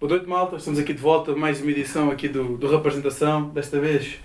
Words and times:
Boa 0.00 0.12
noite, 0.12 0.26
malta. 0.26 0.56
Estamos 0.56 0.80
aqui 0.80 0.94
de 0.94 1.02
volta, 1.02 1.36
mais 1.36 1.60
uma 1.60 1.70
edição 1.70 2.10
aqui 2.10 2.26
do, 2.26 2.56
do 2.56 2.70
Representação. 2.70 3.50
Desta 3.50 3.78
vez, 3.78 4.16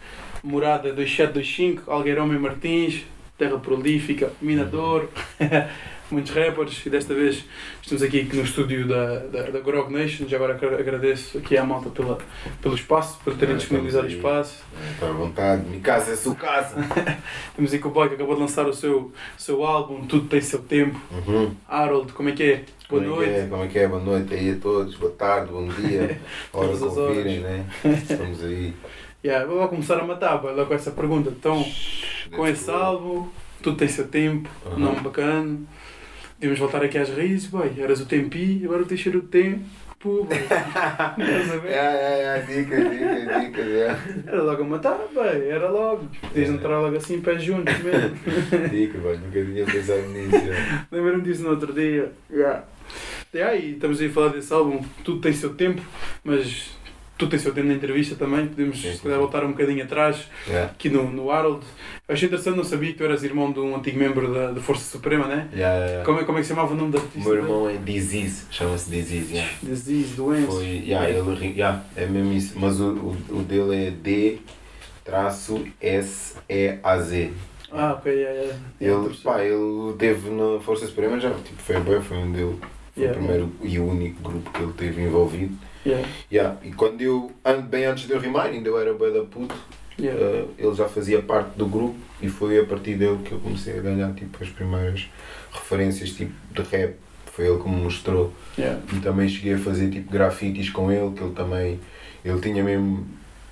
morada 0.42 0.94
2725, 0.94 1.92
Algueirão 1.92 2.34
e 2.34 2.40
Martins, 2.40 3.04
terra 3.38 3.60
prolífica, 3.60 4.32
minador, 4.42 5.10
muitos 6.10 6.32
rappers. 6.32 6.86
E 6.86 6.90
desta 6.90 7.14
vez 7.14 7.44
estamos 7.82 8.02
aqui 8.04 8.24
no 8.24 8.44
estúdio 8.44 8.88
da, 8.88 9.18
da, 9.18 9.42
da 9.50 9.60
Grog 9.60 9.92
Nation. 9.92 10.26
Já 10.30 10.38
agora 10.38 10.54
agradeço 10.54 11.40
aqui 11.40 11.58
à 11.58 11.66
malta 11.66 11.90
pela, 11.90 12.20
pelo 12.62 12.76
espaço, 12.76 13.20
por 13.22 13.36
terem 13.36 13.56
Ah, 13.56 13.58
disponibilizado 13.58 14.08
o 14.08 14.10
espaço. 14.10 14.64
Está 14.94 15.10
à 15.10 15.12
vontade, 15.12 15.68
minha 15.68 15.82
casa 15.82 16.14
é 16.14 16.16
sua 16.16 16.36
casa. 16.36 16.78
Temos 17.54 17.74
aqui 17.74 17.86
o 17.86 17.90
boy 17.90 18.08
que 18.08 18.16
acabou 18.16 18.36
de 18.36 18.40
lançar 18.40 18.66
o 18.66 18.74
seu, 18.74 19.12
seu 19.38 19.62
álbum, 19.66 20.06
Tudo 20.06 20.30
Tem 20.30 20.40
Seu 20.40 20.60
Tempo. 20.60 20.98
Uhum. 21.12 21.54
Harold, 21.68 22.14
como 22.14 22.30
é 22.30 22.32
que 22.32 22.44
é? 22.44 22.64
Boa 22.90 23.02
Como 23.04 23.14
é 23.24 23.26
noite. 23.26 23.32
é? 23.40 23.48
Como 23.50 23.64
é 23.64 23.68
que 23.68 23.80
é? 23.80 23.88
Boa 23.88 24.02
noite 24.04 24.34
aí 24.34 24.52
a 24.52 24.56
todos, 24.58 24.96
boa 24.96 25.12
tarde, 25.14 25.52
bom 25.52 25.68
dia. 25.68 26.20
Hora 26.54 26.78
que 26.78 26.84
ouvirem, 26.84 27.40
né? 27.40 27.66
Estamos 27.84 28.44
aí. 28.44 28.74
Yeah, 29.24 29.46
vou 29.48 29.68
começar 29.68 30.00
a 30.00 30.04
matar, 30.06 30.44
logo 30.44 30.66
com 30.68 30.74
essa 30.76 30.92
pergunta. 30.92 31.30
Então, 31.32 31.66
com 32.36 32.44
Let's 32.44 32.62
esse 32.62 32.70
álbum, 32.72 33.28
tudo 33.62 33.78
tem 33.78 33.88
seu 33.88 34.08
tempo, 34.08 34.48
Uhum. 34.66 34.78
nome 34.80 35.00
bacana. 35.00 35.58
Devemos 36.40 36.60
voltar 36.60 36.84
aqui 36.84 36.98
às 36.98 37.10
raízes, 37.10 37.48
boy. 37.48 37.72
Eras 37.78 38.02
o 38.02 38.06
tempi, 38.06 38.62
agora 38.64 38.84
tens 38.86 39.00
cheiro 39.00 39.22
do 39.22 39.28
tempo, 39.30 39.64
boy. 40.04 40.28
Estás 40.38 41.52
a 41.52 41.58
ver? 41.58 41.72
É, 41.72 41.74
é, 41.74 42.38
é, 42.38 42.42
dicas, 42.42 42.92
dicas, 42.92 43.42
dicas, 43.42 43.68
é. 43.68 43.98
Era 44.28 44.44
logo 44.44 44.62
a 44.62 44.66
matar, 44.68 45.00
boy. 45.12 45.48
Era 45.50 45.70
logo. 45.72 46.06
Podias 46.22 46.50
É. 46.50 46.54
entrar 46.54 46.80
logo 46.82 46.96
assim, 46.98 47.20
pés 47.20 47.42
juntos 47.42 47.74
mesmo. 47.80 48.16
Dicas, 48.70 49.02
boy, 49.02 49.18
nunca 49.18 49.44
tinha 49.44 49.66
pensado 49.66 50.08
nisso. 50.10 50.38
Lembro-me 50.92 51.24
disso 51.24 51.42
no 51.42 51.50
outro 51.50 51.74
dia. 51.74 52.12
Yeah. 52.30 52.64
Yeah, 53.34 53.56
e 53.56 53.74
estamos 53.74 54.00
aí 54.00 54.08
a 54.08 54.12
falar 54.12 54.30
desse 54.30 54.54
álbum, 54.54 54.82
tudo 55.04 55.20
tem 55.22 55.34
seu 55.34 55.54
tempo, 55.54 55.82
mas 56.24 56.72
tudo 57.18 57.30
tem 57.30 57.40
seu 57.40 57.54
tempo 57.54 57.68
na 57.68 57.74
entrevista 57.74 58.16
também. 58.16 58.46
Podemos 58.48 58.78
Sim, 58.78 58.92
sim, 58.92 58.96
se 58.98 59.02
calhar, 59.04 59.18
sim. 59.18 59.22
voltar 59.24 59.44
um 59.44 59.52
bocadinho 59.52 59.84
atrás, 59.84 60.28
É. 60.50 60.64
aqui 60.64 60.90
no, 60.90 61.10
no 61.12 61.32
Harold. 61.32 61.66
Eu 62.08 62.14
achei 62.14 62.28
interessante, 62.28 62.56
não 62.58 62.64
sabia 62.64 62.92
que 62.92 62.98
tu 62.98 63.04
eras 63.04 63.24
irmão 63.24 63.52
de 63.52 63.60
um 63.60 63.76
antigo 63.76 63.98
membro 63.98 64.34
da, 64.34 64.52
da 64.52 64.62
Força 64.62 64.90
Suprema, 64.90 65.28
né? 65.28 65.48
Yeah, 65.54 65.76
yeah, 65.76 65.86
yeah. 65.86 66.06
Como 66.06 66.20
é, 66.20 66.24
como 66.24 66.38
é 66.38 66.42
que 66.42 66.48
se 66.48 66.54
chamava 66.54 66.74
o 66.74 66.78
nome 66.78 66.92
da 66.92 67.00
artista? 67.00 67.20
meu 67.30 67.38
irmão 67.38 67.70
é 67.70 67.78
Disease, 67.78 68.46
chama-se 68.52 68.90
Disease, 68.90 69.34
yeah. 69.34 69.52
Disease, 69.64 70.14
doença. 70.14 70.52
Foi, 70.52 70.66
yeah, 70.66 71.10
ele, 71.10 71.48
yeah, 71.54 71.84
é 71.96 72.06
mesmo 72.06 72.32
isso, 72.34 72.60
mas 72.60 72.80
o, 72.80 72.90
o, 72.94 73.18
o 73.40 73.44
dele 73.44 73.88
é 73.88 73.92
D 73.92 74.40
traço 75.04 75.66
S 75.82 76.36
E 76.50 76.78
A 76.84 76.98
Z. 77.00 77.32
Ah, 77.72 77.94
ok, 77.94 78.12
yeah, 78.12 78.40
yeah. 78.40 78.60
Ele, 78.80 79.16
pá, 79.24 79.42
ele 79.44 79.94
teve 79.98 80.30
na 80.30 80.60
Força 80.62 80.86
Suprema 80.86 81.20
já, 81.20 81.32
tipo, 81.32 81.62
foi 81.62 81.80
bem, 81.80 82.02
foi 82.02 82.18
um 82.18 82.32
dele. 82.32 82.56
Foi 82.96 83.04
Yeah. 83.04 83.20
o 83.20 83.26
primeiro 83.26 83.52
e 83.62 83.78
o 83.78 83.86
único 83.90 84.22
grupo 84.24 84.50
que 84.52 84.64
ele 84.64 84.72
teve 84.74 85.04
envolvido. 85.04 85.54
Yeah, 85.86 86.08
Yeah. 86.32 86.58
E 86.64 86.72
quando 86.72 87.02
eu, 87.02 87.30
bem 87.70 87.86
antes 87.86 88.08
de 88.08 88.14
eu 88.14 88.20
rimar, 88.20 88.48
ainda 88.48 88.70
eu 88.70 88.80
era 88.80 88.94
bem 88.94 89.12
da 89.14 89.22
puto, 89.24 89.54
yeah. 90.00 90.20
eh, 90.20 90.46
ele 90.58 90.74
já 90.74 90.88
fazia 90.88 91.22
parte 91.22 91.58
do 91.58 91.66
grupo 91.68 91.98
e 92.22 92.30
foi 92.30 92.58
a 92.58 92.64
partir 92.66 92.96
dele 92.96 93.20
que 93.24 93.34
eu 93.34 93.40
comecei 93.40 93.78
a 93.78 93.82
ganhar 93.82 94.14
tipo, 94.14 94.42
as 94.42 94.50
primeiras 94.50 95.10
referências 95.52 96.12
tipo, 96.12 96.32
de 96.52 96.62
rap. 96.62 96.96
Foi 97.26 97.46
ele 97.46 97.62
que 97.62 97.68
me 97.68 97.76
mostrou. 97.76 98.32
E 98.94 99.00
também 99.02 99.28
cheguei 99.28 99.56
a 99.56 99.58
fazer 99.58 99.90
tipo 99.92 100.10
grafites 100.10 100.70
com 100.70 100.90
ele, 100.90 101.12
que 101.12 101.22
ele 101.22 101.34
também, 101.34 101.80
ele 102.24 102.40
tinha 102.40 102.64
mesmo, 102.64 103.06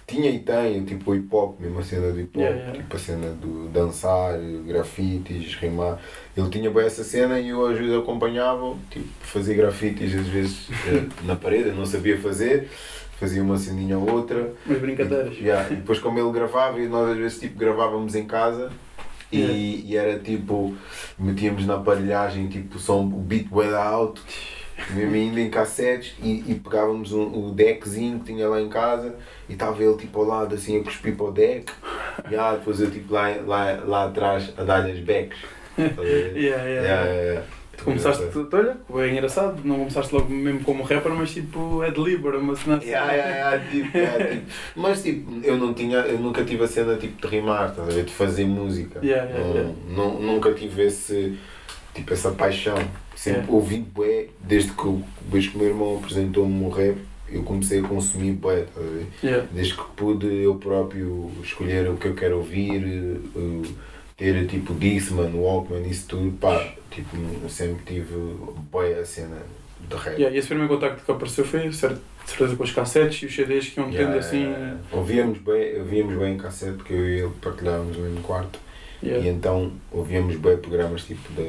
tinha 0.05 0.29
e 0.29 0.39
tem 0.39 0.83
tipo 0.83 1.15
hip 1.15 1.27
hop, 1.33 1.59
mesmo 1.59 1.79
a 1.79 1.83
cena 1.83 2.11
do 2.11 2.19
hip 2.19 2.37
hop, 2.37 2.41
Yeah, 2.43 2.57
yeah. 2.57 2.79
tipo 2.79 2.95
a 2.95 2.99
cena 2.99 3.29
do 3.29 3.69
dançar, 3.69 4.37
grafites, 4.65 5.55
rimar. 5.55 5.99
Ele 6.35 6.49
tinha 6.49 6.69
bem 6.69 6.85
essa 6.85 7.03
cena 7.03 7.39
e 7.39 7.49
eu 7.49 7.65
às 7.65 7.77
vezes 7.77 7.95
acompanhava, 7.95 8.75
tipo, 8.89 9.07
fazia 9.21 9.55
grafites 9.55 10.13
às 10.13 10.27
vezes 10.27 10.67
eh, 10.87 11.05
na 11.25 11.35
parede, 11.35 11.69
eu 11.69 11.75
não 11.75 11.85
sabia 11.85 12.17
fazer, 12.19 12.69
fazia 13.19 13.41
uma 13.41 13.57
ceninha 13.57 13.97
ou 13.97 14.09
outra. 14.11 14.53
Umas 14.65 14.79
brincadeiras. 14.79 15.35
E, 15.37 15.43
yeah, 15.43 15.71
e 15.71 15.77
depois 15.77 15.99
como 15.99 16.19
ele 16.19 16.31
gravava 16.31 16.79
e 16.79 16.87
nós 16.87 17.11
às 17.11 17.17
vezes 17.17 17.39
tipo 17.39 17.57
gravávamos 17.57 18.15
em 18.15 18.25
casa 18.25 18.71
e, 19.31 19.85
e 19.87 19.97
era 19.97 20.19
tipo, 20.19 20.75
metíamos 21.17 21.65
na 21.65 21.75
aparelhagem 21.75 22.47
tipo 22.47 22.77
o 22.77 22.79
som, 22.79 23.05
o 23.05 23.19
beat 23.19 23.47
way 23.49 23.73
alto, 23.73 24.21
mesmo 24.91 25.15
ainda 25.15 25.39
em 25.39 25.49
cassetes 25.49 26.13
e, 26.21 26.43
e 26.47 26.55
pegávamos 26.55 27.11
um, 27.11 27.47
o 27.47 27.51
deckzinho 27.51 28.19
que 28.19 28.25
tinha 28.25 28.47
lá 28.47 28.61
em 28.61 28.69
casa 28.69 29.15
e 29.53 29.55
estava 29.55 29.83
ele 29.83 29.95
tipo 29.97 30.19
ao 30.19 30.25
lado 30.25 30.55
assim 30.55 30.79
a 30.79 30.83
cuspir 30.83 31.15
para 31.15 31.25
o 31.25 31.31
deck 31.31 31.71
e 32.31 32.35
ah, 32.35 32.53
depois 32.53 32.79
eu 32.79 32.89
tipo 32.89 33.13
lá, 33.13 33.29
lá, 33.45 33.79
lá 33.85 34.05
atrás 34.05 34.51
a 34.57 34.63
dar-lhe 34.63 34.91
as? 34.91 34.99
Yeah, 35.77 36.33
yeah, 36.35 36.63
Yeah, 36.65 36.83
yeah. 37.05 37.13
yeah. 37.23 37.45
Tu 37.75 37.83
começaste, 37.85 38.23
olha, 38.53 39.03
é 39.03 39.09
engraçado, 39.11 39.59
não 39.63 39.77
começaste 39.79 40.13
logo 40.13 40.29
mesmo 40.29 40.59
como 40.63 40.83
rapper, 40.83 41.11
mas 41.13 41.31
tipo 41.33 41.81
é 41.83 41.89
deliberate, 41.89 42.37
uma 42.43 42.55
cena 42.55 42.77
assim. 42.77 42.87
Yeah, 42.89 43.11
yeah, 43.13 43.35
yeah, 43.35 43.65
tipo, 43.71 43.97
yeah, 43.97 44.25
tipo. 44.27 44.45
Mas 44.75 45.01
tipo, 45.01 45.31
eu 45.43 45.57
não 45.57 45.73
tinha, 45.73 45.97
eu 45.97 46.19
nunca 46.19 46.43
tive 46.45 46.63
a 46.63 46.67
cena 46.67 46.95
tipo 46.97 47.19
de 47.27 47.35
rimar, 47.35 47.69
estás 47.71 47.89
a 47.89 47.91
ver? 47.91 48.03
De 48.05 48.11
fazer 48.13 48.45
música. 48.45 48.99
Yeah, 49.03 49.27
yeah, 49.27 49.47
Não- 49.47 49.55
yeah. 49.55 49.73
não- 49.89 50.19
nunca 50.21 50.53
tive 50.53 50.83
esse, 50.85 51.37
tipo, 51.95 52.13
essa 52.13 52.29
paixão. 52.31 52.77
Sempre 53.15 53.45
ouvi 53.51 53.77
bué, 53.79 54.27
desde 54.41 54.71
que, 54.73 54.87
o- 54.87 55.01
desde 55.31 55.49
que 55.49 55.55
o 55.55 55.59
meu 55.59 55.69
irmão 55.69 55.97
apresentou-me 55.97 56.65
o 56.65 56.69
rap, 56.69 56.97
eu 57.33 57.43
comecei 57.43 57.79
a 57.79 57.87
consumir 57.87 58.33
bué, 58.33 58.61
estás 58.61 58.85
a 58.85 58.89
ver? 58.89 59.07
Yeah. 59.23 59.47
Desde 59.51 59.73
que 59.73 59.83
pude 59.95 60.27
eu 60.27 60.55
próprio 60.55 61.31
escolher 61.43 61.89
o 61.89 61.97
que 61.97 62.07
eu 62.07 62.13
quero 62.13 62.37
ouvir, 62.37 63.19
eh, 63.35 63.69
ter 64.15 64.47
tipo 64.47 64.73
Discman, 64.73 65.31
Walkman, 65.33 65.87
isso 65.87 66.07
tudo, 66.07 66.31
pá, 66.37 66.73
tipo, 66.91 67.17
sempre 67.49 67.83
tive 67.85 68.15
bué 68.71 68.99
a 68.99 69.05
cena 69.05 69.37
de 69.89 69.95
rap. 69.95 70.15
Yeah, 70.15 70.35
e 70.35 70.39
esse 70.39 70.47
primeiro 70.47 70.73
contacto 70.73 71.03
que 71.03 71.11
apareceu 71.11 71.43
foi 71.43 71.71
certo, 71.71 72.01
de 72.23 72.29
certeza 72.29 72.55
com 72.55 72.63
os 72.63 72.71
cassetes 72.71 73.23
e 73.23 73.25
os 73.25 73.35
CDs 73.35 73.69
que 73.69 73.79
iam 73.79 73.89
tendo 73.89 73.97
Yeah, 73.97 74.19
assim. 74.19 74.53
Ouvíamos 74.91 75.39
bem, 75.39 75.79
ouvíamos 75.79 76.17
bem 76.17 76.35
em 76.35 76.37
cassete, 76.37 76.77
porque 76.77 76.93
eu 76.93 77.09
e 77.09 77.19
ele 77.21 77.31
partilhávamos 77.41 77.97
no 77.97 78.03
mesmo 78.03 78.21
quarto. 78.21 78.59
E 79.03 79.07
Yeah. 79.09 79.27
então 79.29 79.71
ouvíamos 79.91 80.35
bem 80.37 80.55
programas 80.57 81.03
tipo 81.03 81.29
da, 81.33 81.43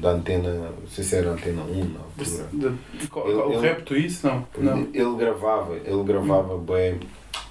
da 0.00 0.10
antena, 0.16 0.48
não 0.52 0.88
sei 0.88 1.04
se 1.04 1.14
era 1.14 1.30
antena 1.30 1.62
1 1.62 1.84
na 1.84 2.00
altura. 2.00 2.48
De- 2.52 2.98
de- 2.98 3.06
qual- 3.06 3.28
Ele- 3.30 3.36
o 3.40 3.52
ele- 3.52 3.60
rap, 3.68 3.82
tu 3.82 3.96
isso? 3.96 4.26
Não. 4.26 4.44
não. 4.58 4.78
Ele 4.92 5.16
gravava, 5.16 5.76
ele 5.76 6.02
gravava 6.02 6.58
bem 6.58 6.98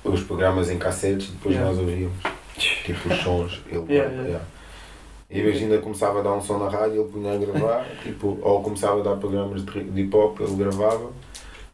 os 0.04 0.22
programas 0.24 0.70
em 0.70 0.78
cassetes, 0.78 1.30
depois 1.30 1.56
Yeah. 1.56 1.74
nós 1.74 1.80
ouvíamos. 1.82 2.18
Tipo 2.58 3.08
os 3.10 3.18
sons. 3.22 3.62
Ele, 3.72 3.86
Yeah, 3.94 4.14
yeah. 4.24 4.46
E 5.30 5.42
ainda 5.42 5.78
começava 5.80 6.20
a 6.20 6.24
dar 6.24 6.34
um 6.34 6.42
som 6.42 6.58
na 6.58 6.70
rádio, 6.70 7.02
ele 7.02 7.10
punha 7.12 7.34
a 7.34 7.38
gravar, 7.38 7.86
tipo, 8.04 8.38
ou 8.42 8.62
começava 8.64 9.00
a 9.00 9.04
dar 9.04 9.16
programas 9.18 9.64
de, 9.64 9.80
hip 10.02 10.16
hop, 10.16 10.40
ele 10.42 10.56
gravava. 10.56 11.12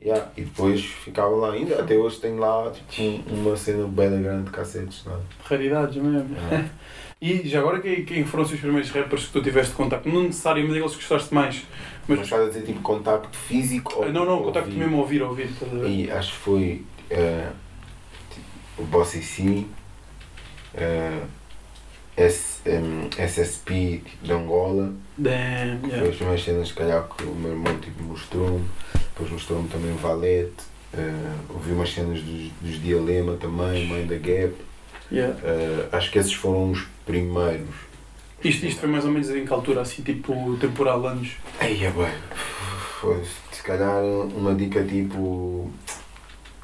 Yeah, 0.02 0.28
e 0.36 0.42
depois 0.42 0.84
ficava 0.84 1.34
lá 1.34 1.54
ainda, 1.54 1.80
até 1.80 1.96
hoje 1.96 2.20
tenho 2.20 2.38
lá 2.38 2.70
tipo, 2.72 3.02
um- 3.02 3.24
uma 3.46 3.56
cena 3.56 3.88
bem 3.88 4.22
grande 4.22 4.44
de 4.46 4.52
cassetes. 4.52 5.04
Lá. 5.06 5.18
Raridades 5.46 5.96
mesmo. 5.96 6.36
Yeah. 6.36 6.70
E 7.26 7.48
já 7.48 7.60
agora 7.60 7.80
quem, 7.80 8.04
quem 8.04 8.26
foram 8.26 8.44
os 8.44 8.52
primeiros 8.52 8.90
rappers 8.92 9.28
que 9.28 9.32
tu 9.32 9.42
tiveste 9.42 9.74
contacto? 9.74 10.10
Não 10.10 10.24
necessariamente 10.24 10.74
aqueles 10.76 10.92
que 10.92 10.98
gostaste 10.98 11.34
mais, 11.34 11.64
Mas 12.06 12.18
mas. 12.20 12.28
estás 12.28 12.42
a 12.44 12.48
dizer 12.48 12.64
tipo 12.66 12.82
contacto 12.82 13.38
físico? 13.38 13.94
ou- 13.96 14.12
Não, 14.12 14.26
não, 14.26 14.40
ou 14.40 14.44
contacto 14.44 14.70
vi- 14.70 14.76
mesmo 14.78 14.98
a 14.98 15.00
ouvir, 15.00 15.22
a 15.22 15.28
ouvir. 15.30 15.50
E 15.88 16.12
acho 16.12 16.34
que 16.34 16.38
foi 16.40 16.84
eh, 17.10 17.50
tipo, 18.30 18.46
o 18.80 18.84
Bossy 18.86 19.22
C, 19.24 19.66
eh, 20.76 21.22
S, 22.18 22.60
em, 22.70 23.10
SSP 23.18 24.02
tipo, 24.06 24.26
de 24.26 24.34
Angola, 24.34 24.94
Damn, 25.18 25.80
que 25.82 25.88
foi 25.88 25.90
yeah. 25.92 26.10
as 26.10 26.16
primeiras 26.18 26.44
cenas 26.44 26.68
se 26.68 26.74
calhar 26.74 27.08
que 27.08 27.24
o 27.24 27.34
meu 27.36 27.52
irmão 27.52 27.78
tipo, 27.80 28.04
mostrou-me, 28.04 28.66
depois 28.94 29.32
mostrou-me 29.32 29.70
também 29.70 29.94
Valete, 29.96 30.52
eh, 30.94 31.12
ouvi 31.50 31.72
umas 31.72 31.90
cenas 31.94 32.22
dos, 32.22 32.52
dos 32.62 32.82
Dialema 32.82 33.38
também, 33.38 33.88
Mãe 33.88 34.06
da 34.06 34.16
Gap, 34.18 34.54
Yeah. 35.14 35.38
eh, 35.44 35.88
acho 35.92 36.12
que 36.12 36.18
esses 36.20 36.34
foram 36.34 36.72
os 36.72 36.86
primeiros. 37.06 37.70
Isto, 38.44 38.66
isto 38.66 38.80
foi 38.82 38.90
mais 38.90 39.06
ou 39.06 39.12
menos 39.12 39.30
em 39.30 39.46
que 39.46 39.54
altura, 39.54 39.82
assim, 39.82 40.02
tipo 40.02 40.58
temporal, 40.60 41.06
anos. 41.08 41.34
Aí 41.60 41.86
é 41.86 41.92
bem, 41.92 42.12
foi 43.00 43.24
se 43.52 43.62
calhar 43.64 44.02
uma 44.04 44.54
dica 44.56 44.84
tipo. 44.84 45.72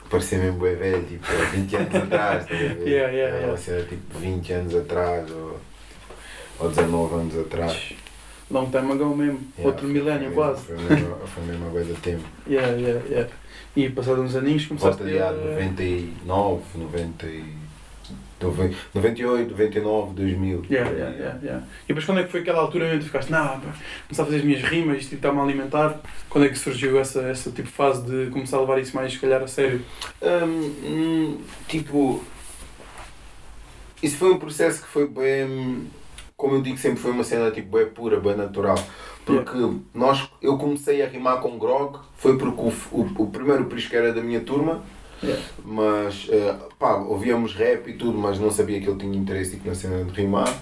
Parecia 0.10 0.40
mesmo 0.40 0.60
bem 0.60 0.75
velho, 0.75 1.04
tipo, 1.06 1.25
há 1.28 1.46
20 1.51 1.75
anos 1.75 1.96
atrás, 1.96 2.44
a 2.44 2.48
ver? 2.50 2.88
Yeah, 2.88 3.12
yeah, 3.13 3.36
Era 3.38 3.38
yeah. 3.46 3.57
cena 3.57 3.84
tipo 3.84 4.18
20 4.18 4.54
anos 4.54 4.75
atrás 4.75 5.30
ou, 5.31 5.60
ou 6.60 6.69
19 6.69 7.13
anos 7.16 7.38
atrás. 7.38 7.94
Long 8.50 8.66
time 8.72 8.92
ago 8.94 9.16
mesmo, 9.16 9.40
Yeah, 9.56 9.69
outro 9.69 9.88
milénio 9.88 10.31
quase. 10.31 10.63
Foi 10.63 10.75
mesmo, 10.78 11.16
foi 11.28 11.44
mesmo 11.44 11.68
a 11.68 11.69
coisa 11.69 11.94
de 11.94 12.00
tempo. 12.01 12.24
Yeah, 12.48 12.72
yeah, 12.75 13.06
yeah. 13.07 13.30
E 13.75 13.88
passados 13.92 14.25
uns 14.25 14.36
aninhos 14.36 14.66
começaste 14.66 15.04
Volta 15.04 15.13
de 15.13 15.22
há 15.22 15.31
99, 15.31 16.63
90, 16.75 17.28
e- 17.28 17.69
noven- 18.41 18.75
98, 18.94 19.51
99, 19.51 20.13
2000. 20.13 20.63
Yeah, 20.69 20.89
yeah, 20.91 21.15
yeah, 21.18 21.39
yeah. 21.44 21.65
E 21.83 21.88
depois 21.89 22.06
quando 22.06 22.19
é 22.19 22.24
que 22.24 22.31
foi 22.31 22.41
aquela 22.41 22.59
altura 22.59 22.86
mesmo 22.86 23.00
que 23.00 23.03
tu 23.06 23.07
ficaste, 23.07 23.31
não, 23.31 23.59
começar 24.07 24.24
a 24.24 24.25
fazer 24.25 24.38
as 24.38 24.44
minhas 24.44 24.62
rimas, 24.63 24.97
isto 25.01 25.15
está-me 25.15 25.39
a 25.39 25.44
alimentar? 25.44 26.00
Quando 26.30 26.45
é 26.45 26.50
que 26.50 26.57
surgiu 26.57 27.00
essa, 27.00 27.21
essa 27.21 27.51
tipo 27.51 27.68
fase 27.69 28.03
de 28.03 28.30
começar 28.31 28.57
a 28.57 28.62
levar 28.62 28.80
isso 28.80 28.95
mais, 28.95 29.12
se 29.13 29.19
calhar, 29.19 29.41
a 29.41 29.47
sério? 29.47 29.81
Hum, 30.21 30.74
hum, 30.83 31.38
tipo, 31.68 32.24
isso 34.01 34.18
foi 34.18 34.31
um 34.31 34.39
processo 34.39 34.81
que 34.81 34.88
foi 34.88 35.07
bem. 35.07 35.88
como 36.38 36.56
eu 36.56 36.62
digo, 36.62 36.77
sempre 36.77 37.00
foi 37.01 37.12
uma 37.12 37.24
cena 37.24 37.51
tipo 37.51 37.77
bem 37.77 37.88
pura, 37.88 38.19
bem 38.19 38.36
natural. 38.36 38.77
Porque 39.25 39.57
nós, 39.94 40.27
eu 40.41 40.57
comecei 40.57 41.03
a 41.03 41.07
rimar 41.07 41.39
com 41.39 41.59
Grog, 41.59 42.00
foi 42.18 42.38
porque 42.38 42.62
o, 42.62 42.74
o, 42.91 43.24
o 43.24 43.27
primeiro 43.30 43.65
prisco 43.65 43.95
era 43.95 44.12
da 44.13 44.21
minha 44.21 44.39
turma, 44.39 44.81
Yeah. 45.21 45.44
mas 45.66 46.27
eh, 46.31 46.56
pá, 46.77 46.95
ouvíamos 46.95 47.54
rap 47.54 47.89
e 47.89 47.94
tudo, 47.94 48.18
mas 48.18 48.39
não 48.39 48.50
sabia 48.50 48.80
que 48.80 48.88
ele 48.88 48.98
tinha 48.98 49.18
interesse 49.18 49.51
tipo, 49.51 49.68
na 49.68 49.75
cena 49.75 50.04
de 50.04 50.12
rimar. 50.12 50.54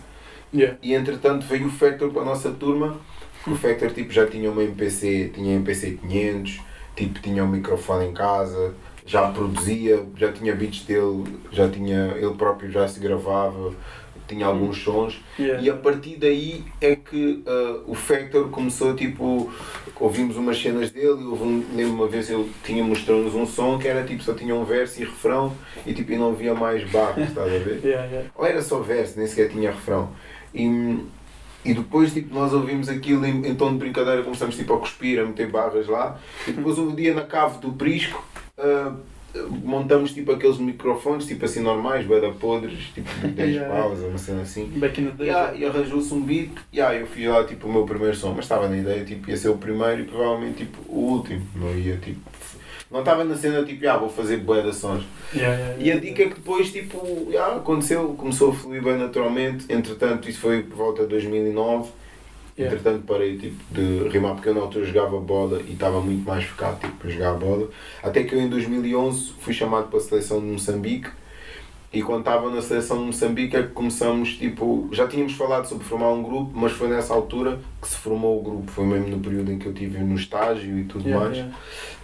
Yeah. 0.54 0.78
E 0.82 0.94
entretanto 0.94 1.46
veio 1.46 1.68
o 1.68 1.70
Factor 1.70 2.12
para 2.12 2.24
a 2.24 2.26
nossa 2.26 2.50
turma, 2.52 3.00
o 3.46 3.56
Factor 3.56 3.92
tipo, 3.92 4.12
já 4.12 4.26
tinha 4.26 4.50
uma 4.52 4.64
MPC, 4.64 5.32
tinha 5.34 5.56
MPC 5.56 6.00
500, 6.02 6.60
tipo, 6.96 7.20
tinha 7.20 7.44
um 7.44 7.48
microfone 7.48 8.08
em 8.08 8.14
casa, 8.14 8.74
já 9.06 9.30
produzia, 9.32 10.06
já 10.16 10.32
tinha 10.32 10.54
beats 10.54 10.84
dele, 10.84 11.40
já 11.52 11.70
tinha, 11.70 12.14
ele 12.18 12.34
próprio 12.34 12.70
já 12.70 12.88
se 12.88 13.00
gravava, 13.00 13.74
tinha 14.28 14.46
alguns 14.46 14.84
sons. 14.84 15.20
Yeah. 15.40 15.64
E 15.64 15.70
a 15.70 15.76
partir 15.76 16.18
daí 16.18 16.64
é 16.82 16.96
que 16.96 17.44
ah, 17.46 17.82
o 17.88 17.96
Factor 17.96 18.50
começou 18.50 18.96
tipo. 18.96 19.52
Ouvimos 20.00 20.36
umas 20.38 20.62
cenas 20.62 20.92
dele 20.92 21.24
houve 21.24 21.44
um, 21.44 21.66
lembro 21.74 21.96
uma 21.96 22.08
vez 22.08 22.30
ele 22.30 22.52
tinha 22.64 22.84
mostrado-nos 22.84 23.34
um 23.34 23.48
som 23.48 23.80
que 23.80 23.88
era 23.88 24.04
tipo 24.04 24.22
só 24.22 24.34
tinha 24.36 24.54
um 24.54 24.64
verso 24.64 25.02
e 25.02 25.06
refrão 25.06 25.56
e 25.88 25.94
tipo 25.94 26.12
e 26.12 26.18
não 26.18 26.30
havia 26.30 26.54
mais 26.54 26.88
barras, 26.92 27.30
estás 27.30 27.48
a 27.48 27.58
ver? 27.58 27.82
Yeah, 27.88 28.06
yeah. 28.08 28.30
Ou 28.36 28.46
era 28.46 28.62
só 28.62 28.80
verso, 28.80 29.18
nem 29.18 29.28
sequer 29.28 29.50
tinha 29.50 29.72
refrão. 29.72 30.10
E, 30.54 31.00
e 31.66 31.74
depois 31.74 32.14
tipo, 32.14 32.34
nós 32.34 32.54
ouvimos 32.54 32.90
aquilo 32.90 33.26
em, 33.26 33.48
em 33.48 33.56
tom 33.56 33.72
de 33.72 33.78
brincadeira, 33.78 34.22
começamos 34.22 34.56
tipo, 34.56 34.74
a 34.74 34.80
cuspir, 34.80 35.20
a 35.20 35.26
meter 35.26 35.48
barras 35.50 35.88
lá. 35.88 36.20
E 36.48 36.52
depois 36.52 36.78
um 36.78 36.94
dia 36.94 37.14
na 37.14 37.24
cave 37.24 37.60
do 37.60 37.72
Prisco 37.72 38.24
ah, 38.58 38.94
montamos 39.64 40.14
tipo 40.14 40.32
aqueles 40.32 40.58
microfones 40.58 41.26
tipo 41.26 41.46
assim 41.46 41.62
normais, 41.62 42.06
bada 42.06 42.32
podres, 42.32 42.80
tipo 42.94 43.10
de 43.22 43.28
10 43.30 43.50
Yeah. 43.58 43.74
paus, 43.82 44.00
uma 44.00 44.18
cena 44.18 44.42
assim. 44.42 44.66
Back 44.76 45.02
in 45.02 45.06
the 45.06 45.12
day. 45.12 45.28
Yeah, 45.28 45.56
e 45.56 45.66
arranjou-se 45.66 46.14
um 46.14 46.22
beat, 46.22 46.52
yeah, 46.74 46.96
eu 46.98 47.08
fiz 47.08 47.28
lá 47.28 47.44
tipo 47.44 47.68
o 47.68 47.72
meu 47.72 47.86
primeiro 47.86 48.16
som, 48.16 48.30
mas 48.36 48.46
estava 48.46 48.68
na 48.68 48.78
ideia 48.78 49.04
tipo 49.06 49.30
ia 49.30 49.38
ser 49.38 49.50
o 49.50 49.58
primeiro 49.58 50.02
e 50.02 50.06
provavelmente 50.06 50.66
tipo 50.66 50.78
o 50.88 51.00
último, 51.14 51.42
não 51.56 51.76
ia 51.78 51.98
tipo. 51.98 52.20
Não 52.90 53.00
estava 53.00 53.26
na 53.26 53.36
cena 53.36 53.64
tipo, 53.66 53.86
ah, 53.90 53.98
vou 53.98 54.08
fazer 54.08 54.38
bué 54.38 54.62
de 54.62 54.70
ações. 54.70 55.04
Yeah, 55.36 55.58
yeah, 55.58 55.84
E 55.84 55.92
a 55.92 56.00
dica 56.00 56.24
é 56.24 56.28
que 56.30 56.36
depois 56.36 56.72
tipo, 56.72 57.28
yeah, 57.30 57.58
aconteceu, 57.58 58.16
começou 58.18 58.52
a 58.52 58.54
fluir 58.54 58.82
bem 58.82 58.98
naturalmente, 58.98 59.66
entretanto 59.68 60.30
isso 60.30 60.40
foi 60.40 60.64
por 60.64 60.78
volta 60.78 61.04
de 61.04 61.10
2009, 61.10 61.90
Yeah. 62.58 62.76
entretanto 62.76 63.06
parei 63.06 63.38
tipo 63.38 63.56
de 63.72 64.08
rimar 64.10 64.34
porque 64.34 64.50
eu 64.50 64.56
na 64.56 64.62
altura 64.62 64.84
jogava 64.86 65.20
bola 65.20 65.62
e 65.68 65.74
estava 65.74 66.02
muito 66.02 66.28
mais 66.28 66.44
focado 66.44 66.80
tipo, 66.80 66.94
para 66.98 67.10
jogar 67.10 67.34
bola, 67.34 67.70
até 68.02 68.24
que 68.24 68.34
eu 68.34 68.42
em 68.42 68.50
2011 68.50 69.34
fui 69.40 69.54
chamado 69.54 69.90
para 69.90 70.00
a 70.00 70.02
seleção 70.02 70.40
de 70.40 70.48
Moçambique 70.48 71.10
e 71.94 72.02
quando 72.04 72.20
estava 72.20 72.50
na 72.50 72.62
seleção 72.62 72.98
de 72.98 73.04
Moçambique 73.06 73.56
é 73.56 73.64
que 73.64 73.70
começamos, 73.70 74.36
tipo, 74.36 74.90
já 74.92 75.08
tínhamos 75.08 75.34
falado 75.34 75.68
sobre 75.68 75.86
formar 75.86 76.12
um 76.12 76.22
grupo, 76.22 76.52
mas 76.54 76.72
foi 76.74 76.90
nessa 76.90 77.14
altura 77.14 77.60
que 77.82 77.88
se 77.88 77.96
formou 77.96 78.40
o 78.40 78.44
grupo, 78.44 78.70
foi 78.72 78.86
mesmo 78.86 79.08
no 79.08 79.20
período 79.20 79.52
em 79.52 79.58
que 79.58 79.68
eu 79.68 79.72
estive 79.72 80.00
no 80.00 80.16
estágio 80.16 80.78
e 80.80 80.84
tudo 80.84 81.08
Yeah, 81.08 81.26
mais. 81.26 81.38
yeah. 81.38 81.58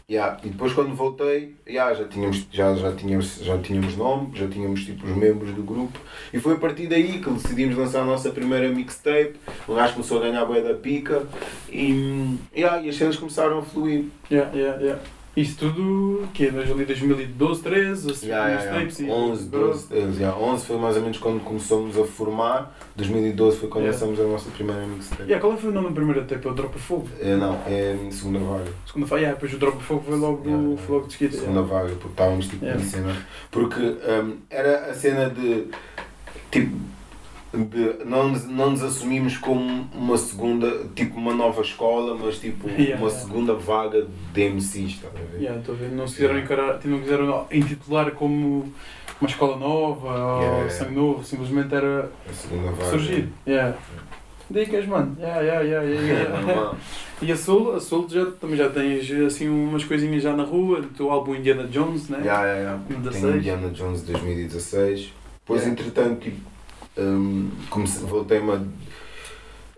Yeah. 0.09 0.37
E 0.43 0.49
depois 0.49 0.73
quando 0.73 0.93
voltei, 0.93 1.55
yeah, 1.67 1.93
já, 1.93 2.05
tínhamos, 2.05 2.45
já, 2.51 2.75
já, 2.75 2.91
tínhamos, 2.91 3.39
já 3.41 3.57
tínhamos 3.57 3.95
nome, 3.95 4.31
já 4.35 4.47
tínhamos 4.47 4.83
tipo 4.83 5.07
os 5.07 5.15
membros 5.15 5.51
do 5.51 5.63
grupo 5.63 5.97
e 6.33 6.39
foi 6.39 6.53
a 6.53 6.57
partir 6.57 6.87
daí 6.87 7.19
que 7.19 7.29
decidimos 7.29 7.77
lançar 7.77 8.01
a 8.01 8.05
nossa 8.05 8.29
primeira 8.29 8.67
mixtape, 8.69 9.35
o 9.67 9.73
gajo 9.73 9.93
começou 9.93 10.17
a 10.17 10.21
ganhar 10.21 10.43
a 10.43 10.59
da 10.59 10.73
pica 10.73 11.25
e, 11.69 12.37
yeah, 12.55 12.81
e 12.81 12.89
as 12.89 12.97
cenas 12.97 13.15
começaram 13.15 13.59
a 13.59 13.61
fluir. 13.61 14.05
Yeah, 14.29 14.51
yeah, 14.53 14.81
yeah. 14.81 15.01
Isso 15.35 15.57
tudo, 15.57 16.27
que 16.31 16.45
é 16.45 16.49
ali 16.49 16.85
2012, 16.85 17.63
13, 17.63 18.11
assim, 18.11 18.27
Yeah, 18.27 18.47
yeah, 18.49 18.63
yeah. 18.65 18.85
mixtapes 18.85 18.99
e- 18.99 19.11
11, 19.11 19.49
12, 19.49 19.87
13, 19.87 20.19
yeah. 20.21 20.39
11 20.39 20.65
foi 20.67 20.77
mais 20.77 20.95
ou 20.95 21.01
menos 21.01 21.17
quando 21.17 21.39
começamos 21.43 21.97
a 21.97 22.05
formar, 22.05 22.77
2012 22.95 23.57
foi 23.57 23.67
quando 23.67 23.85
Yeah. 23.85 23.99
lançamos 24.05 24.19
a 24.23 24.31
nossa 24.31 24.51
primeira 24.51 24.85
mixtape. 24.85 25.23
Yeah, 25.23 25.39
qual 25.41 25.57
foi 25.57 25.71
o 25.71 25.73
nome 25.73 25.87
da 25.89 25.93
primeira 25.95 26.21
tape? 26.21 26.47
É 26.47 26.51
o 26.51 26.53
Drop 26.53 26.75
of 26.75 26.85
Fogo? 26.85 27.07
É, 27.19 27.35
não, 27.35 27.55
é 27.65 27.97
segunda 28.11 28.37
vaga. 28.37 28.71
Segunda 28.85 29.07
foi, 29.07 29.19
yeah, 29.21 29.33
depois 29.33 29.51
o 29.53 29.57
Drop 29.57 29.75
of 29.77 29.85
Fogo 29.87 30.03
foi 30.07 30.17
logo, 30.19 30.43
Yeah, 30.45 30.63
yeah. 30.63 30.81
foi 30.85 30.95
logo 30.95 31.07
de 31.07 31.13
seguida. 31.13 31.37
segunda 31.37 31.61
vaga, 31.63 31.89
porque 31.95 32.07
estávamos 32.09 32.47
tipo 32.47 32.63
Yeah. 32.65 32.83
na 32.83 32.89
cena. 32.89 33.17
Porque 33.49 33.79
hum, 33.81 34.37
era 34.51 34.91
a 34.91 34.93
cena 34.93 35.29
de 35.31 35.67
tipo 36.51 36.75
não, 38.05 38.29
nos- 38.29 38.45
não 38.45 38.71
nos 38.71 38.83
assumimos 38.83 39.37
como 39.37 39.87
uma 39.93 40.17
segunda, 40.17 40.85
tipo 40.95 41.17
uma 41.17 41.33
nova 41.33 41.61
escola, 41.61 42.15
mas 42.15 42.39
tipo 42.39 42.67
Yeah, 42.73 42.95
uma 42.97 43.09
yeah. 43.09 43.11
segunda 43.11 43.53
vaga 43.53 44.07
de 44.33 44.43
MCs, 44.49 44.91
estás 44.93 45.13
a 45.15 45.19
ver? 45.31 45.39
Yeah, 45.41 45.59
estou 45.59 45.75
a 45.75 45.77
ver. 45.77 45.89
Não 45.91 46.07
se 46.07 46.15
quiseram 46.15 46.39
encarar, 46.39 46.79
não 46.85 46.99
quiseram 46.99 47.47
intitular 47.51 48.11
como 48.11 48.71
uma 49.21 49.29
escola 49.29 49.57
nova 49.57 50.63
ou 50.63 50.69
sangue 50.69 50.95
novo, 50.95 51.23
simplesmente 51.23 51.73
era 51.73 52.09
surgir. 52.89 53.29
Yeah. 53.47 53.77
Dicas, 54.49 54.85
mano. 54.85 55.15
Yeah, 55.19 55.41
yeah, 55.41 55.61
yeah, 55.61 55.83
yeah, 55.83 56.41
yeah. 56.45 56.75
E 57.21 57.31
a 57.31 57.37
Soul, 57.37 57.75
a 57.75 57.79
Soul 57.79 58.07
já, 58.09 58.25
também 58.31 58.57
já 58.57 58.69
tens 58.69 59.09
assim 59.09 59.47
umas 59.47 59.85
coisinhas 59.85 60.21
já 60.21 60.35
na 60.35 60.43
rua, 60.43 60.81
do 60.81 60.89
teu 60.89 61.09
álbum 61.09 61.33
Indiana 61.33 61.63
Jones, 61.63 62.09
né? 62.09 62.19
Yeah, 62.21 62.43
yeah, 62.45 62.61
yeah. 62.61 62.83
16. 62.99 63.21
Tenho 63.21 63.37
Indiana 63.37 63.69
Jones 63.69 64.01
2016. 64.01 65.13
Depois, 65.39 65.65
entretanto, 65.65 66.19
tipo, 66.19 66.37
hum, 66.97 67.49
comecei, 67.69 68.05
voltei-me 68.05 68.51
a. 68.51 68.61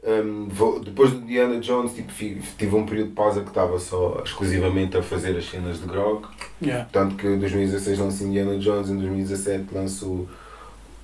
hum, 0.03 0.47
vou- 0.49 0.79
depois 0.79 1.11
do 1.11 1.17
Indiana 1.17 1.59
Jones, 1.59 1.93
tipo, 1.93 2.11
tive 2.57 2.75
um 2.75 2.85
período 2.85 3.09
de 3.09 3.13
pausa 3.15 3.41
que 3.41 3.49
estava 3.49 3.79
só 3.79 4.21
exclusivamente 4.23 4.95
a 4.97 5.01
fazer 5.03 5.35
as 5.37 5.45
cenas 5.49 5.79
de 5.81 5.87
grog. 5.87 6.25
Yeah. 6.61 6.87
Tanto 6.91 7.15
que 7.15 7.27
em 7.27 7.39
2016 7.39 7.99
lanço 7.99 8.23
Indiana 8.23 8.57
Jones, 8.57 8.89
em 8.89 8.97
2017 8.97 9.73
lanço 9.73 10.27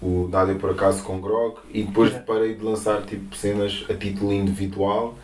o 0.02 0.28
Nada 0.31 0.52
é 0.52 0.56
por 0.56 0.72
acaso 0.72 1.04
com 1.04 1.22
Grog 1.22 1.58
e 1.72 1.84
depois 1.84 2.10
Yeah. 2.10 2.25
parei 2.25 2.56
de 2.56 2.63
lançar 2.63 3.04
tipo, 3.04 3.36
cenas 3.36 3.86
a 3.90 3.94
título 3.94 4.34
individual 4.34 5.16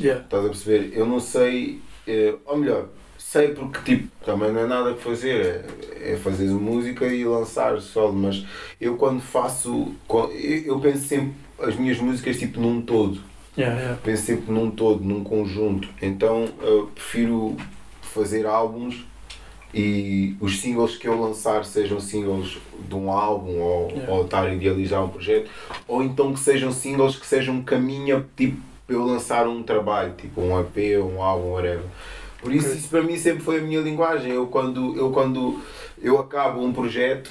Yeah. 0.00 0.24
Estás 0.24 0.42
a 0.46 0.48
perceber? 0.48 0.96
Eu 0.96 1.04
não 1.04 1.20
sei, 1.20 1.82
eh, 2.06 2.34
ou 2.46 2.56
melhor, 2.56 2.88
sei 3.18 3.48
porque 3.48 3.78
tipo, 3.84 4.08
também 4.24 4.50
não 4.52 4.60
é 4.62 4.66
nada 4.66 4.94
que 4.94 5.02
fazer, 5.02 5.66
é, 6.00 6.12
é 6.14 6.16
fazer 6.16 6.46
música 6.46 7.04
e 7.06 7.26
lançar 7.26 7.78
solo, 7.82 8.14
mas 8.14 8.42
eu 8.80 8.96
quando 8.96 9.20
faço, 9.20 9.94
eu 10.64 10.80
penso 10.80 11.04
sempre 11.06 11.43
as 11.64 11.76
minhas 11.76 11.98
músicas 11.98 12.38
tipo 12.38 12.60
num 12.60 12.80
todo, 12.82 13.20
Yeah, 13.56 13.78
yeah. 13.80 14.00
penso 14.02 14.24
sempre 14.24 14.52
num 14.52 14.70
todo, 14.70 15.04
num 15.04 15.22
conjunto, 15.22 15.88
então 16.02 16.48
eu 16.60 16.86
prefiro 16.94 17.56
fazer 18.02 18.46
álbuns 18.46 19.04
e 19.72 20.36
os 20.40 20.60
singles 20.60 20.96
que 20.96 21.06
eu 21.08 21.20
lançar 21.20 21.64
sejam 21.64 21.98
singles 22.00 22.58
de 22.88 22.94
um 22.94 23.10
álbum 23.10 23.60
ou, 23.60 23.90
Yeah. 23.90 24.12
ou 24.12 24.24
estar 24.24 24.44
a 24.46 24.54
idealizar 24.54 25.04
um 25.04 25.08
projeto, 25.08 25.50
ou 25.88 26.02
então 26.02 26.32
que 26.32 26.40
sejam 26.40 26.72
singles 26.72 27.16
que 27.16 27.26
sejam 27.26 27.56
um 27.56 27.62
caminho 27.62 28.24
tipo 28.36 28.60
para 28.86 28.96
eu 28.96 29.04
lançar 29.04 29.48
um 29.48 29.62
trabalho, 29.62 30.12
tipo 30.18 30.40
um 30.42 30.60
EP, 30.60 31.00
um 31.02 31.22
álbum, 31.22 31.52
whatever. 31.52 31.84
Por 32.40 32.52
isso, 32.52 32.76
isso 32.76 32.88
para 32.88 33.02
mim 33.02 33.16
sempre 33.16 33.42
foi 33.42 33.58
a 33.58 33.62
minha 33.62 33.80
linguagem. 33.80 34.30
Eu 34.32 34.46
quando 34.48 34.94
eu, 34.98 35.10
quando 35.10 35.58
eu 36.02 36.18
acabo 36.18 36.62
um 36.62 36.70
projeto 36.72 37.30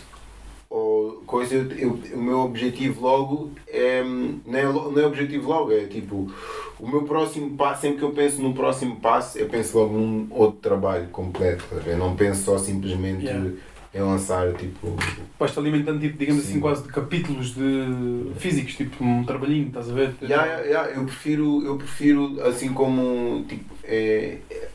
ou 0.76 1.22
coisa, 1.28 1.54
eu, 1.56 1.68
eu- 1.78 2.00
o 2.16 2.18
meu 2.22 2.40
objetivo 2.40 3.02
logo 3.02 3.52
é. 3.68 4.04
Não 4.04 4.58
é, 4.60 4.64
não 4.64 5.00
é 5.00 5.06
objetivo 5.06 5.48
logo, 5.50 5.72
é 5.72 5.86
tipo. 5.86 6.32
O 6.80 6.88
meu 6.88 7.04
próximo 7.04 7.56
passo, 7.56 7.82
sempre 7.82 8.00
que 8.00 8.04
eu 8.04 8.12
penso 8.12 8.42
no 8.42 8.54
próximo 8.54 8.96
passo, 8.98 9.38
eu 9.38 9.48
penso 9.48 9.78
logo 9.78 9.94
num 9.94 10.28
outro 10.32 10.60
trabalho 10.60 11.08
completo. 11.10 11.64
a 11.72 11.76
ver? 11.80 11.96
Não 11.96 12.16
penso 12.16 12.44
só 12.44 12.58
simplesmente 12.58 13.24
Yeah. 13.24 13.52
em 13.94 14.02
lançar 14.02 14.52
tipo. 14.56 14.96
Vais-te 15.40 15.60
alimentando, 15.60 16.00
tipo, 16.02 16.18
digamos 16.18 16.44
Sim. 16.44 16.50
assim, 16.52 16.60
quase 16.60 16.82
de 16.84 16.90
capítulos 16.90 17.54
de 17.54 18.32
físicos, 18.38 18.74
tipo 18.76 19.04
um 19.04 19.24
trabalhinho, 19.24 19.68
estás 19.68 19.90
a 19.90 19.94
ver? 19.94 20.16
Yeah, 20.24 20.46
yeah, 20.46 20.66
yeah, 20.66 20.92
eu 21.00 21.06
prefiro, 21.06 21.64
eu 21.64 21.78
prefiro 21.78 22.42
assim 22.44 22.74
como 22.74 23.46
tipo, 23.48 23.72
é, 23.84 24.40
é- 24.50 24.70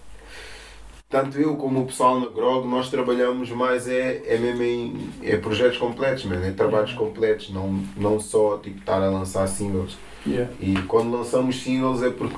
tanto 1.09 1.39
eu 1.39 1.57
como 1.57 1.81
o 1.83 1.87
pessoal 1.87 2.21
na 2.21 2.27
Grog, 2.27 2.67
nós 2.69 2.91
trabalhamos 2.91 3.51
mais 3.51 3.89
é, 3.89 4.23
é 4.27 4.37
mesmo 4.39 4.63
em 4.63 5.11
é 5.23 5.37
projetos 5.37 5.79
completos, 5.79 6.25
man, 6.25 6.45
é 6.45 6.51
trabalhos 6.51 6.93
completos, 6.93 7.51
não, 7.51 7.83
não 7.97 8.21
só 8.21 8.59
tipo, 8.59 8.79
estar 8.79 9.03
a 9.03 9.09
lançar 9.11 9.47
singles. 9.47 9.97
Yeah. 10.27 10.53
E 10.61 10.75
quando 10.83 11.11
lançamos 11.17 11.63
singles 11.63 12.03
é 12.03 12.11
porque 12.11 12.37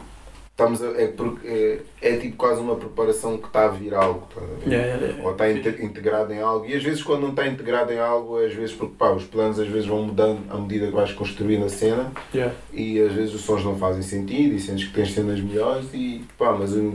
estamos 0.52 0.82
a, 0.82 0.88
é 1.00 1.08
porque 1.08 1.48
é, 1.48 1.80
é 2.00 2.16
tipo 2.18 2.36
quase 2.36 2.60
uma 2.60 2.76
preparação 2.76 3.38
que 3.38 3.46
está 3.48 3.64
a 3.64 3.68
vir 3.68 3.92
algo, 3.92 4.28
estás 4.30 4.46
a? 4.48 4.68
Yeah, 4.70 5.04
yeah, 5.04 5.24
ou 5.24 5.32
está 5.32 5.50
inte- 5.50 5.82
integrado 5.82 6.32
em 6.32 6.40
algo. 6.40 6.64
E 6.66 6.74
às 6.74 6.82
vezes, 6.82 7.02
quando 7.02 7.22
não 7.22 7.30
está 7.30 7.48
integrado 7.48 7.92
em 7.92 7.98
algo, 7.98 8.38
às 8.38 8.54
vezes 8.54 8.72
porque 8.72 8.94
pá, 8.96 9.10
os 9.10 9.24
planos 9.24 9.58
às 9.58 9.66
vezes 9.66 9.86
vão 9.88 10.02
mudando 10.04 10.42
à 10.48 10.56
medida 10.58 10.86
que 10.86 10.92
vais 10.92 11.10
construindo 11.12 11.64
a 11.64 11.68
cena 11.68 12.12
e 12.72 13.00
às 13.00 13.12
vezes 13.14 13.34
os 13.34 13.40
sons 13.40 13.64
não 13.64 13.76
fazem 13.76 14.02
sentido 14.02 14.54
e 14.54 14.60
sentes 14.60 14.84
que 14.86 14.92
tens 14.94 15.10
cenas 15.12 15.40
melhores 15.40 15.86
e 15.92 16.22
pá, 16.38 16.52
mas 16.52 16.72
eu- 16.76 16.94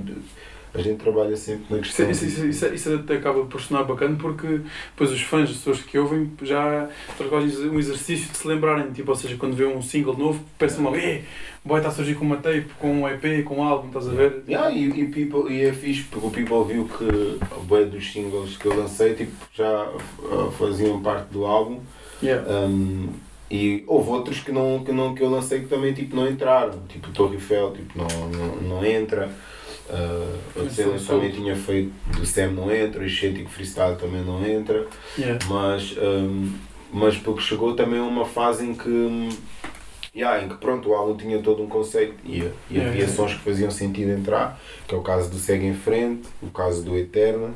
a 0.75 0.81
gente 0.81 0.97
trabalha 0.97 1.35
sempre 1.35 1.65
na 1.69 1.81
Isso, 1.81 1.89
questão. 1.89 2.09
isso, 2.09 2.25
isso, 2.25 2.45
isso, 2.45 2.65
isso 2.67 2.93
até 2.95 3.15
acaba 3.15 3.45
por 3.45 3.61
sonar 3.61 3.85
bacana 3.85 4.17
porque 4.19 4.61
depois 4.91 5.11
os 5.11 5.21
fãs, 5.21 5.49
as 5.49 5.57
pessoas 5.57 5.81
que 5.81 5.97
ouvem, 5.97 6.31
já 6.41 6.89
fazem 7.29 7.69
um 7.69 7.79
exercício 7.79 8.31
de 8.31 8.37
se 8.37 8.47
lembrarem, 8.47 8.91
tipo, 8.91 9.09
ou 9.09 9.17
seja, 9.17 9.35
quando 9.37 9.55
vê 9.55 9.65
um 9.65 9.81
single 9.81 10.17
novo, 10.17 10.43
pensam 10.57 10.83
logo, 10.83 10.97
eh, 10.97 11.23
o 11.63 11.67
boy 11.67 11.77
está 11.79 11.89
a 11.89 11.91
surgir 11.91 12.15
com 12.15 12.25
uma 12.25 12.37
tape, 12.37 12.67
com 12.79 13.01
um 13.01 13.07
EP, 13.07 13.43
com 13.43 13.57
um 13.57 13.63
álbum, 13.63 13.87
estás 13.87 14.07
a 14.07 14.11
ver? 14.11 14.43
Yeah, 14.47 14.71
e, 14.71 14.87
e, 14.87 15.07
people, 15.07 15.51
e 15.51 15.63
é 15.65 15.73
fixe 15.73 16.03
porque 16.03 16.27
o 16.27 16.29
People 16.29 16.73
viu 16.73 16.85
que 16.87 17.39
a 17.53 17.59
boia 17.59 17.85
dos 17.85 18.11
singles 18.11 18.57
que 18.57 18.67
eu 18.67 18.77
lancei 18.77 19.15
tipo, 19.15 19.31
já 19.53 19.87
uh, 19.87 20.51
faziam 20.51 21.01
parte 21.01 21.31
do 21.31 21.45
álbum 21.45 21.79
Yeah. 22.21 22.49
Um, 22.49 23.09
e 23.49 23.83
houve 23.87 24.09
outros 24.09 24.39
que, 24.39 24.51
não, 24.51 24.83
que, 24.83 24.91
não, 24.91 25.13
que 25.13 25.21
eu 25.21 25.29
lancei 25.29 25.61
que 25.61 25.67
também 25.67 25.93
tipo, 25.93 26.15
não 26.15 26.27
entraram, 26.27 26.79
tipo 26.89 27.11
Torre 27.11 27.35
Eiffel 27.35 27.73
tipo, 27.73 27.97
não, 27.97 28.07
não, 28.29 28.55
não 28.55 28.85
entra. 28.85 29.29
Uh, 29.87 30.99
são 30.99 31.19
também 31.19 31.31
tinha 31.31 31.55
feito 31.55 31.91
do 32.17 32.25
Sam 32.25 32.51
não 32.51 32.71
entra, 32.73 33.01
o 33.01 33.05
Estético 33.05 33.49
Freestyle 33.49 33.95
também 33.97 34.23
não 34.23 34.43
entra, 34.45 34.87
Yeah. 35.17 35.43
mas, 35.47 35.95
um, 35.97 36.51
mas 36.91 37.17
porque 37.17 37.41
chegou 37.41 37.75
também 37.75 37.99
a 37.99 38.03
uma 38.03 38.25
fase 38.25 38.65
em 38.65 38.73
que, 38.73 39.29
yeah, 40.15 40.43
em 40.43 40.49
que 40.49 40.55
pronto, 40.55 40.89
o 40.89 40.93
álbum 40.95 41.15
tinha 41.15 41.39
todo 41.39 41.61
um 41.61 41.67
conceito 41.67 42.15
e, 42.25 42.39
e 42.39 42.51
Yeah, 42.71 42.89
havia 42.89 43.07
sons 43.07 43.33
que 43.33 43.41
faziam 43.41 43.69
sentido 43.69 44.09
entrar, 44.11 44.59
que 44.87 44.95
é 44.95 44.97
o 44.97 45.01
caso 45.01 45.29
do 45.29 45.37
Segue 45.37 45.67
em 45.67 45.75
Frente, 45.75 46.27
o 46.41 46.47
caso 46.47 46.83
do 46.83 46.97
Eterna, 46.97 47.53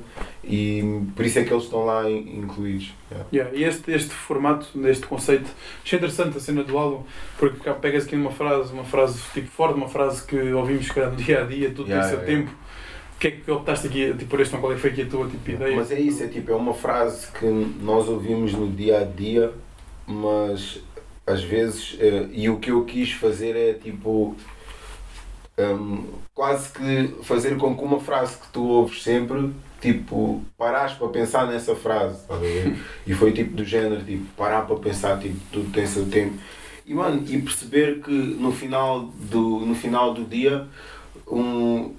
e 0.50 1.02
por 1.16 1.24
isso 1.26 1.38
é 1.40 1.44
que 1.44 1.54
eles 1.54 1.66
estão 1.66 1.86
lá 1.86 2.10
in- 2.10 2.40
incluídos. 2.40 2.92
yeah. 3.12 3.28
Yeah, 3.32 3.56
e 3.58 3.64
este, 3.64 3.92
este 3.92 4.10
formato, 4.10 4.68
este 4.88 5.06
conceito, 5.06 5.50
achei 5.84 5.98
interessante 5.98 6.38
a 6.38 6.42
cena 6.42 6.64
do 6.64 6.78
álbum, 6.78 7.04
porque 7.38 7.60
cá 7.60 7.74
pegas 7.74 8.06
aqui 8.06 8.16
uma 8.16 8.32
frase, 8.32 8.74
uma 8.74 8.84
frase 8.84 9.20
tipo 9.34 9.48
forte, 9.48 9.76
uma 9.76 9.88
frase 9.88 10.26
que 10.26 10.36
ouvimos 10.54 10.88
no 10.94 11.16
dia 11.16 11.42
a 11.42 11.46
dia, 11.46 11.70
tudo 11.72 11.90
Yeah, 11.90 12.08
tem 12.10 12.18
seu 12.18 12.26
tempo. 12.26 12.52
O 13.16 13.20
que 13.20 13.28
é 13.28 13.32
que 13.32 13.52
optaste 13.52 13.88
aqui, 13.88 14.14
tipo, 14.18 14.32
por 14.32 14.40
este 14.40 14.52
tom? 14.56 14.62
Qual 14.62 14.72
é 14.72 14.76
que 14.76 14.82
foi 14.82 14.90
aqui 14.92 15.02
a 15.02 15.06
tua 15.06 15.28
tipo, 15.28 15.52
ideia? 15.52 15.76
Mas 15.76 15.92
é 15.92 16.00
isso, 16.00 16.24
é 16.24 16.28
tipo, 16.28 16.52
é 16.52 16.56
uma 16.56 16.74
frase 16.74 17.28
que 17.34 17.46
nós 17.82 18.08
ouvimos 18.08 18.54
no 18.54 18.70
dia 18.72 19.02
a 19.02 19.04
dia, 19.04 19.52
mas 20.08 20.80
às 21.28 21.44
vezes, 21.44 21.98
eh, 22.00 22.28
e 22.32 22.50
o 22.50 22.58
que 22.60 22.72
eu 22.72 22.86
quis 22.86 23.12
fazer 23.12 23.56
é 23.58 23.74
tipo, 23.74 24.36
hum, 25.58 26.06
quase 26.34 26.72
que 26.72 27.24
fazer 27.24 27.58
com 27.58 27.76
que 27.76 27.84
uma 27.84 28.00
frase 28.00 28.38
que 28.38 28.48
tu 28.52 28.64
ouves 28.66 29.04
sempre, 29.04 29.52
tipo, 29.82 30.44
parares 30.58 30.94
para 30.94 31.08
pensar 31.10 31.48
nessa 31.48 31.76
frase, 31.76 32.22
estás 32.22 32.40
a 32.40 32.44
ver? 32.44 32.76
E 33.08 33.14
foi 33.14 33.32
tipo 33.32 33.56
do 33.56 33.64
género, 33.64 34.04
tipo, 34.04 34.26
parar 34.38 34.62
para 34.62 34.76
pensar, 34.78 35.20
tipo, 35.20 35.38
tudo 35.52 35.72
tem 35.72 35.86
seu 35.88 36.06
tempo. 36.08 36.38
E 36.86 36.94
mano, 36.94 37.24
e 37.28 37.40
perceber 37.42 38.00
que 38.02 38.12
no 38.12 38.52
final 38.52 39.02
do, 39.02 39.60
no 39.60 39.76
final 39.76 40.14
do 40.14 40.24
dia, 40.26 40.68
um, 41.28 41.94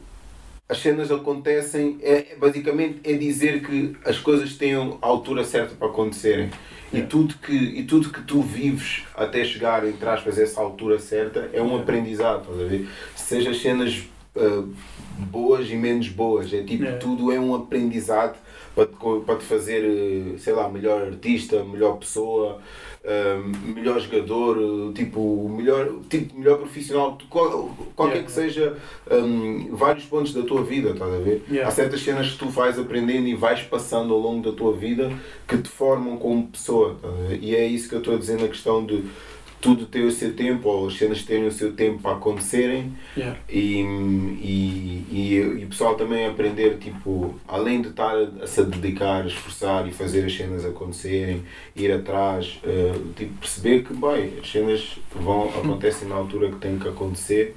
as 0.69 0.79
cenas 0.79 1.11
acontecem, 1.11 1.99
é, 2.03 2.37
basicamente 2.39 3.01
é 3.05 3.15
dizer 3.15 3.63
que 3.63 3.97
as 4.05 4.19
coisas 4.19 4.57
têm 4.57 4.75
a 4.75 4.97
altura 5.01 5.45
certa 5.45 5.75
para 5.75 5.89
acontecerem. 5.89 6.51
E, 6.93 6.97
Yeah. 6.97 7.09
tudo 7.09 7.35
que, 7.37 7.53
e 7.55 7.85
tudo 7.85 8.11
que 8.11 8.21
tu 8.23 8.43
vives 8.43 9.05
até 9.15 9.45
chegar, 9.45 9.87
entre 9.87 10.09
aspas, 10.09 10.37
a 10.37 10.43
essa 10.43 10.61
altura 10.61 10.99
certa 10.99 11.49
é 11.53 11.61
um 11.63 11.67
Yeah. 11.67 11.83
aprendizado, 11.83 12.41
estás 12.43 12.61
a 12.61 12.65
ver? 12.65 12.89
Seja 13.15 13.51
as 13.51 13.59
cenas 13.63 14.03
ah, 14.37 14.65
boas 15.21 15.71
e 15.71 15.75
menos 15.77 16.09
boas, 16.09 16.53
é 16.53 16.63
tipo, 16.63 16.83
Yeah. 16.85 16.99
tudo 16.99 17.31
é 17.33 17.39
um 17.39 17.55
aprendizado 17.55 18.37
para 18.75 18.87
te, 18.87 18.95
para 19.27 19.37
te 19.37 19.45
fazer, 19.45 19.85
eh, 19.85 20.39
sei 20.39 20.53
lá, 20.53 20.69
melhor 20.69 21.03
artista, 21.03 21.63
melhor 21.65 21.97
pessoa, 21.99 22.59
ah, 23.05 23.43
melhor 23.75 23.99
jogador, 24.01 24.57
eh, 24.59 24.93
tipo, 24.95 25.49
melhor, 25.49 25.91
tipo, 26.09 26.39
melhor 26.39 26.59
profissional, 26.59 27.19
qualquer 27.29 28.17
Yeah. 28.17 28.23
que 28.23 28.33
seja 28.33 28.77
um, 29.11 29.75
vários 29.77 30.05
pontos 30.05 30.33
da 30.33 30.43
tua 30.43 30.63
vida, 30.63 30.91
estás 30.91 31.13
a 31.13 31.19
ver? 31.19 31.43
Yeah. 31.51 31.69
Há 31.69 31.71
certas 31.73 32.01
cenas 32.03 32.31
que 32.33 32.39
tu 32.39 32.49
vais 32.49 32.79
aprendendo 32.79 33.27
e 33.29 33.35
vais 33.35 33.63
passando 33.63 34.15
ao 34.15 34.21
longo 34.21 34.51
da 34.51 34.57
tua 34.57 34.73
vida 34.73 35.11
que 35.49 35.59
te 35.59 35.69
formam 35.69 36.17
como 36.17 36.47
pessoa. 36.47 36.95
estás 36.97 37.13
a 37.15 37.29
ver? 37.29 37.39
E 37.43 37.55
é 37.57 37.67
isso 37.67 37.89
que 37.89 37.95
eu 37.97 37.99
estou 38.01 38.15
a 38.15 38.19
dizer 38.19 38.41
na 38.41 38.49
questão 38.49 38.85
de 38.87 39.05
tudo 39.61 39.85
ter 39.87 40.03
o 40.05 40.11
seu 40.11 40.35
tempo, 40.35 40.69
ou 40.69 40.87
as 40.89 40.95
cenas 40.97 41.23
terem 41.23 41.47
o 41.47 41.53
seu 41.53 41.73
tempo 41.75 42.01
para 42.01 42.13
acontecerem 42.13 42.95
Yeah. 43.17 43.39
e, 43.49 43.81
e, 44.41 45.07
e, 45.11 45.35
e 45.61 45.65
o 45.65 45.69
pessoal 45.69 45.95
também 45.97 46.27
aprender, 46.27 46.79
tipo, 46.79 47.35
além 47.47 47.83
de 47.83 47.89
estar 47.89 48.17
a 48.43 48.47
se 48.47 48.65
dedicar, 48.65 49.23
a 49.23 49.27
esforçar 49.27 49.87
e 49.87 49.93
fazer 49.93 50.25
as 50.25 50.35
cenas 50.35 50.65
acontecerem, 50.65 51.43
ir 51.77 51.93
atrás, 51.93 52.59
eh, 52.65 52.93
tipo, 53.17 53.35
perceber 53.35 53.83
que, 53.85 53.93
bem, 53.93 54.35
as 54.41 54.51
cenas 54.51 54.99
vão, 55.15 55.49
acontecem 55.49 56.09
na 56.09 56.15
altura 56.15 56.49
que 56.51 56.57
têm 56.57 56.79
que 56.79 56.89
acontecer 56.89 57.55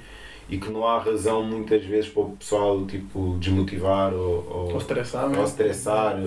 e 0.48 0.58
que 0.58 0.68
não 0.70 0.86
há 0.86 0.98
razão 0.98 1.42
muitas 1.42 1.82
vezes 1.84 2.10
para 2.10 2.22
o 2.22 2.30
pessoal, 2.36 2.84
tipo, 2.86 3.36
desmotivar 3.40 4.12
ou, 4.12 4.46
ou, 4.50 4.72
Ou 4.72 4.78
estressar, 4.78 5.24
ou 5.24 5.30
mesmo. 5.30 5.44
estressar 5.44 6.20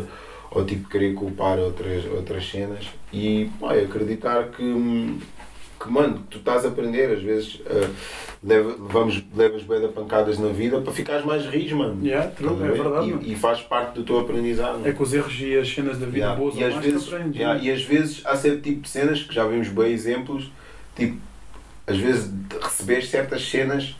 ou 0.49 0.63
tipo 0.65 0.87
querer 0.89 1.13
culpar 1.13 1.59
outras, 1.59 2.05
outras 2.05 2.49
cenas 2.49 2.85
e 3.11 3.49
pá, 3.59 3.73
acreditar 3.73 4.45
que, 4.49 4.63
hum, 4.63 5.19
que 5.79 5.89
mano, 5.91 6.23
tu 6.29 6.39
estás 6.39 6.65
a 6.65 6.69
aprender, 6.69 7.11
às 7.11 7.21
vezes 7.21 7.55
uh, 7.55 7.89
leva, 8.43 8.75
vamos, 8.79 9.23
levas 9.35 9.61
bué 9.63 9.79
de 9.79 9.87
pancadas 9.89 10.39
na 10.39 10.49
vida 10.49 10.81
para 10.81 10.91
ficares 10.91 11.23
mais 11.25 11.45
rijo, 11.45 11.75
mano. 11.77 12.03
Yeah, 12.05 12.29
true, 12.31 12.49
é 12.53 12.67
ver? 12.71 12.81
verdade. 12.81 13.15
E, 13.21 13.33
e 13.33 13.35
faz 13.35 13.61
parte 13.61 13.93
do 13.95 14.03
teu 14.03 14.19
aprendizado. 14.19 14.85
É 14.87 14.91
com 14.91 15.03
os 15.03 15.13
erros 15.13 15.35
e 15.39 15.55
as 15.57 15.69
cenas 15.71 15.97
da 15.99 16.05
vida 16.05 16.17
Yeah. 16.17 16.39
boas 16.39 16.55
E, 16.55 16.63
às 16.63 16.75
vezes, 16.75 17.07
aprendes. 17.13 17.35
yeah, 17.39 17.59
né? 17.59 17.65
e 17.67 17.71
às 17.71 17.83
vezes 17.83 18.21
há 18.25 18.35
certo 18.35 18.61
tipo 18.61 18.81
de 18.81 18.89
cenas 18.89 19.21
que 19.23 19.33
já 19.33 19.45
vimos 19.45 19.67
bem 19.69 19.91
exemplos, 19.91 20.51
tipo, 20.95 21.17
às 21.85 21.97
vezes 21.97 22.31
receber 22.61 23.01
certas 23.03 23.47
cenas 23.47 23.95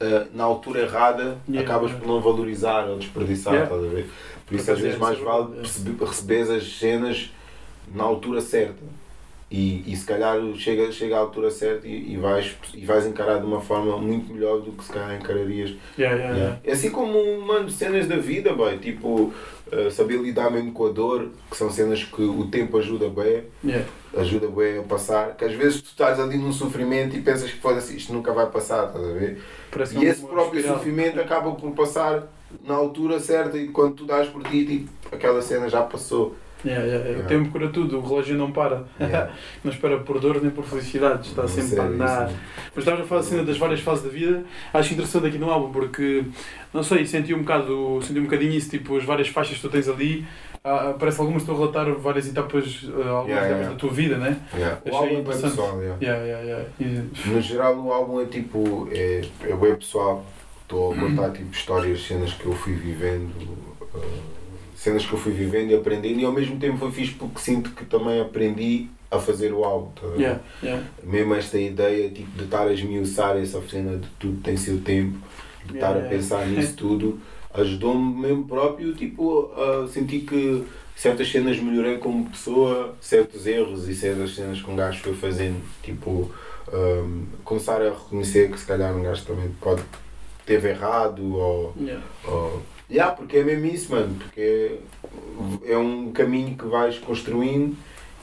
uh, 0.00 0.26
na 0.34 0.44
altura 0.44 0.80
errada 0.80 1.38
Yeah, 1.48 1.60
acabas 1.68 1.90
yeah. 1.90 1.98
por 2.00 2.08
não 2.12 2.20
valorizar 2.20 2.86
ou 2.88 2.98
desperdiçar, 2.98 3.52
Yeah. 3.54 3.74
estás 3.74 3.90
a 3.90 3.94
ver? 3.94 4.10
Por 4.46 4.54
isso 4.54 4.70
às 4.72 4.78
vezes 4.80 4.96
é, 4.96 4.98
mais 4.98 5.18
vale 5.18 5.48
receber 6.00 6.50
as 6.56 6.78
cenas 6.78 7.30
na 7.94 8.02
altura 8.04 8.40
certa. 8.40 8.82
E, 9.50 9.82
e 9.90 9.96
se 9.96 10.04
calhar 10.04 10.38
chega, 10.56 10.92
chega 10.92 11.16
à 11.16 11.20
altura 11.20 11.50
certa 11.50 11.86
e, 11.88 12.12
e, 12.12 12.16
vais, 12.18 12.54
e 12.74 12.84
vais 12.84 13.06
encarar 13.06 13.38
de 13.38 13.46
uma 13.46 13.62
forma 13.62 13.96
muito 13.96 14.30
melhor 14.34 14.60
do 14.60 14.72
que 14.72 14.84
se 14.84 14.92
calhar 14.92 15.16
encararias 15.16 15.74
Yeah, 15.96 16.16
yeah, 16.16 16.36
yeah. 16.36 16.60
é 16.62 16.72
assim 16.72 16.90
como, 16.90 17.40
mano, 17.40 17.70
cenas 17.70 18.06
da 18.06 18.16
vida, 18.16 18.52
bem, 18.52 18.76
tipo, 18.76 19.32
uh, 19.72 19.90
saber 19.90 20.18
lidar 20.20 20.50
mesmo 20.50 20.72
com 20.72 20.86
a 20.86 20.90
dor, 20.90 21.30
que 21.50 21.56
são 21.56 21.70
cenas 21.70 22.04
que 22.04 22.20
o 22.20 22.46
tempo 22.48 22.76
ajuda 22.76 23.08
bem, 23.08 23.44
ajuda 24.14 24.48
bem 24.48 24.80
a 24.80 24.82
passar, 24.82 25.34
que 25.34 25.46
às 25.46 25.54
vezes 25.54 25.80
tu 25.80 25.86
estás 25.86 26.20
ali 26.20 26.36
num 26.36 26.52
sofrimento 26.52 27.16
e 27.16 27.22
pensas 27.22 27.50
que 27.50 27.58
foda-se, 27.58 27.96
isto 27.96 28.12
nunca 28.12 28.34
vai 28.34 28.50
passar, 28.50 28.88
estás 28.88 29.02
a 29.02 29.12
ver? 29.14 29.42
Parece 29.70 29.96
E 29.96 30.04
é 30.04 30.10
esse 30.10 30.20
próprio 30.26 30.58
espiral. 30.58 30.76
sofrimento 30.78 31.20
acaba 31.20 31.52
por 31.52 31.70
passar 31.72 32.26
na 32.66 32.74
altura 32.74 33.18
certa 33.18 33.56
e 33.56 33.68
quando 33.68 33.94
tu 33.94 34.04
dás 34.04 34.28
por 34.28 34.42
ti, 34.44 34.66
tipo, 34.66 34.90
aquela 35.10 35.40
cena 35.40 35.70
já 35.70 35.80
passou. 35.82 36.36
Yeah, 36.64 36.84
yeah, 36.84 37.08
yeah. 37.08 37.24
O 37.24 37.28
tempo 37.28 37.50
cura 37.50 37.68
tudo, 37.68 37.98
o 37.98 38.00
relógio 38.00 38.36
não 38.36 38.50
para. 38.50 38.84
Yeah. 39.00 39.30
não 39.62 39.70
espera 39.72 39.98
por 39.98 40.18
dor 40.20 40.42
nem 40.42 40.50
por 40.50 40.64
felicidade, 40.64 41.28
está 41.28 41.42
Não 41.42 41.48
sempre 41.48 41.70
sei, 41.70 41.78
a 41.78 41.82
andar. 41.84 42.28
isso. 42.28 42.38
Mas 42.74 42.84
estavas 42.84 43.00
a 43.00 43.08
falar 43.08 43.20
assim 43.20 43.44
das 43.44 43.58
várias 43.58 43.80
fases 43.80 44.04
da 44.04 44.10
vida, 44.10 44.42
acho 44.74 44.92
interessante 44.92 45.26
aqui 45.26 45.38
no 45.38 45.50
álbum 45.50 45.70
porque, 45.70 46.24
não 46.74 46.82
sei, 46.82 47.06
senti 47.06 47.32
um 47.32 47.40
bocado, 47.40 48.00
senti 48.02 48.18
um 48.18 48.24
bocadinho 48.24 48.52
isso, 48.52 48.70
tipo, 48.70 48.96
as 48.96 49.04
várias 49.04 49.28
faixas 49.28 49.56
que 49.56 49.62
tu 49.62 49.68
tens 49.68 49.88
ali, 49.88 50.26
ah, 50.64 50.94
parece 50.98 51.20
algumas 51.20 51.42
estão 51.42 51.54
a 51.54 51.58
relatar 51.58 51.92
várias 51.94 52.28
etapas, 52.28 52.86
ah, 53.04 53.08
algumas 53.08 53.44
etapas 53.44 53.68
da 53.68 53.74
tua 53.74 53.90
vida, 53.90 54.18
né? 54.18 54.40
Yeah. 54.54 54.80
O 54.84 54.88
Achei 54.88 54.98
álbum 54.98 55.18
é 55.18 55.22
bem 55.22 55.42
pessoal, 55.42 55.78
No 57.26 57.40
geral 57.40 57.76
o 57.78 57.92
álbum 57.92 58.20
é 58.20 58.26
tipo, 58.26 58.88
é, 58.90 59.22
é 59.44 59.54
bem 59.54 59.76
pessoal. 59.76 60.26
Estou 60.62 60.92
a 60.92 60.96
contar 60.96 61.30
tipo 61.30 61.50
histórias, 61.50 62.06
cenas 62.06 62.34
que 62.34 62.44
eu 62.44 62.52
fui 62.52 62.74
vivendo, 62.74 63.32
uh, 63.94 64.37
cenas 64.78 65.04
que 65.04 65.12
eu 65.12 65.18
fui 65.18 65.32
vivendo 65.32 65.72
e 65.72 65.74
aprendendo 65.74 66.20
e 66.20 66.24
ao 66.24 66.32
mesmo 66.32 66.56
tempo 66.56 66.78
foi 66.78 66.92
fixe 66.92 67.12
porque 67.14 67.40
sinto 67.40 67.70
que 67.70 67.84
também 67.84 68.20
aprendi 68.20 68.86
a 69.10 69.18
fazer 69.18 69.52
o 69.52 69.64
álbum. 69.64 69.90
tá? 70.00 70.06
Yeah, 70.16 70.40
yeah. 70.62 70.84
Mesmo 71.02 71.34
esta 71.34 71.58
ideia 71.58 72.08
tipo, 72.10 72.30
de 72.38 72.44
estar 72.44 72.68
a 72.68 72.72
esmiuçar 72.72 73.36
essa 73.36 73.60
cena 73.62 73.96
de 73.96 74.06
tudo 74.20 74.40
tem 74.40 74.56
seu 74.56 74.80
tempo, 74.80 75.18
de 75.64 75.74
estar 75.74 75.90
Yeah, 75.90 76.06
a 76.06 76.08
pensar 76.08 76.46
nisso 76.48 76.76
tudo, 76.76 77.18
ajudou-me 77.54 78.20
mesmo 78.20 78.46
próprio 78.46 78.94
tipo, 78.94 79.50
a 79.52 79.88
sentir 79.88 80.20
que 80.20 80.64
certas 80.94 81.28
cenas 81.28 81.58
melhorei 81.58 81.98
como 81.98 82.30
pessoa, 82.30 82.94
certos 83.00 83.46
erros 83.46 83.88
e 83.88 83.94
certas 83.94 84.34
cenas 84.34 84.62
que 84.62 84.70
um 84.70 84.76
gajo 84.76 85.00
foi 85.00 85.14
fazendo, 85.14 85.60
tipo, 85.82 86.30
um, 86.72 87.24
começar 87.42 87.82
a 87.82 87.90
reconhecer 87.90 88.48
que 88.50 88.60
se 88.60 88.66
calhar 88.66 88.94
um 88.94 89.02
gajo 89.02 89.24
também 89.24 89.48
pode 89.60 89.82
teve 90.46 90.70
errado 90.70 91.34
ou, 91.36 91.74
ou 92.24 92.62
yeah, 92.90 93.14
porque 93.14 93.38
é 93.38 93.44
mesmo 93.44 93.66
isso, 93.66 93.90
mano, 93.92 94.14
porque 94.16 94.78
é, 95.64 95.72
é 95.72 95.78
um 95.78 96.10
caminho 96.12 96.56
que 96.56 96.66
vais 96.66 96.98
construindo 96.98 97.76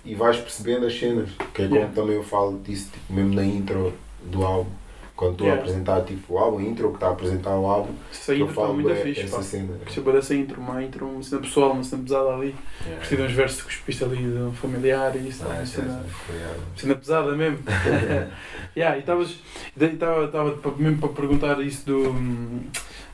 e 0.04 0.14
vais 0.16 0.38
percebendo 0.38 0.86
as 0.86 0.98
cenas, 0.98 1.30
que 1.54 1.64
é 1.64 1.66
como 1.66 1.76
Yeah. 1.78 1.94
também 1.96 2.16
eu 2.16 2.24
falo 2.24 2.60
disso, 2.64 2.90
tipo, 2.94 3.14
mesmo 3.14 3.34
na 3.34 3.44
intro 3.44 3.94
do 4.24 4.44
álbum, 4.46 4.70
quando 5.16 5.32
estou 5.34 5.48
Yeah. 5.48 5.62
a 5.62 5.66
apresentar 5.66 6.02
tipo, 6.04 6.34
o 6.34 6.38
álbum, 6.38 6.58
a 6.60 6.64
intro 6.64 6.90
que 6.90 6.96
está 6.96 7.08
a 7.08 7.12
apresentar 7.12 7.56
o 7.58 7.66
álbum, 7.66 7.94
Essa 8.12 8.36
intro 8.36 8.50
está 8.50 8.68
muito 8.68 8.88
bué 8.88 8.96
fixe, 8.96 9.22
essa 9.22 9.38
pá. 9.38 9.42
cena. 9.44 9.78
Bué 10.04 10.14
dessa 10.14 10.36
intro, 10.36 10.60
uma 10.62 10.84
intro, 10.84 11.08
uma 11.08 11.24
cena 11.24 11.42
pessoal, 11.42 11.72
uma 11.72 11.84
cena 11.84 12.04
pesada 12.04 12.30
ali. 12.36 12.56
Gostei 13.00 13.18
de 13.18 13.24
uns 13.24 13.32
versos 13.32 13.62
que 13.62 13.68
cuspiste 13.68 14.04
ali 14.04 14.18
de 14.18 14.38
um 14.38 14.52
familiar 14.54 15.16
e 15.16 15.28
isso, 15.30 15.44
Ah, 15.46 15.54
uma 15.56 15.66
cena... 15.66 16.06
yeah. 16.30 16.58
Cena 16.76 16.96
pesada 16.96 17.32
mesmo. 17.36 17.60
yeah, 18.78 18.98
e 18.98 19.00
estavas. 19.00 19.40
Estava 19.80 20.54
mesmo 20.78 20.98
para 21.00 21.10
perguntar 21.10 21.60
isso 21.62 21.86
do, 21.86 22.14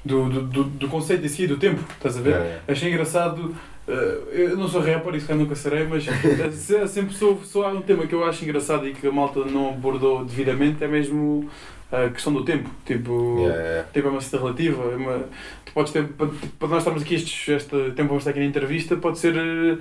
do, 0.04 0.30
do, 0.30 0.42
do, 0.44 0.64
do 0.64 0.88
conceito 0.88 1.24
em 1.26 1.30
si, 1.30 1.48
do 1.48 1.58
tempo, 1.58 1.80
estás 1.94 2.18
a 2.18 2.22
ver? 2.22 2.30
Yeah, 2.32 2.46
yeah. 2.48 2.64
Achei 2.68 2.90
engraçado. 2.92 3.56
eh, 3.88 4.18
eu 4.32 4.58
não 4.58 4.68
sou 4.68 4.82
rapper, 4.82 5.16
isso 5.16 5.34
nunca 5.36 5.56
serei, 5.56 5.86
mas 5.86 6.06
se- 6.56 6.88
sempre 6.88 7.14
sou, 7.14 7.40
sou 7.44 7.64
há 7.66 7.70
um 7.70 7.82
tema 7.82 8.08
que 8.08 8.14
eu 8.16 8.24
acho 8.24 8.44
engraçado 8.44 8.88
e 8.88 8.94
que 8.94 9.06
a 9.08 9.12
malta 9.12 9.44
não 9.46 9.70
abordou 9.70 10.26
devidamente 10.26 10.84
é 10.84 10.88
mesmo 10.88 11.50
a 11.92 12.10
questão 12.10 12.32
do 12.34 12.44
tempo. 12.46 12.70
Tipo, 12.86 13.38
Yeah, 13.40 13.62
yeah. 13.64 13.88
tempo 13.94 14.08
é 14.08 14.12
uma 14.12 14.22
cena 14.22 14.42
relativa. 14.44 14.84
É 14.92 14.96
uma, 14.96 15.20
tu 15.66 15.74
podes 15.74 15.92
ter, 15.92 16.08
para, 16.10 16.28
para 16.58 16.68
nós 16.70 16.78
estarmos 16.80 17.04
aqui 17.04 17.16
estes, 17.16 17.48
este 17.50 17.70
tempo 17.92 18.08
vamos 18.10 18.22
estar 18.22 18.32
aqui 18.32 18.40
na 18.40 18.46
entrevista, 18.46 18.96
pode 18.96 19.20
ser. 19.20 19.36
eh, 19.38 19.78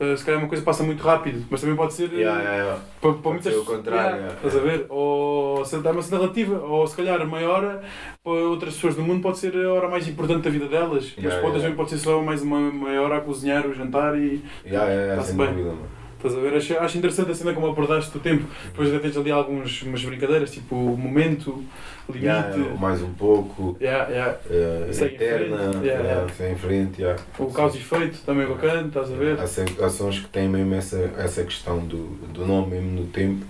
eh, 0.00 0.16
se 0.16 0.24
calhar 0.24 0.40
uma 0.40 0.48
coisa 0.48 0.62
passa 0.64 0.82
muito 0.82 1.02
rápido, 1.02 1.44
mas 1.50 1.60
também 1.60 1.76
pode 1.76 1.92
ser. 1.92 2.10
eh, 2.12 2.18
Yeah, 2.20 2.40
yeah, 2.42 2.56
yeah. 2.64 2.80
para, 3.00 3.12
para 3.14 3.30
muitas 3.32 3.54
o 3.56 3.64
contrário, 3.64 4.16
Yeah. 4.18 4.34
Estás 4.36 4.56
a 4.56 4.60
ver? 4.60 4.86
Ou 4.88 5.64
se 5.64 5.78
dá 5.78 5.90
uma 5.90 6.02
cena 6.02 6.20
relativa, 6.20 6.58
ou 6.60 6.86
se 6.86 6.96
calhar 6.96 7.26
meia 7.26 7.48
hora 7.48 7.82
para 8.22 8.32
outras 8.32 8.74
pessoas 8.74 8.94
do 8.94 9.02
mundo 9.02 9.22
pode 9.22 9.38
ser 9.38 9.54
a 9.56 9.72
hora 9.72 9.88
mais 9.88 10.06
importante 10.08 10.42
da 10.42 10.50
vida 10.50 10.66
delas. 10.68 11.14
mas 11.22 11.34
para 11.34 11.46
outras 11.46 11.74
pode 11.74 11.90
ser 11.90 11.98
só 11.98 12.20
mais 12.22 12.42
uma 12.42 12.60
meia 12.72 13.02
hora 13.02 13.16
a 13.18 13.20
cozinhar, 13.20 13.66
o 13.66 13.74
jantar 13.74 14.16
e. 14.16 14.42
Yeah, 14.64 14.86
yeah, 14.88 14.92
yeah, 14.92 15.16
Tá-se 15.16 15.28
sem 15.28 15.36
bem. 15.36 15.48
dúvida. 15.54 15.97
Estás 16.18 16.34
a 16.34 16.40
ver? 16.40 16.54
Acho, 16.54 16.76
acho 16.78 16.98
interessante 16.98 17.30
a 17.30 17.34
cena 17.34 17.52
como 17.54 17.68
abordaste 17.68 18.16
o 18.16 18.20
tempo. 18.20 18.44
Depois 18.64 18.88
ainda 18.88 19.00
tens 19.00 19.16
ali 19.16 19.30
algumas 19.30 19.80
umas 19.82 20.04
brincadeiras, 20.04 20.50
tipo 20.50 20.74
o 20.74 20.96
momento, 20.98 21.64
limite. 22.08 22.26
Yeah, 22.26 22.74
mais 22.80 23.00
um 23.02 23.12
pouco, 23.12 23.76
Yeah, 23.80 24.10
yeah. 24.10 24.38
uh, 24.46 24.92
Segue 24.92 25.12
em 25.12 25.14
eterna, 25.14 25.56
frente, 25.56 25.76
yeah, 25.76 25.84
yeah, 25.86 26.08
yeah. 26.10 26.32
segue 26.34 26.52
em 26.52 26.56
frente, 26.56 27.00
yeah. 27.02 27.22
O 27.38 27.46
causa 27.52 27.76
e 27.76 27.80
efeito 27.80 28.18
também 28.26 28.44
é 28.44 28.48
bacana, 28.48 28.88
estás 28.88 29.12
a 29.12 29.14
ver? 29.14 29.38
Há, 29.38 29.88
sons 29.88 30.18
que 30.18 30.28
têm 30.28 30.48
mesmo 30.48 30.74
essa, 30.74 30.98
essa 31.18 31.44
questão 31.44 31.78
do, 31.78 32.08
do 32.32 32.44
nome 32.44 32.74
mesmo 32.74 33.00
no 33.00 33.06
tempo, 33.06 33.46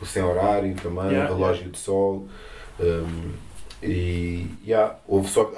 o 0.00 0.04
sem 0.04 0.22
horário 0.22 0.74
também, 0.74 1.18
o 1.18 1.26
relógio 1.26 1.70
de 1.70 1.78
sol. 1.78 2.28
um, 2.78 3.50
e 3.82 4.46
yeah, 4.62 4.96
houve 5.08 5.26
só, 5.30 5.50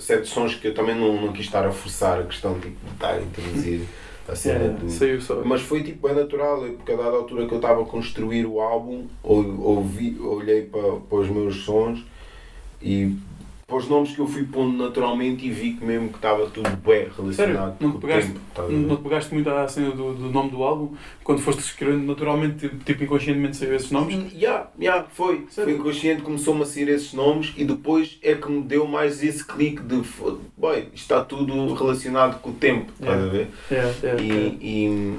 certos 0.00 0.30
sons 0.30 0.56
que 0.56 0.66
eu 0.66 0.74
também 0.74 0.96
não, 0.96 1.20
não 1.20 1.32
quis 1.32 1.46
estar 1.46 1.64
a 1.64 1.70
forçar 1.70 2.18
a 2.18 2.24
questão 2.24 2.54
tipo, 2.58 2.76
de 2.84 2.92
estar 2.92 3.14
a 3.14 3.20
introduzir 3.20 3.82
a 4.28 4.34
cena 4.36 4.58
Yeah, 4.64 4.78
do. 4.78 4.90
saiu 4.90 5.20
só. 5.20 5.42
Mas 5.44 5.62
foi 5.62 5.82
tipo 5.82 6.06
é 6.08 6.12
natural, 6.14 6.64
é 6.66 6.70
porque 6.70 6.92
a 6.92 6.96
dada 6.96 7.16
altura 7.16 7.46
que 7.46 7.52
eu 7.52 7.58
estava 7.58 7.82
a 7.82 7.86
construir 7.86 8.44
o 8.46 8.60
álbum, 8.60 9.06
ou- 9.22 9.60
ouvi, 9.62 10.16
olhei 10.20 10.62
para, 10.62 10.96
para 11.08 11.18
os 11.18 11.28
meus 11.28 11.56
sons 11.64 12.04
e 12.82 13.16
para 13.68 13.76
os 13.76 13.86
nomes 13.86 14.12
que 14.14 14.18
eu 14.18 14.26
fui 14.26 14.44
pondo 14.44 14.82
naturalmente 14.82 15.46
e 15.46 15.50
vi 15.50 15.74
que 15.74 15.84
mesmo 15.84 16.08
que 16.08 16.16
estava 16.16 16.46
tudo 16.46 16.70
bem 16.78 17.06
relacionado 17.14 17.34
Sério? 17.34 17.76
Não 17.78 17.90
com 17.92 17.98
o 17.98 18.00
pegaste- 18.00 18.32
tempo. 18.54 18.72
Não 18.72 18.96
te 18.96 19.02
pegaste 19.02 19.34
muito 19.34 19.50
à 19.50 19.68
cena 19.68 19.90
do, 19.90 20.14
do 20.14 20.30
nome 20.30 20.50
do 20.50 20.62
álbum? 20.62 20.94
Quando 21.22 21.42
foste 21.42 21.58
escrevendo 21.60 22.06
naturalmente, 22.06 22.66
tipo 22.86 23.04
inconscientemente 23.04 23.58
saiu 23.58 23.74
esses 23.76 23.90
nomes? 23.90 24.32
Yeah, 24.32 24.70
yeah, 24.80 25.06
foi. 25.12 25.44
Sério? 25.50 25.70
Foi 25.70 25.80
inconsciente, 25.80 26.22
começou-me 26.22 26.62
a 26.62 26.64
sair 26.64 26.88
esses 26.88 27.12
nomes 27.12 27.52
e 27.58 27.64
depois 27.66 28.18
é 28.22 28.34
que 28.34 28.50
me 28.50 28.62
deu 28.62 28.86
mais 28.86 29.22
esse 29.22 29.44
clique 29.44 29.82
de 29.82 30.02
"Fo- 30.02 30.38
boy, 30.56 30.78
isto 30.94 30.94
está 30.94 31.22
tudo 31.22 31.74
relacionado 31.74 32.40
com 32.40 32.48
o 32.48 32.54
tempo, 32.54 32.90
estás 32.98 33.22
a 33.22 33.26
ver? 33.26 33.48
Yeah, 33.70 33.94
yeah, 34.02 34.22
E, 34.22 34.26
yeah. 34.26 34.56
e, 34.62 35.18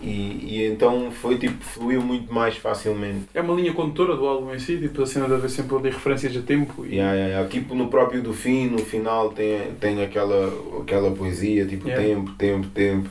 e, 0.00 0.06
e 0.42 0.66
então 0.66 1.10
foi 1.10 1.38
tipo, 1.38 1.62
fluiu 1.62 2.02
muito 2.02 2.32
mais 2.32 2.56
facilmente. 2.56 3.26
É 3.34 3.40
uma 3.40 3.54
linha 3.54 3.72
condutora 3.72 4.16
do 4.16 4.26
álbum 4.26 4.54
em 4.54 4.58
si, 4.58 4.78
tipo 4.78 5.02
a 5.02 5.06
cena 5.06 5.26
de 5.26 5.34
haver 5.34 5.50
sempre 5.50 5.76
ali 5.76 5.90
referências 5.90 6.36
a 6.36 6.40
tempo 6.42 6.84
e. 6.84 6.96
Yeah, 6.96 7.12
yeah, 7.14 7.28
yeah. 7.34 7.48
Tipo 7.48 7.74
no 7.74 7.88
próprio 7.88 8.22
do 8.22 8.32
fim, 8.32 8.68
no 8.68 8.78
final 8.78 9.30
tem, 9.30 9.72
tem 9.80 10.02
aquela, 10.02 10.52
aquela 10.80 11.10
poesia, 11.10 11.66
tipo 11.66 11.88
Yeah. 11.88 12.06
tempo, 12.06 12.32
tempo, 12.32 12.66
tempo. 12.68 13.10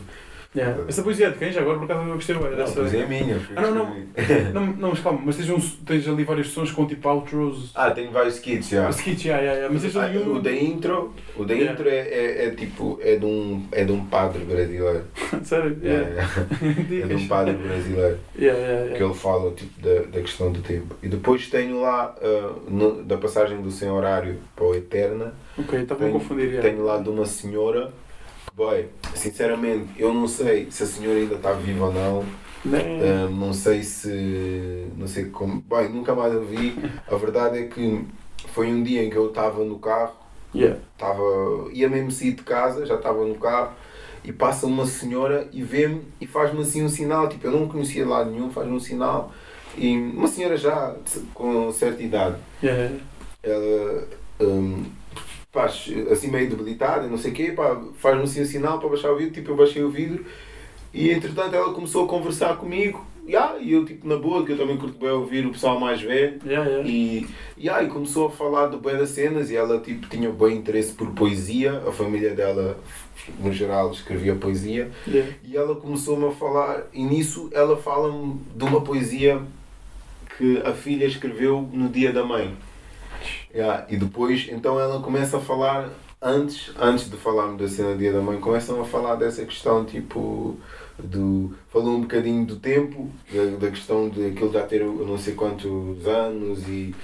Yeah. 0.54 0.84
Essa 0.86 1.02
poesia 1.02 1.28
é 1.28 1.30
de 1.30 1.38
quem? 1.38 1.50
Já 1.52 1.62
agora 1.62 1.78
por 1.80 1.86
acaso 1.86 2.10
eu 2.10 2.16
gostei 2.16 2.36
bem 2.36 2.52
dessa. 2.56 2.74
pois 2.74 2.94
é 2.94 3.06
minha. 3.06 3.40
Ah, 3.56 3.62
não, 3.62 3.74
não. 3.76 3.96
Não, 4.54 4.66
não, 4.66 4.90
mas 4.90 5.00
calma, 5.00 5.22
mas 5.24 5.38
tens, 5.38 5.50
um, 5.50 5.60
tens 5.86 6.06
ali 6.10 6.24
vários 6.26 6.50
sons 6.50 6.72
com 6.74 6.86
tipo 6.86 7.08
outros. 7.08 7.72
Ah, 7.74 7.90
tenho 7.92 8.12
vários 8.12 8.36
skits, 8.36 8.70
já. 8.70 8.88
A 8.88 8.90
skit, 8.90 9.28
yeah, 9.28 9.42
yeah, 9.42 9.60
yeah. 9.60 9.74
mas 9.74 9.82
tens 9.82 9.96
Ah, 9.96 10.12
um. 10.30 10.36
o 10.36 10.42
da 10.42 10.52
intro, 10.52 11.14
o 11.38 11.46
da 11.46 11.54
Yeah. 11.54 11.72
intro 11.74 11.88
é, 11.90 11.96
é, 12.00 12.46
é 12.48 12.50
tipo, 12.52 13.00
é 13.02 13.16
de, 13.16 13.26
um, 13.26 13.66
é 13.72 13.86
de 13.86 13.92
um 13.94 14.06
padre 14.06 14.44
brasileiro. 14.44 15.04
Sério? 15.44 15.78
Yeah, 15.82 16.10
Yeah. 16.10 16.34
yeah. 16.62 17.06
É 17.06 17.08
de 17.08 17.16
um 17.16 17.28
padre 17.28 17.54
brasileiro 17.54 18.18
Yeah, 18.38 18.60
yeah, 18.60 18.80
yeah. 18.82 18.98
que 18.98 19.04
ele 19.04 19.14
fala 19.14 19.52
tipo, 19.52 19.82
da, 19.82 20.02
da 20.04 20.20
questão 20.22 20.52
do 20.52 20.62
tempo. 20.62 20.96
E 21.02 21.08
depois 21.08 21.48
tenho 21.50 21.80
lá, 21.82 22.14
ah, 22.22 22.54
no- 22.68 23.04
da 23.04 23.18
passagem 23.18 23.62
do 23.62 23.72
sem 23.72 23.90
horário 23.90 24.38
para 24.56 24.66
o 24.66 24.76
Eterna, 24.76 25.34
Ok, 25.58 25.80
estava 25.80 26.08
a 26.08 26.10
confundir. 26.10 26.62
Tenho 26.62 26.84
lá 26.84 26.98
de 26.98 27.10
uma 27.10 27.26
senhora 27.26 27.92
boy, 28.56 28.88
sinceramente, 29.16 29.90
eu 29.98 30.14
não 30.14 30.28
sei 30.28 30.70
se 30.72 30.84
a 30.84 30.86
senhora 30.86 31.18
ainda 31.20 31.36
está 31.36 31.52
viva 31.54 31.86
ou 31.86 31.94
não. 31.94 32.26
Nem- 32.64 33.02
Ah, 33.02 33.28
não 33.30 33.54
sei 33.54 33.82
se. 33.84 34.88
Não 34.98 35.08
sei 35.08 35.26
como. 35.26 35.62
Bem, 35.62 35.90
nunca 35.90 36.14
mais 36.14 36.36
a 36.36 36.40
vi. 36.40 36.76
A 37.10 37.16
verdade 37.16 37.58
é 37.60 37.64
que 37.64 38.06
foi 38.48 38.68
um 38.68 38.84
dia 38.84 39.04
em 39.04 39.10
que 39.10 39.16
eu 39.16 39.28
estava 39.30 39.64
no 39.64 39.80
carro, 39.80 40.14
Yeah. 40.54 40.80
estava, 40.94 41.22
ia 41.72 41.90
mesmo 41.90 42.12
sair 42.12 42.34
de 42.34 42.44
casa, 42.44 42.86
já 42.86 42.96
estava 42.96 43.26
no 43.26 43.36
carro, 43.36 43.72
e 44.24 44.32
passa 44.34 44.68
uma 44.68 44.86
senhora 44.86 45.48
e 45.54 45.64
vê-me 45.64 46.02
e 46.20 46.28
faz-me 46.28 46.62
assim 46.62 46.84
um 46.84 46.90
sinal. 46.90 47.30
Tipo, 47.30 47.48
eu 47.48 47.52
não 47.52 47.68
conhecia 47.70 48.06
lá 48.06 48.24
nenhum, 48.26 48.52
faz-me 48.52 48.74
um 48.74 48.80
sinal. 48.80 49.32
E 49.78 49.96
uma 49.98 50.28
senhora 50.28 50.58
já 50.58 50.94
com 51.34 51.72
certa 51.72 52.04
idade, 52.04 52.36
Yeah. 52.62 52.96
ela. 53.42 54.08
hum, 54.42 54.84
faz 55.52 55.92
assim 56.10 56.30
meio 56.30 56.50
debilitada, 56.50 57.08
não 57.08 57.18
sei 57.18 57.32
o 57.32 57.34
quê, 57.34 57.52
pá, 57.52 57.80
faz-me 57.96 58.24
assim 58.24 58.42
um 58.42 58.46
sinal 58.46 58.80
para 58.80 58.90
baixar 58.90 59.12
o 59.12 59.18
vidro, 59.18 59.34
tipo 59.34 59.52
eu 59.52 59.58
baixei 59.58 59.84
o 59.84 59.90
vidro 59.90 60.26
e 60.94 61.12
entretanto 61.12 61.56
ela 61.56 61.74
começou 61.74 62.06
a 62.06 62.08
conversar 62.08 62.56
comigo 62.58 63.06
yeah, 63.28 63.58
e 63.60 63.74
eu 63.74 63.86
tipo 63.86 64.08
na 64.08 64.16
boa, 64.16 64.46
que 64.46 64.54
eu 64.54 64.58
também 64.58 64.78
curto 64.78 64.98
bem 64.98 65.10
ouvir 65.10 65.46
o 65.46 65.52
pessoal 65.52 65.80
mais 65.80 66.02
velho 66.02 66.40
Yeah, 66.46 66.70
yeah. 66.70 66.90
e, 66.90 67.28
yeah, 67.58 67.84
e 67.84 67.90
começou 67.90 68.28
a 68.28 68.32
falar 68.32 68.68
do 68.68 68.78
bem 68.78 68.98
das 68.98 69.10
cenas 69.10 69.50
e 69.52 69.56
ela 69.56 69.80
tipo 69.80 70.08
tinha 70.08 70.30
bem 70.30 70.58
interesse 70.58 70.94
por 70.94 71.12
poesia, 71.12 71.84
a 71.86 71.92
família 71.92 72.34
dela 72.34 72.78
no 73.40 73.52
geral 73.52 73.92
escrevia 73.92 74.36
poesia 74.36 74.90
Yeah. 75.06 75.34
e 75.44 75.58
ela 75.58 75.76
começou-me 75.76 76.28
a 76.28 76.32
falar 76.32 76.88
e 76.94 77.04
nisso 77.04 77.50
ela 77.52 77.76
fala-me 77.76 78.40
de 78.56 78.64
uma 78.64 78.80
poesia 78.82 79.42
que 80.38 80.62
a 80.66 80.74
filha 80.74 81.06
escreveu 81.06 81.70
no 81.74 81.90
dia 81.90 82.14
da 82.14 82.24
mãe. 82.24 82.56
Yeah, 83.54 83.86
e 83.90 83.98
depois, 83.98 84.48
então 84.50 84.80
ela 84.80 85.02
começa 85.02 85.38
a 85.38 85.40
falar, 85.42 85.90
antes, 86.22 86.72
antes 86.80 87.10
de 87.10 87.18
falarmos 87.18 87.62
da 87.62 87.68
cena 87.68 87.94
do 87.94 87.98
dia 87.98 88.12
da 88.12 88.22
mãe, 88.22 88.40
começam 88.40 88.82
a 88.82 88.86
falar 88.86 89.16
dessa 89.16 89.46
questão, 89.46 89.86
tipo, 89.86 90.58
do, 90.98 91.54
falou 91.70 91.96
um 91.96 92.02
bocadinho 92.02 92.46
do 92.46 92.56
tempo, 92.58 93.10
da, 93.32 93.58
da 93.58 93.70
questão 93.72 94.10
de 94.10 94.28
aquilo 94.28 94.52
já 94.52 94.64
ter 94.64 94.84
não 94.84 95.18
sei 95.18 95.34
quantos 95.34 96.06
anos 96.08 96.68
e, 96.68 96.96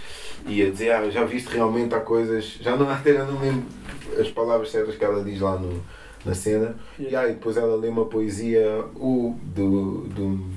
e 0.45 0.63
a 0.63 0.69
dizer, 0.69 0.91
ah, 0.91 1.10
já 1.10 1.23
viste 1.25 1.49
realmente 1.49 1.93
há 1.95 1.99
coisas, 1.99 2.58
já 2.62 2.75
não, 2.75 2.89
até 2.91 3.13
já 3.13 3.25
não 3.25 3.39
lembro 3.39 3.65
as 4.19 4.30
palavras 4.30 4.71
certas 4.71 4.95
que 4.95 5.03
ela 5.03 5.23
diz 5.23 5.39
lá 5.39 5.58
no, 5.58 5.84
na 6.25 6.34
cena. 6.34 6.75
Yeah. 6.99 7.12
E 7.12 7.15
aí 7.15 7.34
depois 7.34 7.58
ela 7.58 7.75
lê 7.75 7.88
uma 7.88 8.06
poesia 8.06 8.84
o, 8.95 9.36
do, 9.41 10.01
do, 10.08 10.49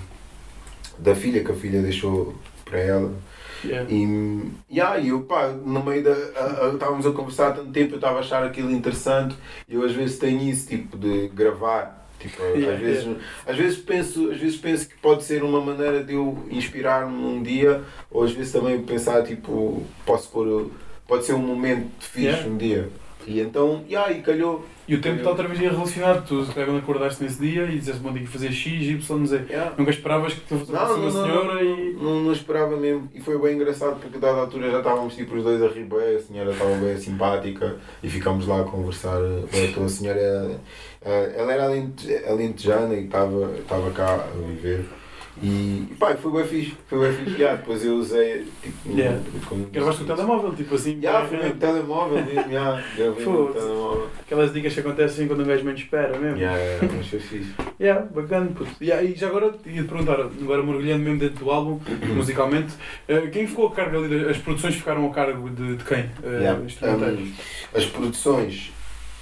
da 0.98 1.14
filha 1.14 1.44
que 1.44 1.50
a 1.50 1.54
filha 1.54 1.82
deixou 1.82 2.34
para 2.64 2.78
ela. 2.78 3.12
Yeah. 3.64 3.90
E, 3.90 4.50
e 4.70 4.80
aí 4.80 5.08
eu 5.08 5.22
pá, 5.22 5.48
no 5.48 5.82
meio 5.82 6.02
da. 6.02 6.12
a- 6.12 6.66
a- 6.66 6.72
Estávamos 6.74 7.06
a 7.06 7.12
conversar 7.12 7.48
há 7.48 7.52
tanto 7.52 7.70
tempo, 7.72 7.92
eu 7.92 7.96
estava 7.96 8.16
a 8.18 8.20
achar 8.20 8.42
aquilo 8.44 8.70
interessante 8.70 9.36
e 9.68 9.74
eu 9.74 9.84
às 9.84 9.92
vezes 9.92 10.18
tenho 10.18 10.40
isso, 10.48 10.68
tipo, 10.68 10.96
de 10.96 11.28
gravar. 11.28 11.98
Tipo, 12.18 12.42
Yeah, 12.42 12.74
às, 12.74 12.80
vezes, 12.80 13.16
às, 13.46 13.56
vezes 13.56 13.78
penso, 13.78 14.30
às 14.30 14.36
vezes 14.38 14.56
penso 14.58 14.86
que 14.88 14.94
pode 14.98 15.24
ser 15.24 15.42
uma 15.42 15.58
maneira 15.60 16.04
de 16.04 16.12
eu 16.14 16.38
inspirar-me 16.50 17.16
um 17.16 17.42
dia, 17.42 17.82
ou 18.10 18.22
às 18.24 18.30
vezes 18.32 18.52
também 18.52 18.78
pensar, 18.82 19.22
tipo, 19.24 19.82
posso 20.04 20.28
pôr. 20.30 20.70
Pode 21.08 21.24
ser 21.24 21.32
um 21.32 21.38
momento 21.38 21.88
fixe 21.98 22.26
Yeah. 22.26 22.48
um 22.48 22.56
dia. 22.58 22.88
E 23.26 23.40
então, 23.40 23.84
e 23.88 23.96
aí 23.96 24.20
calhou. 24.22 24.64
E 24.90 24.94
o 24.96 25.00
tempo 25.00 25.18
está 25.18 25.30
outra 25.30 25.46
vez 25.46 25.60
relacionado. 25.60 26.26
Tu 26.26 26.44
quando 26.52 26.78
acordaste 26.78 27.22
nesse 27.22 27.40
dia 27.40 27.62
e 27.66 27.78
disseste 27.78 28.00
bom 28.00 28.12
dia 28.12 28.22
que 28.22 28.28
fazer 28.28 28.50
X, 28.50 28.82
Y, 28.82 29.26
Z. 29.26 29.44
Yeah. 29.48 29.72
Nunca 29.78 29.92
esperavas 29.92 30.32
que 30.34 30.40
tu 30.40 30.58
fosse 30.58 30.72
Não, 30.72 30.80
uma 30.84 30.96
não, 30.96 31.02
não, 31.04 31.10
senhora 31.24 31.62
e. 31.62 31.92
Não, 31.92 32.20
não 32.24 32.32
esperava 32.32 32.76
mesmo. 32.76 33.08
E 33.14 33.20
foi 33.20 33.38
bem 33.38 33.54
engraçado 33.54 34.00
porque 34.00 34.16
a 34.16 34.20
dada 34.20 34.40
altura 34.40 34.68
já 34.68 34.78
estávamos 34.78 35.14
tipo 35.14 35.36
os 35.36 35.44
dois 35.44 35.62
a 35.62 35.68
rir 35.68 35.84
bem, 35.84 36.16
a 36.16 36.20
senhora 36.20 36.50
estava 36.50 36.74
bem 36.74 36.96
simpática 36.98 37.76
e 38.02 38.08
ficámos 38.08 38.48
lá 38.48 38.62
a 38.62 38.64
conversar. 38.64 39.20
Então 39.54 39.84
a 39.84 39.88
senhora 39.88 40.58
eh, 41.02 41.34
ela 41.36 41.52
era 41.52 41.64
alente- 41.66 42.12
alentejana 42.26 42.92
e 42.94 43.04
estava 43.04 43.52
estava 43.60 43.90
cá 43.92 44.14
a 44.14 44.46
viver. 44.46 44.84
E 45.42 45.94
pá, 45.98 46.14
foi 46.16 46.32
bem 46.32 46.44
fixe, 46.46 46.76
foi 46.86 46.98
bem 47.00 47.12
fixe. 47.24 47.36
Yeah, 47.40 47.56
depois 47.60 47.84
eu 47.84 47.94
usei 47.96 48.46
tipo. 48.62 48.90
Yeah. 48.98 49.18
como- 49.48 49.66
Gravaste 49.66 50.04
com 50.04 50.12
o 50.12 50.16
telemóvel, 50.16 50.54
tipo 50.54 50.74
assim. 50.74 50.98
Yeah, 51.02 51.26
foi 51.26 51.38
mesmo 51.38 51.54
telemóvel 51.54 52.24
mesmo, 52.24 52.50
yeah, 52.52 52.82
gravei 52.96 53.24
no 53.24 53.46
telemóvel. 53.52 54.10
Aquelas 54.20 54.52
dicas 54.52 54.74
que 54.74 54.80
acontecem 54.80 55.26
quando 55.26 55.42
um 55.42 55.46
gajo 55.46 55.64
menos 55.64 55.80
espera 55.80 56.18
mesmo. 56.18 56.36
Yeah, 56.38 56.58
yeah, 56.58 56.88
mas 56.96 57.06
foi 57.08 57.20
fixe. 57.20 57.52
Yeah, 57.80 58.04
bacana, 58.06 58.46
puto. 58.54 58.70
Yeah, 58.82 59.02
e 59.02 59.14
já 59.14 59.28
agora 59.28 59.46
ia-te 59.66 59.88
perguntar, 59.88 60.20
agora 60.20 60.62
mergulhando 60.62 61.02
mesmo 61.04 61.18
dentro 61.18 61.44
do 61.44 61.50
álbum, 61.50 61.80
musicalmente, 62.14 62.74
eh, 63.08 63.28
quem 63.32 63.46
ficou 63.46 63.68
a 63.68 63.72
cargo 63.72 63.96
ali, 63.98 64.08
das- 64.08 64.30
as 64.30 64.36
produções 64.38 64.74
ficaram 64.74 65.06
a 65.06 65.14
cargo 65.14 65.48
de, 65.50 65.76
de 65.76 65.84
quem? 65.84 66.10
Eh, 66.22 66.40
Yeah. 66.40 66.60
Um, 66.60 67.32
as 67.74 67.86
produções, 67.86 68.72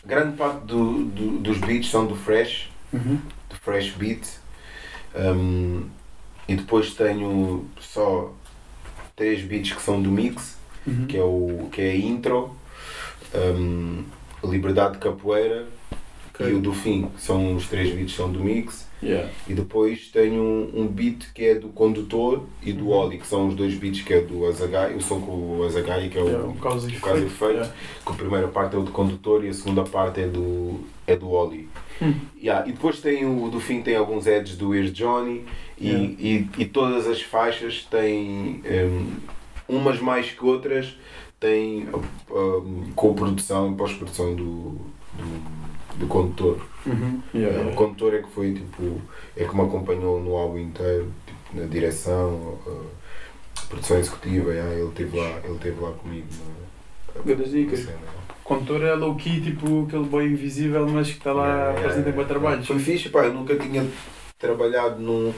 grande 0.04 0.37
parte 0.37 0.64
do, 0.66 1.04
do- 1.04 1.38
dos 1.38 1.59
beats 1.59 1.90
são 1.90 2.07
do 2.07 2.14
Fresh. 2.16 2.70
Uhum. 2.92 3.18
de 3.50 3.57
Fresh 3.61 3.90
Beat. 3.92 4.26
Um, 5.14 5.85
e 6.48 6.54
depois 6.56 6.94
tenho 6.94 7.66
só 7.80 8.32
três 9.14 9.42
beats 9.42 9.72
que 9.72 9.82
são 9.82 10.00
do 10.00 10.11
mix, 10.11 10.56
Uhum. 10.87 11.06
que 11.06 11.16
é, 11.18 11.22
o, 11.22 11.68
que 11.70 11.82
é 11.82 11.90
a 11.90 11.96
intro, 11.96 12.50
um, 13.34 14.04
Liberdade 14.42 14.94
de 14.94 14.98
Capoeira 15.00 15.66
Ok. 16.32 16.48
e 16.48 16.54
o 16.54 16.61
do 16.61 16.72
fim. 16.72 17.11
São 17.18 17.54
os 17.56 17.66
três 17.66 17.90
beats 17.94 18.12
que 18.12 18.16
são 18.16 18.30
do 18.32 18.40
mix. 18.42 18.87
Yeah. 19.02 19.28
E 19.46 19.54
depois 19.54 20.08
tenho 20.08 20.42
um, 20.42 20.82
um 20.82 20.87
beat 20.88 21.32
que 21.34 21.44
é 21.44 21.54
do 21.56 21.68
condutor 21.68 22.44
e 22.62 22.72
do 22.72 22.87
Uhum. 22.87 22.92
Oli, 23.06 23.18
que 23.18 23.26
são 23.26 23.48
os 23.48 23.54
dois 23.54 23.74
beats 23.74 24.00
que 24.02 24.14
é 24.14 24.20
do 24.20 24.46
Azagai, 24.46 24.94
o 24.94 25.00
som 25.00 25.20
com 25.20 25.58
o 25.58 25.64
Azagai, 25.64 26.08
que 26.08 26.18
é 26.18 26.22
o, 26.22 26.26
Yeah, 26.26 26.48
um 26.48 26.54
causa 26.54 26.88
e 26.88 26.92
o 26.94 26.96
efeito. 26.96 27.44
Yeah. 27.44 27.72
que 28.06 28.12
a 28.12 28.14
primeira 28.14 28.48
parte 28.48 28.74
é 28.74 28.78
o 28.78 28.82
do 28.82 28.90
condutor 28.90 29.44
e 29.44 29.48
a 29.48 29.52
segunda 29.52 29.84
parte 29.84 30.20
é 30.20 30.26
do, 30.26 30.80
é 31.06 31.14
do 31.14 31.28
Oli. 31.30 31.68
Hum. 32.00 32.14
Yeah, 32.40 32.68
e 32.68 32.72
depois 32.72 33.00
tem 33.00 33.26
o 33.26 33.48
do 33.48 33.58
fim 33.61 33.82
tem 33.82 33.96
alguns 33.96 34.26
edges 34.26 34.56
do 34.56 34.74
Ear 34.74 34.87
Johnny 34.90 35.44
e, 35.76 35.88
Yeah. 35.88 36.14
e, 36.18 36.48
e 36.58 36.64
todas 36.64 37.06
as 37.06 37.20
faixas 37.20 37.84
têm 37.84 38.62
um, 38.64 39.76
umas 39.76 40.00
mais 40.00 40.30
que 40.30 40.44
outras 40.44 40.96
têm 41.40 41.88
um, 42.30 42.92
co-produção 42.94 43.72
e 43.72 43.76
pós-produção 43.76 44.34
do, 44.34 44.72
do, 45.14 45.98
do 45.98 46.06
condutor. 46.06 46.66
Uhum. 46.87 47.20
Yeah, 47.34 47.70
O 47.70 47.74
condutor 47.74 48.14
é 48.14 48.22
que 48.22 48.30
foi 48.30 48.54
tipo, 48.54 49.00
é 49.37 49.44
que 49.44 49.54
me 49.54 49.62
acompanhou 49.62 50.20
no 50.20 50.37
álbum 50.37 50.58
inteiro, 50.58 51.12
tipo, 51.26 51.61
na 51.61 51.66
direção, 51.66 52.58
a 52.66 53.66
produção 53.66 53.98
executiva, 53.98 54.52
yeah, 54.52 54.74
ele 54.74 54.88
esteve 54.88 55.16
lá, 55.16 55.40
ele 55.44 55.54
esteve 55.54 55.80
lá 55.80 55.92
comigo 55.92 56.26
na, 56.30 57.24
cena. 57.76 58.17
Condutor 58.48 58.82
é 58.82 58.94
low 58.94 59.14
key, 59.14 59.42
tipo 59.42 59.84
aquele 59.84 60.04
boy 60.04 60.24
invisível, 60.24 60.88
mas 60.88 61.08
que 61.08 61.18
está 61.18 61.34
lá 61.34 61.74
presente 61.74 62.08
em 62.08 62.12
bom 62.12 62.22
yeah. 62.22 62.24
trabalho. 62.24 62.64
Foi 62.64 62.78
fixe, 62.78 63.11
pá, 63.11 63.26
eu 63.26 63.34
nunca 63.34 63.54
tinha 63.56 63.87
trabalhado 64.38 64.98
num. 65.02 65.34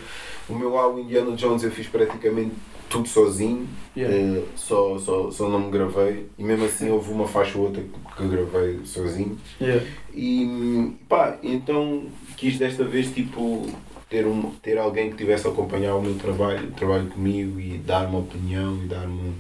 O 0.48 0.54
meu 0.54 0.78
álbum 0.78 1.00
Indiana 1.00 1.32
Jones 1.32 1.64
eu 1.64 1.72
fiz 1.72 1.88
praticamente 1.88 2.52
tudo 2.88 3.08
sozinho, 3.08 3.66
Yeah. 3.96 4.16
eh, 4.16 4.42
só, 4.54 4.96
só, 4.98 5.30
só 5.32 5.48
não 5.48 5.58
me 5.58 5.70
gravei 5.70 6.28
e 6.38 6.44
mesmo 6.44 6.64
assim 6.64 6.90
houve 6.90 7.10
uma 7.10 7.26
faixa 7.26 7.58
ou 7.58 7.64
outra 7.64 7.82
que 7.82 8.22
eu 8.22 8.28
gravei 8.28 8.80
sozinho. 8.84 9.36
Yeah. 9.60 9.84
E 10.14 10.96
pá, 11.08 11.36
então 11.42 12.04
quis 12.36 12.58
desta 12.58 12.84
vez 12.84 13.12
tipo 13.12 13.68
ter, 14.08 14.26
um, 14.26 14.50
ter 14.62 14.78
alguém 14.78 15.10
que 15.10 15.16
tivesse 15.16 15.48
a 15.48 15.50
acompanhar 15.50 15.96
o 15.96 16.02
meu 16.02 16.14
trabalho, 16.14 16.68
o 16.68 16.72
trabalho 16.72 17.08
comigo 17.08 17.58
e 17.58 17.78
dar 17.78 18.06
uma 18.06 18.20
opinião 18.20 18.76
e 18.84 18.86
dar-me 18.86 19.34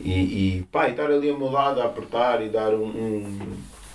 e, 0.00 0.10
e 0.58 0.62
pá, 0.70 0.88
e 0.88 0.90
estar 0.92 1.10
ali 1.10 1.30
ao 1.30 1.38
meu 1.38 1.50
lado 1.50 1.80
a 1.80 1.84
apertar 1.84 2.44
e 2.44 2.48
dar 2.48 2.72
um, 2.74 2.84
um- 2.86 3.38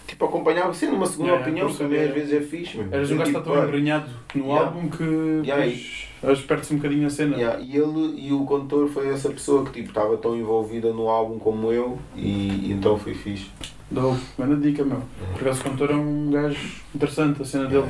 tipo 0.07 0.25
acompanhar 0.25 0.73
sendo 0.75 0.95
uma 0.95 1.05
segunda 1.05 1.29
Yeah, 1.29 1.47
opinião 1.47 1.67
por 1.67 1.77
também 1.77 2.03
às 2.03 2.13
vezes 2.13 2.33
é 2.33 2.41
fixe 2.41 2.77
mesmo. 2.77 2.93
Eras 2.93 3.11
um 3.11 3.17
gajo 3.17 3.31
que 3.31 3.37
tipo, 3.37 3.39
está 3.49 3.53
tão 3.53 3.63
embrenhado 3.67 4.09
no 4.35 4.45
Yeah. 4.45 4.65
álbum 4.67 4.89
que 4.89 5.03
Yeah, 5.03 5.65
depois 5.65 6.07
yeah. 6.23 6.47
perde-se 6.47 6.73
um 6.73 6.77
bocadinho 6.77 7.07
a 7.07 7.09
cena. 7.09 7.35
Yeah, 7.37 7.59
e 7.61 7.77
ele 7.77 8.21
e 8.27 8.33
o 8.33 8.43
condutor 8.45 8.89
foi 8.89 9.07
essa 9.09 9.29
pessoa 9.29 9.63
que 9.65 9.71
tipo 9.71 9.87
estava 9.89 10.17
tão 10.17 10.35
envolvida 10.37 10.91
no 10.91 11.07
álbum 11.09 11.39
como 11.39 11.71
eu 11.71 11.97
e, 12.15 12.67
e 12.67 12.71
então 12.73 12.97
foi 12.99 13.13
fixe. 13.13 13.47
Dou, 13.91 14.17
grande 14.39 14.71
dica, 14.71 14.85
meu. 14.85 15.01
Por 15.33 15.41
acaso 15.41 15.59
o 15.59 15.63
cantor 15.65 15.91
é 15.91 15.95
um 15.95 16.31
gajo 16.31 16.57
interessante, 16.95 17.41
a 17.41 17.45
cena 17.45 17.65
dele 17.65 17.83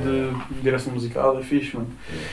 de 0.50 0.60
direção 0.60 0.92
musical 0.92 1.38
é 1.38 1.42
fixe, 1.44 1.76
mano. 1.76 1.86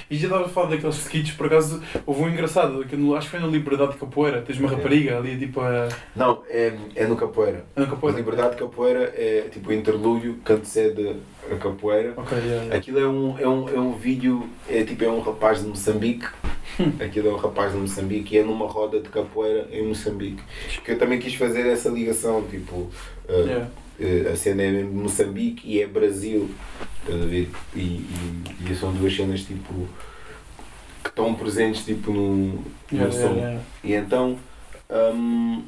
E 0.10 0.18
já 0.18 0.26
estava 0.26 0.46
a 0.46 0.50
falar 0.50 0.70
daqueles 0.72 0.96
skits, 0.96 1.34
por 1.34 1.46
acaso 1.46 1.80
houve 2.04 2.24
um 2.24 2.30
engraçado, 2.30 2.84
que 2.86 2.96
no- 2.98 3.14
acho 3.16 3.28
que 3.28 3.32
foi 3.38 3.40
na 3.40 3.46
Liberdade 3.46 3.92
de 3.92 4.00
Capoeira, 4.00 4.42
tens 4.42 4.60
uma 4.60 4.70
rapariga 4.70 5.18
ali 5.20 5.38
tipo 5.38 5.62
a. 5.62 5.88
Não, 6.16 6.42
é, 6.50 6.74
é 6.96 7.06
no 7.06 7.16
capoeira. 7.16 7.64
a 7.76 7.84
A 7.84 7.86
capoeira. 7.86 8.18
Liberdade 8.18 8.52
de 8.56 8.58
Capoeira 8.58 9.14
é 9.16 9.48
tipo 9.52 9.70
o 9.70 9.74
interlúdio 9.74 10.40
que 10.44 10.52
antecede 10.52 11.18
a 11.52 11.56
capoeira. 11.56 12.14
Ok, 12.18 12.36
yeah, 12.40 12.56
yeah. 12.56 12.76
Aquilo 12.76 13.00
é 13.00 13.08
um, 13.08 13.38
é 13.38 13.48
um, 13.48 13.70
é 13.70 13.80
um 13.80 13.94
vídeo, 13.94 14.50
é 14.68 14.84
tipo 14.84 15.04
é 15.04 15.10
um 15.12 15.20
rapaz 15.20 15.62
de 15.62 15.68
Moçambique. 15.68 16.26
Aquilo 17.04 17.28
é 17.30 17.34
um 17.34 17.38
rapaz 17.38 17.72
de 17.74 17.78
Moçambique 17.78 18.36
e 18.36 18.40
é 18.40 18.44
numa 18.44 18.66
roda 18.68 19.00
de 19.00 19.10
capoeira 19.10 19.68
em 19.72 19.86
Moçambique. 19.86 20.42
Que 20.84 20.92
eu 20.94 20.98
também 20.98 21.20
quis 21.20 21.36
fazer 21.36 21.68
essa 21.68 21.90
ligação, 21.90 22.42
tipo, 22.50 22.90
uh, 23.30 23.48
Yeah. 23.48 23.68
uh, 24.00 24.34
a 24.34 24.36
cena 24.36 24.64
é 24.64 24.84
Moçambique 24.84 25.68
e 25.70 25.82
é 25.82 25.88
Brasil. 25.88 26.50
Estás 27.02 27.22
a 27.22 27.26
ver? 27.26 27.50
E, 27.76 27.80
e, 27.80 28.72
e 28.72 28.76
são 28.76 28.92
duas 28.94 29.16
cenas 29.16 29.42
tipo 29.42 29.88
que 31.04 31.10
estão 31.10 31.34
presentes 31.34 31.86
tipo 31.86 32.12
no, 32.12 32.48
no 32.56 32.64
Yeah, 32.92 33.12
som. 33.14 33.34
yeah. 33.36 33.62
E 33.84 33.94
então, 33.94 34.38
hum, 35.14 35.64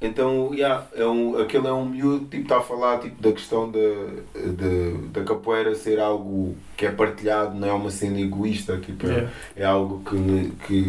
então 0.00 0.52
yeah, 0.54 0.86
é 0.94 1.06
um, 1.06 1.38
aquele 1.38 1.66
é 1.66 1.72
um 1.72 1.86
miúdo 1.86 2.26
tipo 2.26 2.42
está 2.44 2.58
a 2.58 2.62
falar 2.62 2.98
tipo, 2.98 3.20
da 3.22 3.32
questão 3.32 3.70
da, 3.70 3.78
de, 3.78 5.08
da 5.12 5.22
capoeira 5.22 5.74
ser 5.74 6.00
algo 6.00 6.56
que 6.76 6.86
é 6.86 6.90
partilhado, 6.90 7.54
não 7.58 7.68
é 7.68 7.72
uma 7.72 7.90
cena 7.90 8.20
egoísta, 8.20 8.78
tipo, 8.78 9.06
é- 9.06 9.28
é, 9.56 9.64
algo 9.64 10.02
que, 10.08 10.50
que, 10.66 10.82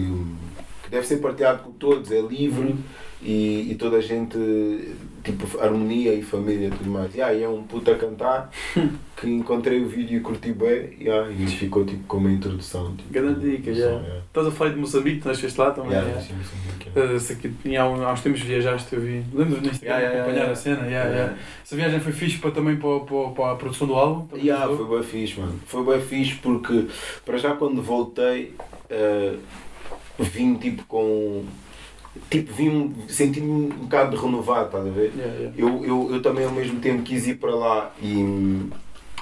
que 0.84 0.90
deve 0.90 1.06
ser 1.06 1.18
partilhado 1.18 1.64
com 1.64 1.72
todos, 1.72 2.12
é 2.12 2.20
livre 2.22 2.70
Uhum. 2.72 2.78
e, 3.22 3.72
e 3.72 3.76
toda 3.76 3.98
a 3.98 4.02
gente, 4.02 4.38
tipo, 5.26 5.60
harmonia 5.60 6.14
e 6.14 6.22
família 6.22 6.68
e 6.68 6.72
tudo 6.72 6.90
mais. 6.90 7.14
Yeah, 7.14 7.34
e 7.34 7.44
é 7.44 7.50
um 7.50 7.64
puta 7.64 7.92
a 7.92 7.96
cantar 7.96 8.50
que 9.18 9.28
encontrei 9.28 9.82
o 9.84 9.88
vídeo 9.90 10.18
e 10.18 10.22
curti 10.22 10.54
bem 10.54 10.96
yeah, 11.02 11.30
e 11.30 11.44
isso 11.44 11.58
ficou 11.58 11.84
tipo 11.84 12.04
como 12.08 12.28
uma 12.28 12.34
introdução. 12.34 12.96
Tipo, 12.96 13.12
Grande 13.12 13.40
dica, 13.58 13.72
yeah. 13.72 14.00
yeah. 14.02 14.22
Estás 14.28 14.48
a 14.48 14.52
falar 14.52 14.72
de 14.72 14.78
Moçambique, 14.78 15.22
tu 15.22 15.28
nasceste 15.28 15.60
lá 15.60 15.72
também. 15.72 15.92
Yeah, 15.92 16.10
yeah. 16.10 17.16
Uh, 17.16 17.52
tinha 17.62 17.82
há, 17.82 17.90
um- 17.90 18.06
há 18.06 18.14
uns 18.14 18.22
tempos 18.22 18.42
viajaste, 18.42 18.94
eu 18.96 19.02
vi. 19.02 19.26
Lembro 19.34 19.60
no 19.62 19.68
Instagram 19.68 19.96
Yeah, 19.96 20.00
yeah, 20.00 20.22
acompanhar 20.24 20.52
a 20.52 20.56
cena. 20.56 20.88
Yeah, 20.88 21.10
Yeah. 21.10 21.38
Essa 21.64 21.76
viagem 21.76 22.00
foi 22.00 22.12
fixe 22.14 22.38
para, 22.38 22.52
também 22.52 22.78
para, 22.78 23.00
para, 23.02 23.30
para 23.32 23.52
a 23.52 23.56
produção 23.56 23.88
do 23.88 23.96
álbum. 23.96 24.38
Yeah, 24.38 24.68
foi 24.76 24.86
bem 24.88 25.04
fixe, 25.04 25.40
mano. 25.40 25.60
Foi 25.66 25.84
bem 25.84 26.02
fixe 26.02 26.36
porque, 26.36 26.88
para 27.26 27.38
já, 27.38 27.56
quando 27.56 27.82
voltei, 27.82 28.54
eh, 28.90 29.36
vim 30.20 30.56
tipo 30.56 30.84
com. 30.86 31.44
Tipo, 32.30 32.54
vim, 32.54 32.94
senti-me 33.08 33.50
um 33.50 33.70
bocado 33.70 34.18
renovado, 34.18 34.68
estás 34.68 34.88
a 34.88 34.90
ver? 34.90 35.12
Yeah, 35.16 35.34
yeah. 35.36 35.54
Eu, 35.58 35.86
eu, 35.86 36.16
eu 36.16 36.22
também, 36.22 36.46
ao 36.46 36.52
mesmo 36.52 36.80
tempo, 36.80 37.04
quis 37.04 37.28
ir 37.28 37.36
para 37.36 37.54
lá 37.54 37.94
e, 38.02 38.70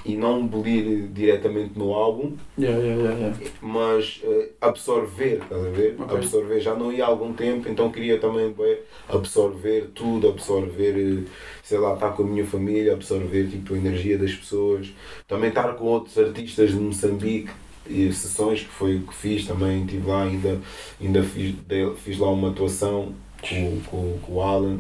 e 0.06 0.16
não 0.16 0.46
bolir 0.46 1.08
diretamente 1.12 1.78
no 1.78 1.94
álbum, 1.94 2.34
Yeah, 2.58 3.34
mas 3.62 4.22
eh, 4.24 4.50
absorver, 4.62 5.40
estás 5.42 5.66
a 5.66 5.70
ver? 5.70 5.96
Ok. 6.00 6.18
Absorver. 6.18 6.60
Já 6.60 6.76
não 6.76 6.92
ia 6.92 7.04
há 7.04 7.08
algum 7.08 7.34
tempo, 7.34 7.68
então 7.68 7.92
queria 7.92 8.20
também 8.20 8.52
bué, 8.52 8.80
absorver 9.10 9.90
tudo, 9.94 10.30
absorver, 10.30 10.96
eh, 10.96 11.30
sei 11.64 11.80
lá, 11.80 11.94
estar 11.96 12.12
com 12.12 12.24
a 12.24 12.26
minha 12.28 12.46
família, 12.46 12.94
absorver 12.94 13.48
tipo, 13.48 13.74
a 13.74 13.78
energia 13.78 14.18
das 14.18 14.34
pessoas. 14.34 14.94
Também 15.28 15.50
estar 15.50 15.74
com 15.74 15.86
outros 15.86 16.18
artistas 16.18 16.72
de 16.72 16.78
Moçambique 16.78 17.50
e 17.88 18.12
sessões 18.14 18.62
que 18.62 18.70
foi 18.70 18.98
o 18.98 19.02
que 19.02 19.14
fiz 19.14 19.46
também, 19.46 19.84
estive 19.84 20.08
lá 20.08 20.24
ainda, 20.24 20.60
ainda 21.02 21.24
fiz, 21.24 21.54
dei- 21.68 21.94
fiz 21.98 22.18
lá 22.18 22.30
uma 22.32 22.50
atuação 22.50 23.14
com, 23.42 23.80
com, 23.90 24.20
com 24.20 24.34
o 24.34 24.42
Alan 24.42 24.78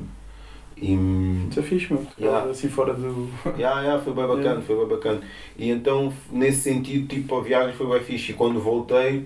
E, 0.77 0.93
Isso 1.49 1.59
é 1.59 1.63
fixe. 1.63 1.95
Yeah. 2.19 2.49
Assim 2.49 2.67
fora 2.67 2.93
do. 2.93 3.29
yeah, 3.57 3.81
yeah, 3.81 4.01
foi 4.03 4.13
bem 4.13 4.23
bacana, 4.27 4.41
Yeah. 4.43 4.61
foi 4.65 4.75
bem 4.77 4.87
bacana. 4.87 5.21
E 5.57 5.69
então, 5.69 6.11
nesse 6.31 6.61
sentido, 6.61 7.07
tipo, 7.07 7.37
a 7.37 7.41
viagem 7.41 7.73
foi 7.75 7.87
bem 7.87 7.99
fixe. 8.01 8.31
E 8.31 8.35
quando 8.35 8.59
voltei, 8.59 9.25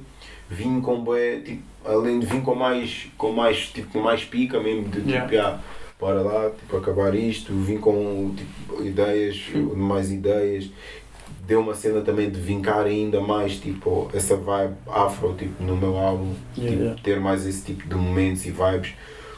vim 0.50 0.82
com 0.82 1.02
bué, 1.04 1.40
tipo, 1.40 1.64
além 1.86 2.20
de 2.20 2.26
vir 2.26 2.42
com 2.42 2.54
mais, 2.54 3.08
com 3.18 3.32
mais, 3.32 3.70
tipo, 3.70 3.90
com 3.94 4.02
mais 4.02 4.24
pica 4.26 4.60
mesmo, 4.60 4.84
de 4.90 4.98
tipo, 4.98 5.10
Yeah. 5.10 5.32
yeah, 5.32 5.64
bora 6.00 6.22
lá, 6.22 6.50
tipo, 6.52 6.78
acabar 6.78 7.16
isto, 7.16 7.54
vim 7.54 7.78
com 7.78 8.34
tipo, 8.36 8.84
ideias, 8.84 9.40
mais 9.76 10.12
ideias. 10.12 10.70
Deu 11.48 11.62
uma 11.62 11.74
cena 11.74 12.02
também 12.02 12.30
de 12.30 12.40
vincar 12.40 12.86
ainda 12.86 13.22
mais 13.22 13.58
tipo, 13.58 14.10
essa 14.14 14.36
vibe 14.36 14.76
afro 14.88 15.34
tipo, 15.34 15.64
no 15.64 15.78
meu 15.78 15.98
álbum, 15.98 16.34
Yeah, 16.58 16.70
tipo, 16.72 16.84
yeah. 16.84 17.02
ter 17.02 17.20
mais 17.22 17.46
esse 17.48 17.64
tipo 17.64 17.88
de 17.88 17.96
momentos 17.96 18.46
e 18.46 18.52
vibes, 18.52 18.94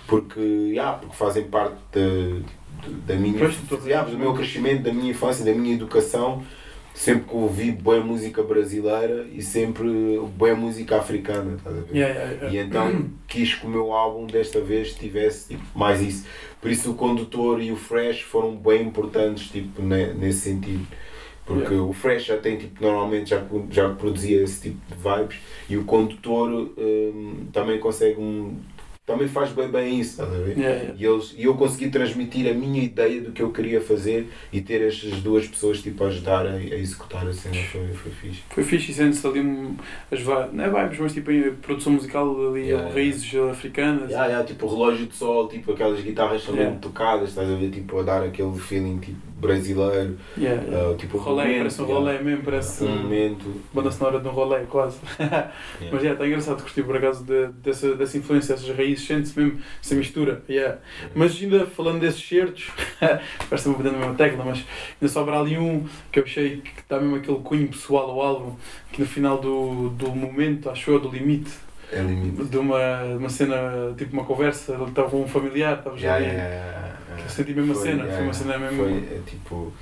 porque, 0.08 0.40
yeah, 0.40 0.98
porque 0.98 1.16
fazem 1.16 1.44
parte 1.44 1.76
de- 1.94 2.42
de- 2.84 2.94
da 3.06 3.14
minha, 3.16 3.38
yeah, 3.86 4.10
do 4.10 4.18
meu 4.18 4.34
crescimento, 4.34 4.82
da 4.84 4.92
minha 4.92 5.12
infância, 5.12 5.46
da 5.46 5.54
minha 5.54 5.74
educação. 5.76 6.44
Sempre 6.92 7.30
que 7.30 7.36
ouvi 7.36 7.72
boa 7.72 8.02
música 8.02 8.44
brasileira 8.44 9.26
e 9.32 9.42
sempre 9.42 9.88
boa 10.36 10.54
música 10.56 10.98
africana, 10.98 11.56
estás 11.56 11.78
a 11.78 11.82
ver? 11.82 11.96
Yeah, 11.96 12.14
yeah, 12.20 12.32
yeah. 12.48 12.52
E 12.52 12.58
então 12.58 13.06
quis 13.28 13.54
que 13.54 13.66
o 13.68 13.70
meu 13.70 13.94
álbum 13.94 14.26
desta 14.26 14.60
vez 14.60 14.94
tivesse 14.96 15.50
tipo, 15.50 15.64
mais 15.78 16.02
isso. 16.02 16.26
Por 16.60 16.70
isso 16.72 16.92
o 16.92 16.96
condutor 16.96 17.62
e 17.62 17.72
o 17.72 17.78
Fresh 17.78 18.22
foram 18.22 18.54
bem 18.56 18.82
importantes 18.88 19.50
tipo, 19.50 19.82
ne- 19.82 20.14
nesse 20.14 20.40
sentido. 20.50 20.86
Porque 21.50 21.74
o 21.74 21.92
Fresh 21.92 22.26
já 22.26 22.38
tem 22.38 22.58
tipo, 22.58 22.82
normalmente 22.84 23.32
já, 23.32 23.44
já 23.72 23.90
produzia 23.90 24.44
esse 24.44 24.62
tipo 24.70 24.78
de 24.88 24.96
vibes 24.96 25.38
e 25.68 25.78
o 25.78 25.84
condutor 25.84 26.70
hum, 26.78 27.48
também 27.52 27.80
consegue 27.80 28.20
um, 28.20 28.56
também 29.04 29.28
faz 29.28 29.52
bem 29.52 29.68
bem 29.68 30.00
isso, 30.00 30.12
estás 30.22 30.30
a 30.30 30.38
ver? 30.38 30.56
Yeah, 30.56 30.76
yeah. 30.84 30.94
E, 30.96 31.04
eles, 31.04 31.34
e 31.36 31.44
eu 31.46 31.56
consegui 31.56 31.90
transmitir 31.90 32.48
a 32.48 32.54
minha 32.54 32.84
ideia 32.84 33.20
do 33.22 33.32
que 33.32 33.42
eu 33.42 33.52
queria 33.52 33.82
fazer 33.82 34.30
e 34.54 34.62
ter 34.62 34.84
estas 34.84 35.14
duas 35.22 35.48
pessoas 35.48 35.82
tipo, 35.82 36.04
a 36.04 36.08
ajudar 36.10 36.46
a, 36.46 36.52
a 36.52 36.76
executar 36.78 37.28
a 37.28 37.34
cena 37.34 37.56
foi, 37.72 37.88
foi 37.88 38.12
fixe. 38.12 38.44
Foi 38.52 38.64
fixe 38.64 38.92
e 38.92 38.94
sente-se 38.94 39.26
ali 39.26 39.40
um- 39.40 39.76
as 40.12 40.20
vibes, 40.20 40.54
não 40.54 40.64
é 40.64 40.70
vibes, 40.84 41.00
mas 41.00 41.14
tipo 41.14 41.32
a 41.32 41.52
produção 41.60 41.94
musical 41.94 42.50
ali, 42.52 42.68
Yeah, 42.70 42.94
raízes 42.94 43.34
africanas. 43.50 44.12
Yeah, 44.12 44.28
yeah, 44.28 44.46
tipo 44.46 44.68
relógio 44.68 45.08
de 45.08 45.16
sol, 45.16 45.48
tipo 45.48 45.72
aquelas 45.72 46.00
guitarras 46.02 46.44
Yeah. 46.46 46.66
mesmo 46.66 46.80
tocadas, 46.80 47.30
estás 47.30 47.50
a 47.50 47.56
ver? 47.56 47.72
Tipo 47.72 48.00
a 48.02 48.04
dar 48.04 48.22
aquele 48.24 48.56
feeling 48.60 49.00
tipo 49.00 49.18
brasileiro, 49.40 50.18
Yeah, 50.38 50.62
yeah. 50.64 50.90
uh, 50.90 50.96
tipo 50.98 51.18
rolê, 51.18 51.44
momento, 51.44 51.58
parece 51.60 51.82
um 51.82 51.86
yeah. 51.86 52.00
rolê 52.06 52.20
mesmo, 52.24 52.44
parece 52.44 52.84
Um 52.84 52.96
momento. 53.04 53.62
banda 53.74 53.92
sonora 53.92 54.20
de 54.20 54.28
um 54.28 54.32
rolê, 54.32 54.60
quase. 54.66 54.98
Mas 55.20 56.02
yeah, 56.02 56.12
está 56.14 56.28
engraçado 56.28 56.62
curtir 56.62 56.84
por 56.84 56.96
acaso 56.98 57.24
de, 57.24 57.48
dessa, 57.64 57.96
dessa 57.96 58.18
influência, 58.18 58.54
essas 58.54 58.70
raízes, 58.76 59.06
sente-se 59.08 59.40
mesmo 59.40 59.60
essa 59.84 59.96
mistura. 59.96 60.44
Yeah. 60.50 60.78
Mas 61.16 61.42
ainda 61.42 61.66
falando 61.66 62.00
desses 62.00 62.28
certos, 62.28 62.70
parece-me 63.50 63.76
batendo 63.76 63.96
a 63.96 64.00
mesma 64.00 64.16
tecla, 64.16 64.44
mas 64.46 64.66
ainda 65.02 65.14
sobra 65.14 65.40
ali 65.40 65.58
um 65.58 65.86
que 66.12 66.20
eu 66.20 66.24
achei 66.24 66.58
que 66.62 66.72
dá 66.88 67.00
mesmo 67.00 67.16
aquele 67.16 67.40
cunho 67.40 67.68
pessoal 67.68 68.10
ao 68.12 68.22
álbum, 68.22 68.56
que 68.92 69.02
no 69.02 69.08
final 69.08 69.38
do, 69.38 69.90
do 69.90 70.10
momento, 70.16 70.70
acho 70.70 70.92
eu, 70.92 71.00
do 71.00 71.10
limite, 71.10 71.52
É 71.92 72.02
limite. 72.02 72.44
de 72.46 72.58
uma, 72.58 73.04
uma 73.18 73.30
cena, 73.30 73.94
tipo 73.98 74.14
uma 74.14 74.26
conversa, 74.26 74.74
estava 74.88 75.10
com 75.10 75.22
um 75.24 75.28
familiar, 75.28 75.78
estava 75.78 75.98
já 75.98 76.18
Yeah, 76.18 76.26
ali. 76.26 76.36
yeah, 76.36 76.50
yeah, 76.56 76.80
yeah. 76.88 76.99
Eu 77.24 77.30
senti 77.30 77.52
a 77.52 77.66
Foi, 77.66 77.76
cena, 77.76 78.04
yeah, 78.04 78.16
foi 78.16 78.24
uma 78.24 78.34
cena 78.34 78.58
mesmo. 78.60 78.78
Foi 78.84 78.94
é, 78.98 79.20
tipo. 79.26 79.74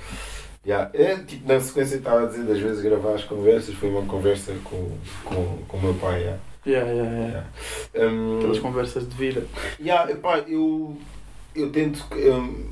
Yeah. 0.66 0.90
É, 0.92 1.16
tipo, 1.16 1.50
na 1.50 1.60
sequência 1.60 1.96
estava 1.96 2.24
a 2.24 2.26
dizer 2.26 2.44
das 2.44 2.58
vezes 2.58 2.82
gravar 2.82 3.14
as 3.14 3.24
conversas, 3.24 3.74
foi 3.74 3.88
uma 3.88 4.02
conversa 4.02 4.52
com, 4.64 4.90
com, 5.24 5.58
com 5.66 5.76
o 5.76 5.80
meu 5.82 5.94
pai. 5.94 6.20
Yeah. 6.20 6.38
Yeah, 6.66 6.90
yeah, 6.90 7.16
yeah. 7.94 8.12
Um, 8.12 8.38
Aquelas 8.38 8.58
conversas 8.58 9.08
de 9.08 9.16
vida. 9.16 9.46
Yeah, 9.80 10.10
epá, 10.10 10.38
eu, 10.40 10.96
eu 11.54 11.70
tento. 11.70 12.04
hum, 12.14 12.70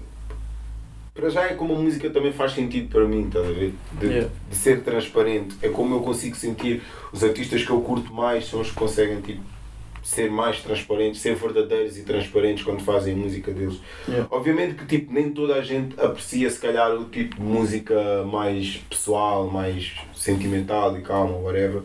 para 1.14 1.30
já 1.30 1.44
é 1.44 1.54
como 1.54 1.74
a 1.74 1.78
música 1.78 2.10
também 2.10 2.30
faz 2.30 2.52
sentido 2.52 2.90
para 2.90 3.06
mim, 3.06 3.28
estás 3.28 3.46
a 3.46 3.50
ver? 3.52 3.72
De, 3.98 4.06
Yeah. 4.06 4.30
de 4.50 4.54
ser 4.56 4.82
transparente. 4.82 5.56
É 5.62 5.68
como 5.70 5.94
eu 5.94 6.00
consigo 6.00 6.36
sentir. 6.36 6.82
Os 7.10 7.24
artistas 7.24 7.64
que 7.64 7.70
eu 7.70 7.80
curto 7.80 8.12
mais 8.12 8.46
são 8.46 8.60
os 8.60 8.68
que 8.68 8.74
conseguem 8.76 9.22
tipo, 9.22 9.40
ser 10.06 10.30
mais 10.30 10.60
transparentes, 10.60 11.20
ser 11.20 11.34
verdadeiros 11.34 11.98
e 11.98 12.02
transparentes 12.04 12.62
quando 12.62 12.80
fazem 12.80 13.14
a 13.14 13.16
música 13.16 13.50
deles. 13.50 13.80
Yeah. 14.06 14.28
Obviamente 14.30 14.76
que 14.76 14.86
tipo, 14.86 15.12
nem 15.12 15.32
toda 15.32 15.56
a 15.56 15.62
gente 15.62 16.00
aprecia 16.00 16.48
se 16.48 16.60
calhar 16.60 16.94
o 16.94 17.06
tipo 17.06 17.34
de 17.34 17.42
música 17.42 18.22
mais 18.24 18.76
pessoal, 18.88 19.50
mais 19.50 19.96
sentimental 20.14 20.96
e 20.96 21.02
calma, 21.02 21.36
whatever, 21.36 21.82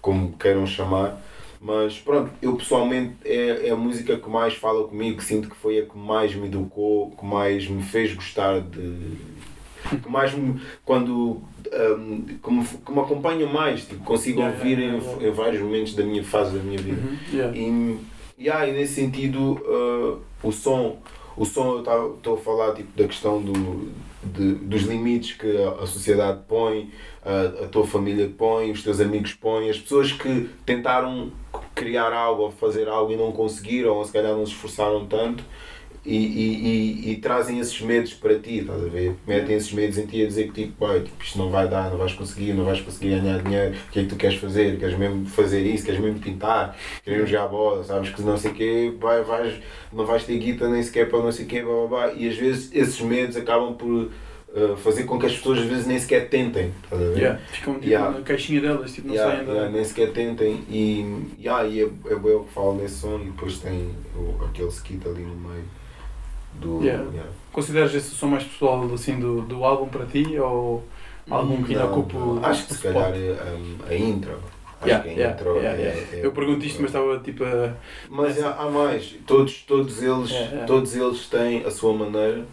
como 0.00 0.36
queiram 0.36 0.66
chamar. 0.66 1.22
Mas 1.60 1.96
pronto, 1.96 2.32
eu 2.42 2.56
pessoalmente 2.56 3.14
é, 3.24 3.68
é 3.68 3.70
a 3.70 3.76
música 3.76 4.16
que 4.16 4.28
mais 4.28 4.54
fala 4.54 4.88
comigo, 4.88 5.18
que 5.18 5.24
sinto 5.24 5.48
que 5.48 5.54
foi 5.54 5.78
a 5.78 5.86
que 5.86 5.96
mais 5.96 6.34
me 6.34 6.48
educou, 6.48 7.12
que 7.12 7.24
mais 7.24 7.68
me 7.68 7.84
fez 7.84 8.12
gostar 8.12 8.60
de. 8.60 9.16
que 10.02 10.08
mais 10.08 10.34
me. 10.34 10.60
quando. 10.84 11.40
Um, 11.72 12.22
que 12.42 12.92
me 12.92 13.00
acompanha 13.00 13.46
mais, 13.46 13.84
tipo, 13.84 14.02
consigo 14.02 14.40
Yeah, 14.40 14.58
ouvir 14.58 14.78
yeah, 14.80 14.98
em- 14.98 15.06
yeah. 15.08 15.28
em 15.28 15.30
vários 15.30 15.62
momentos 15.62 15.94
da 15.94 16.02
minha 16.02 16.24
fase 16.24 16.56
da 16.58 16.62
minha 16.64 16.78
vida. 16.78 17.00
Uhum. 17.00 17.98
E, 18.36 18.42
yeah, 18.44 18.66
e 18.66 18.72
nesse 18.72 18.94
sentido, 18.94 19.52
uh, 19.64 20.20
o 20.42 20.50
som, 20.50 20.98
o 21.36 21.44
som 21.44 21.82
eu 21.86 22.14
estou 22.16 22.34
a 22.34 22.38
falar 22.38 22.74
tipo, 22.74 22.88
da 22.96 23.06
questão 23.06 23.40
do, 23.40 23.88
de- 24.24 24.54
dos 24.54 24.82
limites 24.82 25.36
que 25.36 25.56
a, 25.62 25.70
a 25.82 25.86
sociedade 25.86 26.40
põe, 26.48 26.90
a, 27.24 27.64
a 27.64 27.68
tua 27.68 27.86
família 27.86 28.28
põe, 28.36 28.72
os 28.72 28.82
teus 28.82 28.98
amigos 29.00 29.32
põem, 29.34 29.70
as 29.70 29.78
pessoas 29.78 30.10
que 30.10 30.50
tentaram 30.66 31.30
criar 31.74 32.12
algo 32.12 32.42
ou 32.42 32.50
fazer 32.50 32.88
algo 32.88 33.12
e 33.12 33.16
não 33.16 33.30
conseguiram, 33.30 33.94
ou 33.94 34.04
se 34.04 34.12
calhar 34.12 34.32
não 34.32 34.44
se 34.44 34.52
esforçaram 34.52 35.06
tanto. 35.06 35.44
E, 36.04 36.16
e, 36.16 37.08
e, 37.08 37.12
e 37.12 37.16
trazem 37.16 37.58
esses 37.58 37.78
medos 37.82 38.14
para 38.14 38.38
ti, 38.38 38.60
estás 38.60 38.82
a 38.82 38.88
ver? 38.88 39.14
Metem 39.26 39.54
esses 39.54 39.70
medos 39.72 39.98
em 39.98 40.06
ti 40.06 40.24
a 40.24 40.26
dizer 40.26 40.44
que 40.50 40.64
tipo, 40.64 40.86
"Pai, 40.86 41.00
tipo, 41.00 41.22
isto 41.22 41.36
não 41.38 41.50
vai 41.50 41.68
dar, 41.68 41.90
não 41.90 41.98
vais 41.98 42.14
conseguir, 42.14 42.54
não 42.54 42.64
vais 42.64 42.80
conseguir 42.80 43.20
ganhar 43.20 43.42
dinheiro, 43.42 43.74
o 43.88 43.90
que 43.92 44.00
é 44.00 44.02
que 44.04 44.08
tu 44.08 44.16
queres 44.16 44.36
fazer? 44.38 44.78
Queres 44.78 44.96
mesmo 44.96 45.26
fazer 45.26 45.60
isso? 45.62 45.84
Queres 45.84 46.00
mesmo 46.00 46.18
pintar? 46.18 46.74
Queres 47.04 47.28
jogar 47.28 47.48
bola? 47.48 47.84
Sabes 47.84 48.08
que 48.10 48.22
não 48.22 48.38
sei 48.38 48.50
o 48.50 48.54
quê, 48.54 48.94
vai, 48.98 49.22
vais, 49.22 49.54
não 49.92 50.06
vais 50.06 50.24
ter 50.24 50.38
guita 50.38 50.70
nem 50.70 50.82
sequer 50.82 51.10
para 51.10 51.18
não 51.18 51.30
sei 51.30 51.44
o 51.44 51.48
quê, 51.48 51.60
blá, 51.60 51.74
blá, 51.74 51.86
blá. 52.06 52.12
E 52.14 52.28
às 52.28 52.36
vezes 52.36 52.70
esses 52.72 52.98
medos 53.02 53.36
acabam 53.36 53.74
por 53.74 53.86
uh, 53.90 54.76
fazer 54.78 55.04
com 55.04 55.18
que 55.18 55.26
as 55.26 55.36
pessoas 55.36 55.58
às 55.58 55.66
vezes 55.66 55.86
nem 55.86 55.98
sequer 55.98 56.30
tentem, 56.30 56.72
estás 56.82 57.02
a 57.02 57.04
ver? 57.10 57.18
Yeah. 57.18 57.40
Ficam 57.52 57.74
tipo 57.74 57.86
Yeah. 57.86 58.18
na 58.18 58.24
caixinha 58.24 58.60
delas, 58.62 58.92
tipo, 58.94 59.08
não 59.08 59.14
Yeah, 59.14 59.36
saem 59.36 59.48
yeah, 59.50 59.70
nem 59.70 59.84
sequer 59.84 60.12
tentem 60.12 60.64
e, 60.70 61.26
yeah, 61.38 61.66
e 61.68 61.80
é, 61.82 61.82
é 61.82 62.14
o 62.14 62.44
que 62.44 62.52
falo 62.54 62.76
nesse 62.76 62.94
som 63.00 63.20
e 63.20 63.24
depois 63.26 63.58
tem 63.58 63.90
o, 64.16 64.42
aquele 64.46 64.68
skit 64.68 65.06
ali 65.06 65.22
no 65.24 65.34
meio 65.36 65.64
do. 66.54 66.82
Yeah. 66.82 67.04
yeah. 67.12 67.30
Consideras 67.52 67.94
esse 67.94 68.12
o 68.12 68.16
som 68.16 68.28
mais 68.28 68.44
pessoal 68.44 68.88
assim, 68.94 69.18
do, 69.18 69.42
do 69.42 69.64
álbum 69.64 69.88
para 69.88 70.06
ti? 70.06 70.38
Ou 70.38 70.84
algum 71.28 71.62
que 71.62 71.72
ainda 71.72 71.86
ocupa 71.86 72.16
o-. 72.16 72.40
Acho 72.44 72.66
que 72.66 72.74
se 72.74 72.82
calhar 72.82 73.12
spot? 73.14 73.46
é, 73.46 73.52
um, 73.52 73.76
a 73.88 73.94
intro. 73.94 74.32
Acho 74.80 74.88
Yeah, 74.88 75.04
que 75.04 75.10
a 75.10 75.12
yeah, 75.12 75.34
intro 75.34 75.56
yeah, 75.58 75.78
é- 75.82 76.08
é- 76.14 76.20
Eu 76.24 76.32
pergunto 76.32 76.64
isto, 76.64 76.80
mas 76.80 76.90
estava 76.90 77.18
tipo 77.18 77.44
a. 77.44 77.74
Mas 78.08 78.42
há, 78.42 78.54
há 78.54 78.70
mais. 78.70 79.14
Todos, 79.26 79.62
todos, 79.66 80.02
eles, 80.02 80.30
todos 80.66 80.96
eles 80.96 81.26
têm 81.26 81.64
a 81.64 81.70
sua 81.70 81.92
maneira. 81.92 82.46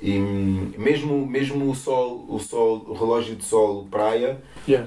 E 0.00 0.18
mesmo, 0.18 1.24
mesmo 1.24 1.70
o 1.70 1.74
sol, 1.76 2.24
o 2.28 2.36
sol, 2.40 2.84
o 2.88 2.92
relógio 2.92 3.36
de 3.36 3.44
sol, 3.44 3.86
praia, 3.88 4.42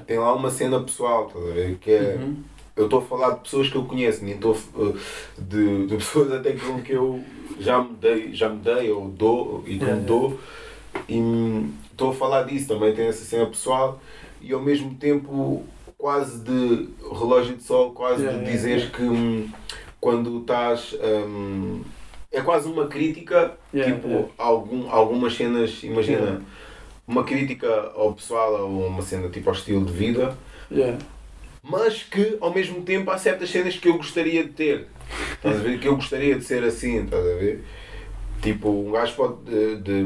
tem 0.06 0.18
lá 0.18 0.34
uma 0.34 0.50
cena 0.50 0.78
pessoal, 0.80 1.28
estás 1.28 1.46
a 1.48 1.52
ver? 1.52 1.76
Que 1.78 1.90
é, 1.92 2.18
Uhum. 2.20 2.36
Eu 2.76 2.84
estou 2.84 2.98
a 3.00 3.02
falar 3.02 3.30
de 3.30 3.40
pessoas 3.40 3.68
que 3.68 3.76
eu 3.76 3.84
conheço, 3.84 4.24
nem 4.24 4.34
estou 4.34 4.52
uh, 4.74 4.96
de, 5.38 5.86
de 5.86 5.96
pessoas 5.96 6.30
até 6.32 6.52
com 6.52 6.80
que 6.82 6.92
eu 6.92 7.22
já 7.58 7.82
me 7.82 7.94
dei, 7.94 8.34
já 8.34 8.48
me 8.48 8.58
dei 8.58 8.90
ou 8.90 9.08
dou 9.08 9.62
e 9.66 9.78
que 9.78 9.84
Yeah, 9.84 9.96
me 9.96 10.06
dou. 10.06 10.38
E 11.08 11.18
estou 11.90 12.10
a 12.10 12.14
falar 12.14 12.42
disso, 12.42 12.68
também 12.68 12.94
tem 12.94 13.06
essa 13.06 13.24
cena 13.24 13.46
pessoal 13.46 13.98
e 14.42 14.52
ao 14.52 14.60
mesmo 14.60 14.94
tempo 14.94 15.64
quase 15.96 16.40
de 16.40 16.88
relógio 17.12 17.56
de 17.56 17.62
sol, 17.62 17.92
quase 17.92 18.22
Yeah, 18.22 18.38
de 18.38 18.44
yeah, 18.44 18.56
dizeres 18.56 18.82
yeah. 18.84 18.96
que 18.98 19.02
hum, 19.04 19.48
quando 19.98 20.40
estás. 20.40 20.94
hum, 21.26 21.80
é 22.30 22.42
quase 22.42 22.68
uma 22.68 22.86
crítica, 22.86 23.56
Yeah, 23.72 23.94
tipo, 23.94 24.08
yeah. 24.08 24.28
Algum, 24.36 24.90
algumas 24.90 25.34
cenas, 25.34 25.82
imagina, 25.82 26.18
Yeah. 26.18 26.40
uma 27.08 27.24
crítica 27.24 27.92
ao 27.94 28.12
pessoal 28.12 28.52
ou 28.68 28.86
uma 28.86 29.00
cena 29.00 29.30
tipo 29.30 29.48
ao 29.48 29.54
estilo 29.54 29.84
de 29.84 29.92
vida 29.92 30.36
Yeah. 30.70 30.98
Mas 31.68 32.02
que 32.02 32.36
ao 32.40 32.52
mesmo 32.54 32.82
tempo 32.82 33.10
há 33.10 33.18
certas 33.18 33.50
cenas 33.50 33.76
que 33.76 33.88
eu 33.88 33.96
gostaria 33.96 34.44
de 34.44 34.50
ter. 34.50 34.86
Estás 35.32 35.56
a 35.56 35.62
ver? 35.62 35.78
Que 35.78 35.88
eu 35.88 35.96
gostaria 35.96 36.36
de 36.36 36.44
ser 36.44 36.62
assim, 36.64 37.04
estás 37.04 37.22
a 37.24 37.34
ver? 37.34 37.64
Tipo, 38.42 38.68
um 38.70 38.92
gajo 38.92 39.14
pode. 39.14 39.34
De, 39.44 39.76
de, 39.76 40.04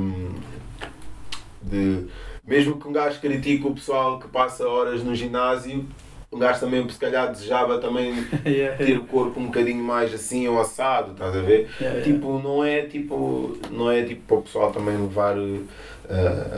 de- 1.62 2.06
mesmo 2.46 2.78
que 2.80 2.88
um 2.88 2.92
gajo 2.92 3.20
critique 3.20 3.66
o 3.66 3.74
pessoal 3.74 4.18
que 4.18 4.26
passa 4.28 4.66
horas 4.66 5.02
no 5.04 5.14
ginásio, 5.14 5.86
um 6.32 6.38
gajo 6.38 6.60
também, 6.60 6.88
se 6.88 6.98
calhar, 6.98 7.30
desejava 7.30 7.78
também 7.78 8.12
Yeah, 8.46 8.76
ter 8.84 8.96
o 8.98 9.04
corpo 9.04 9.38
um 9.38 9.46
bocadinho 9.46 9.82
mais 9.84 10.12
assim 10.14 10.48
ou 10.48 10.60
assado, 10.60 11.12
estás 11.12 11.36
a 11.36 11.40
ver? 11.40 11.68
Yeah, 11.80 11.98
yeah. 11.98 12.02
Tipo, 12.02 12.38
não 12.38 12.64
é 12.64 12.82
tipo. 12.82 13.56
Não 13.70 13.90
é 13.90 14.02
tipo 14.02 14.22
para 14.22 14.36
o 14.38 14.42
pessoal 14.42 14.72
também 14.72 14.96
levar 14.96 15.36
uh, 15.38 15.66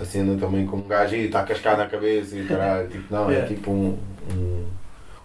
a 0.00 0.04
cena 0.04 0.36
também 0.38 0.66
como 0.66 0.84
um 0.84 0.88
gajo 0.88 1.16
e 1.16 1.26
está 1.26 1.40
a 1.40 1.44
cascar 1.44 1.76
na 1.76 1.86
cabeça 1.86 2.38
e 2.38 2.44
caralho. 2.44 2.88
Tipo, 2.88 3.12
não, 3.12 3.30
é 3.30 3.42
tipo 3.42 3.70
um, 3.70 3.98
um- 4.30 4.64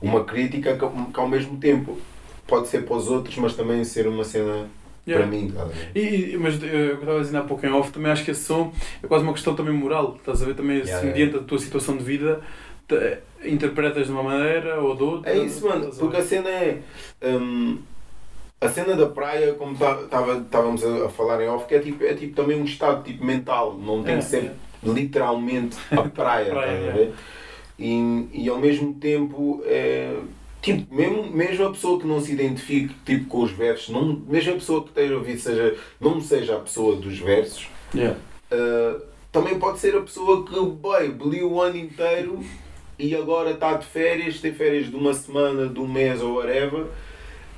uma 0.01 0.23
crítica 0.23 0.75
que, 0.77 1.11
que 1.13 1.19
ao 1.19 1.27
mesmo 1.27 1.57
tempo 1.57 1.97
pode 2.45 2.67
ser 2.67 2.85
para 2.85 2.95
os 2.95 3.07
outros, 3.09 3.35
mas 3.37 3.55
também 3.55 3.83
ser 3.83 4.07
uma 4.07 4.23
cena 4.23 4.67
Yeah. 5.07 5.25
para 5.25 5.37
mim. 5.37 5.51
Tá 5.51 5.63
a? 5.63 5.97
E, 5.97 6.33
e- 6.33 6.37
mas 6.37 6.61
eh, 6.61 6.67
eu 6.67 6.93
estava 6.95 7.17
a 7.19 7.21
dizer 7.21 7.37
há 7.37 7.41
pouco 7.41 7.65
em 7.65 7.71
off, 7.71 7.91
também 7.93 8.11
acho 8.11 8.25
que 8.25 8.31
esse 8.31 8.43
som 8.43 8.73
é 9.01 9.07
quase 9.07 9.23
uma 9.23 9.31
questão 9.31 9.55
também 9.55 9.73
moral, 9.73 10.15
estás 10.19 10.41
a 10.43 10.45
ver? 10.45 10.53
Também 10.53 10.79
Yeah, 10.79 10.91
se 10.99 11.05
yeah. 11.05 11.19
mediante 11.19 11.37
a 11.37 11.47
tua 11.47 11.59
situação 11.59 11.95
de 11.95 12.03
vida 12.03 12.41
te- 12.89 13.17
interpretas 13.45 14.07
de 14.07 14.11
uma 14.11 14.21
maneira 14.21 14.81
ou 14.81 14.95
de 14.97 15.03
outra. 15.03 15.31
É 15.31 15.37
isso, 15.37 15.65
mano, 15.65 15.87
a 15.87 15.91
porque 15.95 16.17
a 16.17 16.21
cena 16.25 16.49
é. 16.49 16.79
hum, 17.23 17.77
a 18.59 18.67
cena 18.67 18.95
da 18.97 19.05
praia, 19.05 19.53
como 19.53 19.73
estávamos 19.73 20.83
a, 20.83 21.05
a 21.05 21.09
falar 21.09 21.41
em 21.41 21.47
off, 21.47 21.65
que 21.67 21.75
é 21.75 21.79
tipo, 21.79 22.03
é 22.03 22.13
tipo 22.13 22.35
também 22.35 22.59
um 22.59 22.65
estado 22.65 23.01
tipo, 23.03 23.23
mental, 23.23 23.77
não 23.77 24.03
tem 24.03 24.15
É, 24.15 24.17
que 24.17 24.25
ser 24.25 24.43
é. 24.43 24.53
literalmente 24.83 25.77
a 25.91 26.01
praia, 26.01 26.49
Praia, 26.51 26.77
estás 26.79 26.89
a 26.89 26.97
ver? 26.97 27.13
E, 27.79 28.27
e 28.33 28.49
ao 28.49 28.59
mesmo 28.59 28.93
tempo 28.95 29.61
é. 29.65 30.17
Tipo, 30.59 30.93
mesmo, 30.93 31.31
mesmo 31.31 31.67
a 31.67 31.71
pessoa 31.71 31.99
que 31.99 32.07
não 32.07 32.19
se 32.19 32.33
identifique 32.33 32.93
tipo, 33.05 33.25
com 33.25 33.43
os 33.43 33.51
versos, 33.51 33.89
não, 33.89 34.21
mesmo 34.27 34.53
a 34.53 34.55
pessoa 34.55 34.81
que 34.81 34.89
esteja 34.89 35.13
a 35.13 35.17
ouvir 35.17 35.37
seja, 35.37 35.77
não 36.01 36.19
seja 36.19 36.55
a 36.55 36.59
pessoa 36.59 36.95
dos 36.95 37.19
versos, 37.19 37.67
Yeah. 37.93 38.17
Uh, 38.51 39.01
também 39.31 39.59
pode 39.59 39.79
ser 39.79 39.95
a 39.95 40.01
pessoa 40.01 40.45
que, 40.45 40.59
boy, 40.59 41.43
o 41.43 41.61
ano 41.61 41.77
inteiro 41.77 42.43
e 42.97 43.15
agora 43.15 43.51
está 43.51 43.73
de 43.73 43.85
férias, 43.85 44.39
tem 44.39 44.53
férias 44.53 44.89
de 44.89 44.95
uma 44.95 45.13
semana, 45.13 45.67
de 45.67 45.79
um 45.79 45.87
mês 45.87 46.21
ou 46.21 46.35
whatever, 46.35 46.85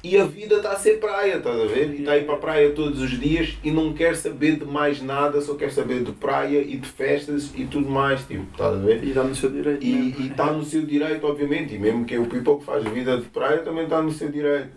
e 0.03 0.17
a 0.17 0.25
vida 0.25 0.55
está 0.55 0.71
a 0.71 0.75
ser 0.77 0.99
praia, 0.99 1.37
estás 1.37 1.59
a 1.59 1.65
ver? 1.65 1.93
E 1.93 1.99
está 1.99 2.13
a 2.13 2.17
ir 2.17 2.25
para 2.25 2.35
a 2.35 2.37
praia 2.37 2.71
todos 2.71 3.01
os 3.01 3.19
dias 3.19 3.57
e 3.63 3.69
não 3.69 3.93
quer 3.93 4.15
saber 4.15 4.57
de 4.57 4.65
mais 4.65 5.01
nada, 5.01 5.41
só 5.41 5.55
quer 5.55 5.71
saber 5.71 6.03
de 6.03 6.11
praia 6.13 6.61
e 6.61 6.77
de 6.77 6.87
festas 6.87 7.51
e 7.55 7.65
tudo 7.65 7.89
mais, 7.89 8.21
tipo, 8.25 8.45
estás 8.51 8.75
a 8.75 8.79
ver? 8.79 9.03
E 9.03 9.11
dá 9.11 9.23
no 9.23 9.35
seu 9.35 9.49
direito. 9.49 9.83
E 9.83 10.27
está 10.27 10.51
no 10.53 10.63
seu 10.63 10.85
direito, 10.85 11.27
obviamente, 11.27 11.75
e 11.75 11.79
mesmo 11.79 12.05
que 12.05 12.15
é 12.15 12.19
o 12.19 12.25
people 12.25 12.57
que 12.57 12.65
faz 12.65 12.83
vida 12.85 13.17
de 13.17 13.25
praia 13.25 13.59
também 13.59 13.83
está 13.83 14.01
no 14.01 14.11
seu 14.11 14.31
direito. 14.31 14.69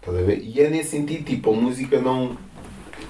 Estás 0.00 0.18
a 0.18 0.22
ver? 0.22 0.42
E 0.42 0.60
é 0.60 0.68
nesse 0.68 0.90
sentido, 0.90 1.24
tipo, 1.24 1.52
a 1.52 1.56
música 1.56 2.00
não. 2.00 2.36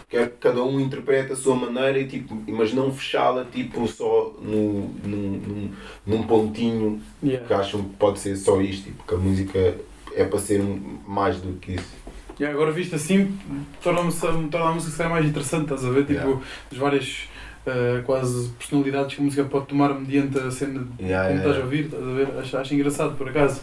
Quer 0.09 0.31
que 0.31 0.37
cada 0.37 0.63
um 0.63 0.79
interprete 0.79 1.33
a 1.33 1.37
sua 1.37 1.57
maneira, 1.57 1.99
e, 1.99 2.07
tipo, 2.07 2.41
mas 2.47 2.73
não 2.73 2.93
fechá-la 2.93 3.47
tipo, 3.47 3.89
só 3.89 4.33
no, 4.41 4.91
num, 5.05 5.41
num, 5.47 5.71
num 6.07 6.23
pontinho 6.25 7.01
Yeah. 7.21 7.47
que 7.47 7.55
acham 7.55 7.83
que 7.83 7.97
pode 7.97 8.19
ser 8.19 8.37
só 8.37 8.61
isto, 8.61 8.85
tipo, 8.85 9.03
que 9.03 9.15
a 9.15 9.17
música 9.17 9.77
é 10.15 10.25
para 10.25 10.39
ser 10.39 10.61
mais 11.07 11.37
do 11.41 11.53
que 11.59 11.73
isso. 11.73 12.05
E 12.39 12.45
agora 12.45 12.73
visto 12.73 12.95
assim, 12.97 13.37
torna-me 13.83 14.13
torna 14.49 14.71
a 14.71 14.73
música 14.73 14.91
se 14.93 14.97
calhar 14.99 15.13
mais 15.13 15.27
interessante, 15.27 15.63
estás 15.65 15.85
a 15.85 15.91
ver? 15.91 16.05
Tipo, 16.05 16.13
Yeah. 16.15 16.41
as 16.73 16.79
várias 16.79 17.29
eh, 17.67 18.03
quase 18.05 18.49
personalidades 18.59 19.15
que 19.15 19.21
a 19.21 19.25
música 19.25 19.45
pode 19.45 19.67
tomar 19.67 19.95
mediante 19.95 20.37
a 20.39 20.51
cena 20.51 20.87
Yeah, 21.01 21.29
como 21.29 21.39
yeah, 21.39 21.39
estás 21.39 21.57
a 21.57 21.61
ouvir, 21.61 21.85
estás 21.85 22.03
a 22.03 22.13
ver? 22.13 22.29
Acho, 22.39 22.57
acho 22.59 22.75
engraçado 22.75 23.17
por 23.17 23.29
acaso. 23.29 23.61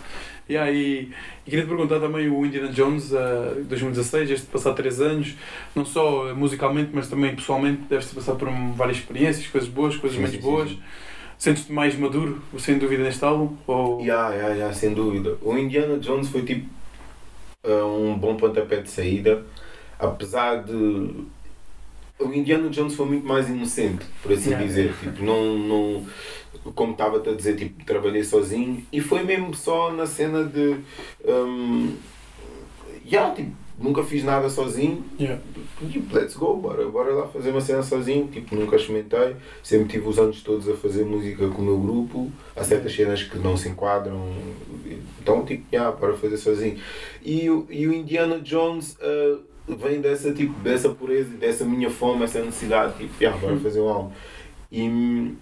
Yeah, 0.49 0.71
e, 0.71 1.09
e 1.45 1.49
queria 1.49 1.63
te 1.65 1.67
perguntar 1.67 1.99
também 1.99 2.29
o 2.29 2.45
Indiana 2.45 2.69
Jones, 2.69 3.11
uh, 3.11 3.61
2016, 3.69 4.31
este 4.31 4.47
passar 4.47 4.73
3 4.73 4.99
anos, 5.01 5.35
não 5.75 5.85
só 5.85 6.29
eh, 6.29 6.33
musicalmente, 6.33 6.89
mas 6.93 7.07
também 7.07 7.35
pessoalmente, 7.35 7.83
deves-te 7.89 8.15
passar 8.15 8.35
por 8.35 8.49
várias 8.75 8.97
experiências, 8.97 9.47
coisas 9.47 9.69
boas, 9.69 9.95
coisas 9.97 10.15
Sim, 10.17 10.23
menos 10.23 10.35
sim, 10.37 10.41
boas. 10.41 10.69
sim. 10.69 10.79
Sentes-te 11.41 11.73
mais 11.73 11.97
maduro, 11.97 12.39
sem 12.59 12.77
dúvida, 12.77 13.01
neste 13.01 13.25
álbum? 13.25 13.57
Ou... 13.65 13.99
Yeah, 13.99 14.31
yeah, 14.35 14.53
yeah, 14.53 14.73
sem 14.75 14.93
dúvida. 14.93 15.39
O 15.41 15.57
Indiana 15.57 15.97
Jones 15.97 16.29
foi 16.29 16.43
tipo 16.43 16.69
uh, 17.63 17.83
um 17.83 18.15
bom 18.15 18.37
pontapé 18.37 18.79
de 18.79 18.87
saída, 18.91 19.43
apesar 19.97 20.57
de. 20.57 20.73
O 22.19 22.31
Indiana 22.31 22.69
Jones 22.69 22.93
foi 22.93 23.07
muito 23.07 23.25
mais 23.25 23.49
inocente, 23.49 24.05
por 24.21 24.33
assim 24.33 24.51
Yeah. 24.51 24.67
dizer. 24.67 24.93
Tipo, 24.99 25.23
não, 25.23 25.57
não, 25.57 26.05
como 26.75 26.91
estava-te 26.91 27.29
a 27.29 27.33
dizer, 27.33 27.55
tipo, 27.55 27.83
trabalhei 27.85 28.23
sozinho 28.23 28.85
e 28.93 29.01
foi 29.01 29.23
mesmo 29.23 29.55
só 29.55 29.91
na 29.91 30.05
cena 30.05 30.43
de. 30.43 30.75
Um, 31.25 31.95
yeah, 33.03 33.33
tipo, 33.33 33.51
nunca 33.81 34.03
fiz 34.03 34.23
nada 34.23 34.49
sozinho. 34.49 35.03
Yeah. 35.19 35.41
Tipo, 35.91 36.15
let's 36.15 36.35
go, 36.35 36.55
bora, 36.55 36.87
bora 36.87 37.13
lá 37.13 37.27
fazer 37.27 37.49
uma 37.51 37.61
cena 37.61 37.81
sozinho. 37.83 38.27
Tipo, 38.27 38.55
nunca 38.55 38.75
experimentei. 38.75 39.35
Sempre 39.63 39.87
tive 39.89 40.07
os 40.07 40.17
anos 40.19 40.41
todos 40.43 40.69
a 40.69 40.75
fazer 40.75 41.03
música 41.03 41.47
com 41.49 41.61
o 41.61 41.65
meu 41.65 41.77
grupo. 41.79 42.31
Há 42.55 42.63
certas 42.63 42.93
cenas 42.95 43.23
que 43.23 43.37
não 43.39 43.57
se 43.57 43.69
enquadram. 43.69 44.31
Então, 45.21 45.43
tipo, 45.45 45.63
yeah, 45.73 45.91
bora 45.95 46.13
fazer 46.15 46.37
sozinho. 46.37 46.77
E, 47.23 47.49
o- 47.49 47.65
e 47.69 47.87
o 47.87 47.93
Indiana 47.93 48.39
Jones 48.39 48.97
ah, 49.01 49.37
vem 49.67 49.99
dessa, 50.01 50.33
tipo, 50.33 50.53
dessa 50.61 50.89
pureza, 50.89 51.29
dessa 51.37 51.65
minha 51.65 51.89
fome, 51.89 52.23
essa 52.23 52.39
necessidade. 52.43 52.93
Tipo, 52.97 53.13
yeah, 53.21 53.39
bora 53.39 53.57
fazer 53.57 53.79
um 53.81 53.89
álbum. 53.89 54.11
E, 54.71 55.33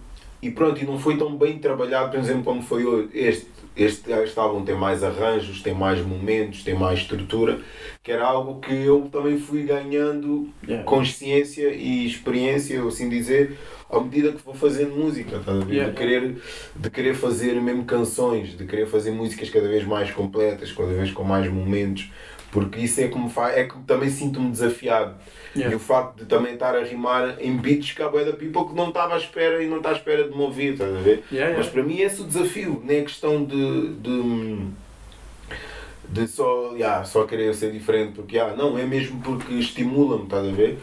e 0.42 0.50
pronto, 0.52 0.82
e 0.82 0.86
não 0.86 0.98
foi 0.98 1.18
tão 1.18 1.36
bem 1.38 1.60
trabalhado, 1.60 2.12
por 2.12 2.20
exemplo, 2.20 2.44
como 2.44 2.62
foi 2.62 3.10
este. 3.14 3.48
Este, 3.76 4.12
este 4.12 4.38
álbum 4.38 4.66
tem 4.66 4.76
mais 4.76 5.04
arranjos, 5.04 5.62
tem 5.62 5.74
mais 5.74 6.02
momentos, 6.06 6.64
tem 6.64 6.74
mais 6.74 7.00
estrutura, 7.00 7.60
que 8.04 8.12
era 8.12 8.26
algo 8.26 8.60
que 8.60 8.74
eu 8.74 9.08
também 9.12 9.40
fui 9.40 9.64
ganhando 9.64 10.50
Yeah. 10.68 10.84
consciência 10.84 11.70
e 11.74 12.06
experiência, 12.06 12.84
assim 12.84 13.08
dizer, 13.08 13.58
à 13.90 14.00
medida 14.00 14.32
que 14.34 14.44
vou 14.44 14.54
fazendo 14.54 14.96
música, 14.96 15.38
estás 15.38 15.62
a 15.62 15.66
ver? 15.66 15.74
Yeah, 15.74 15.92
de, 15.92 15.98
querer, 15.98 16.36
de 16.76 16.90
querer 16.90 17.14
fazer 17.16 17.54
mesmo 17.62 17.86
canções, 17.86 18.58
de 18.58 18.66
querer 18.66 18.86
fazer 18.86 19.12
músicas 19.12 19.50
cada 19.50 19.68
vez 19.68 19.84
mais 19.86 20.12
completas, 20.12 20.72
cada 20.72 20.94
vez 20.94 21.12
com 21.12 21.24
mais 21.24 21.50
momentos, 21.52 22.12
porque 22.52 22.80
isso 22.80 23.00
é 23.00 23.08
como 23.08 23.30
faz, 23.30 23.58
é 23.58 23.64
que 23.64 23.78
também 23.88 24.10
sinto-me 24.10 24.52
desafiado. 24.52 25.16
Yeah. 25.56 25.74
E 25.74 25.76
o 25.76 25.80
facto 25.80 26.20
de 26.20 26.26
também 26.26 26.54
estar 26.54 26.76
a 26.76 26.84
rimar 26.84 27.38
em 27.40 27.58
beats 27.58 27.94
que 27.94 28.02
há 28.04 28.10
bué 28.10 28.24
da 28.24 28.34
people 28.34 28.66
que 28.66 28.76
não 28.76 28.90
estava 28.90 29.16
à 29.16 29.18
espera 29.18 29.64
e 29.64 29.68
não 29.68 29.78
está 29.78 29.90
à 29.90 29.94
espera 29.94 30.24
de 30.24 30.36
me 30.36 30.42
ouvir, 30.42 30.74
estás 30.74 30.96
a 30.96 31.00
ver? 31.00 31.24
Yeah, 31.32 31.58
Mas 31.58 31.68
yeah. 31.68 31.72
para 31.72 31.84
mim 31.84 32.00
esse 32.00 32.22
é 32.22 32.24
o 32.24 32.28
desafio, 32.28 32.84
não 32.86 32.94
é 32.94 33.02
questão 33.02 33.44
de, 33.44 33.90
de, 33.96 34.68
de 36.08 36.28
só, 36.28 36.74
yeah, 36.74 37.04
só 37.04 37.24
querer 37.26 37.54
ser 37.56 37.72
diferente, 37.72 38.14
porque 38.14 38.36
yeah, 38.36 38.56
não, 38.56 38.78
é 38.78 38.86
mesmo 38.86 39.20
porque 39.22 39.56
estimula-me, 39.56 40.24
estás 40.26 40.48
a 40.48 40.52
ver? 40.52 40.78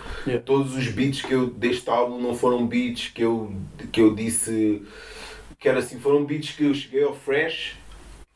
Todos 0.44 0.74
os 0.74 0.88
beats 0.88 1.22
que 1.22 1.32
eu 1.32 1.46
deste 1.46 1.88
álbum 1.88 2.20
não 2.20 2.34
foram 2.34 2.66
beats 2.66 3.08
que 3.08 3.22
eu, 3.22 3.52
que 3.92 4.00
eu 4.00 4.14
disse 4.14 4.82
que 5.58 5.68
era 5.68 5.78
assim, 5.78 5.98
foram 5.98 6.24
beats 6.24 6.52
que 6.52 6.64
eu 6.64 6.74
cheguei 6.74 7.02
ao 7.02 7.14
fresh. 7.14 7.76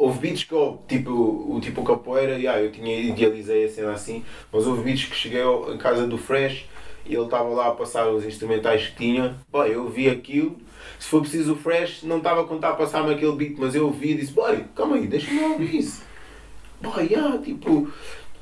Houve 0.01 0.19
beats 0.19 0.45
que 0.45 0.55
tipo, 0.89 1.13
o 1.13 1.61
tipo 1.61 1.85
capoeira, 1.85 2.39
yeah, 2.39 2.59
eu 2.59 2.73
tinha 2.73 2.99
idealizei 2.99 3.67
a 3.67 3.69
cena 3.69 3.93
assim, 3.93 4.25
mas 4.51 4.67
houve 4.67 4.83
beats 4.83 5.05
que 5.05 5.15
cheguei 5.15 5.43
em 5.43 5.77
casa 5.77 6.07
do 6.07 6.17
Fresh 6.17 6.65
e 7.05 7.15
ele 7.15 7.25
estava 7.25 7.51
lá 7.51 7.67
a 7.67 7.73
passar 7.73 8.09
os 8.09 8.25
instrumentais 8.25 8.87
que 8.87 8.97
tinha. 8.97 9.37
Boy, 9.53 9.75
eu 9.75 9.87
vi 9.91 10.09
aquilo, 10.09 10.57
se 10.99 11.07
for 11.07 11.21
preciso 11.21 11.53
o 11.53 11.57
Fresh, 11.57 12.03
não 12.03 12.17
estava 12.17 12.41
a 12.41 12.45
contar 12.45 12.73
passar-me 12.77 13.13
aquele 13.13 13.33
beat, 13.33 13.57
mas 13.59 13.75
eu 13.75 13.85
ouvi 13.89 14.13
e 14.13 14.15
disse, 14.15 14.33
boy, 14.33 14.65
calma 14.75 14.97
aí, 14.97 15.07
deixa-me 15.07 15.39
ouvir 15.39 15.77
isso. 15.77 16.03
Boy, 16.81 17.07
yeah, 17.11 17.37
tipo, 17.37 17.93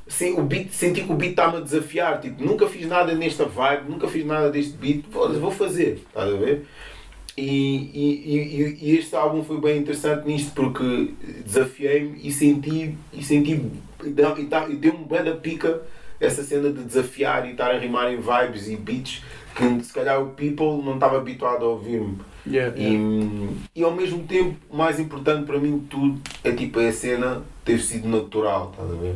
sim, 0.07 0.39
o 0.39 0.43
beat, 0.43 0.71
senti 0.71 1.03
que 1.03 1.11
o 1.11 1.15
beat 1.15 1.31
está-me 1.31 1.57
a 1.57 1.59
desafiar, 1.59 2.21
tipo, 2.21 2.41
nunca 2.41 2.67
fiz 2.67 2.87
nada 2.87 3.13
nesta 3.13 3.43
vibe, 3.43 3.89
nunca 3.89 4.07
fiz 4.07 4.25
nada 4.25 4.49
deste 4.49 4.77
beat, 4.77 5.03
foda-se, 5.11 5.41
vou 5.41 5.51
fazer, 5.51 6.05
estás 6.07 6.33
a 6.33 6.37
ver? 6.37 6.65
E, 7.37 7.41
e, 7.93 8.77
e, 8.81 8.89
e 8.89 8.97
este 8.97 9.15
álbum 9.15 9.43
foi 9.43 9.59
bem 9.61 9.77
interessante 9.79 10.25
nisto 10.27 10.51
porque 10.53 11.13
desafiei-me 11.45 12.19
e 12.21 12.31
senti, 12.31 12.95
e 13.13 13.23
senti 13.23 13.61
e 14.03 14.43
tá- 14.45 14.67
deu-me 14.67 15.05
bem 15.05 15.23
da 15.23 15.35
pica 15.35 15.81
essa 16.19 16.43
cena 16.43 16.69
de 16.69 16.83
desafiar 16.83 17.47
e 17.47 17.51
estar 17.51 17.71
a 17.71 17.77
rimar 17.79 18.11
em 18.11 18.17
vibes 18.17 18.67
e 18.67 18.75
beats 18.75 19.21
que 19.55 19.83
se 19.83 19.93
calhar 19.93 20.21
o 20.21 20.31
people 20.31 20.81
não 20.83 20.95
estava 20.95 21.17
habituado 21.17 21.63
a 21.65 21.69
ouvir-me. 21.69 22.17
Yeah, 22.47 22.75
E, 22.77 22.83
yeah. 22.83 23.53
e 23.75 23.83
ao 23.83 23.91
mesmo 23.93 24.23
tempo, 24.23 24.55
o 24.69 24.75
mais 24.77 24.99
importante 24.99 25.45
para 25.45 25.59
mim 25.59 25.79
de 25.79 25.85
tudo 25.85 26.19
é 26.43 26.51
tipo 26.51 26.79
é 26.79 26.89
a 26.89 26.93
cena 26.93 27.43
ter 27.65 27.79
sido 27.79 28.07
natural, 28.07 28.71
estás 28.71 28.91
a 28.91 28.95
ver? 28.95 29.15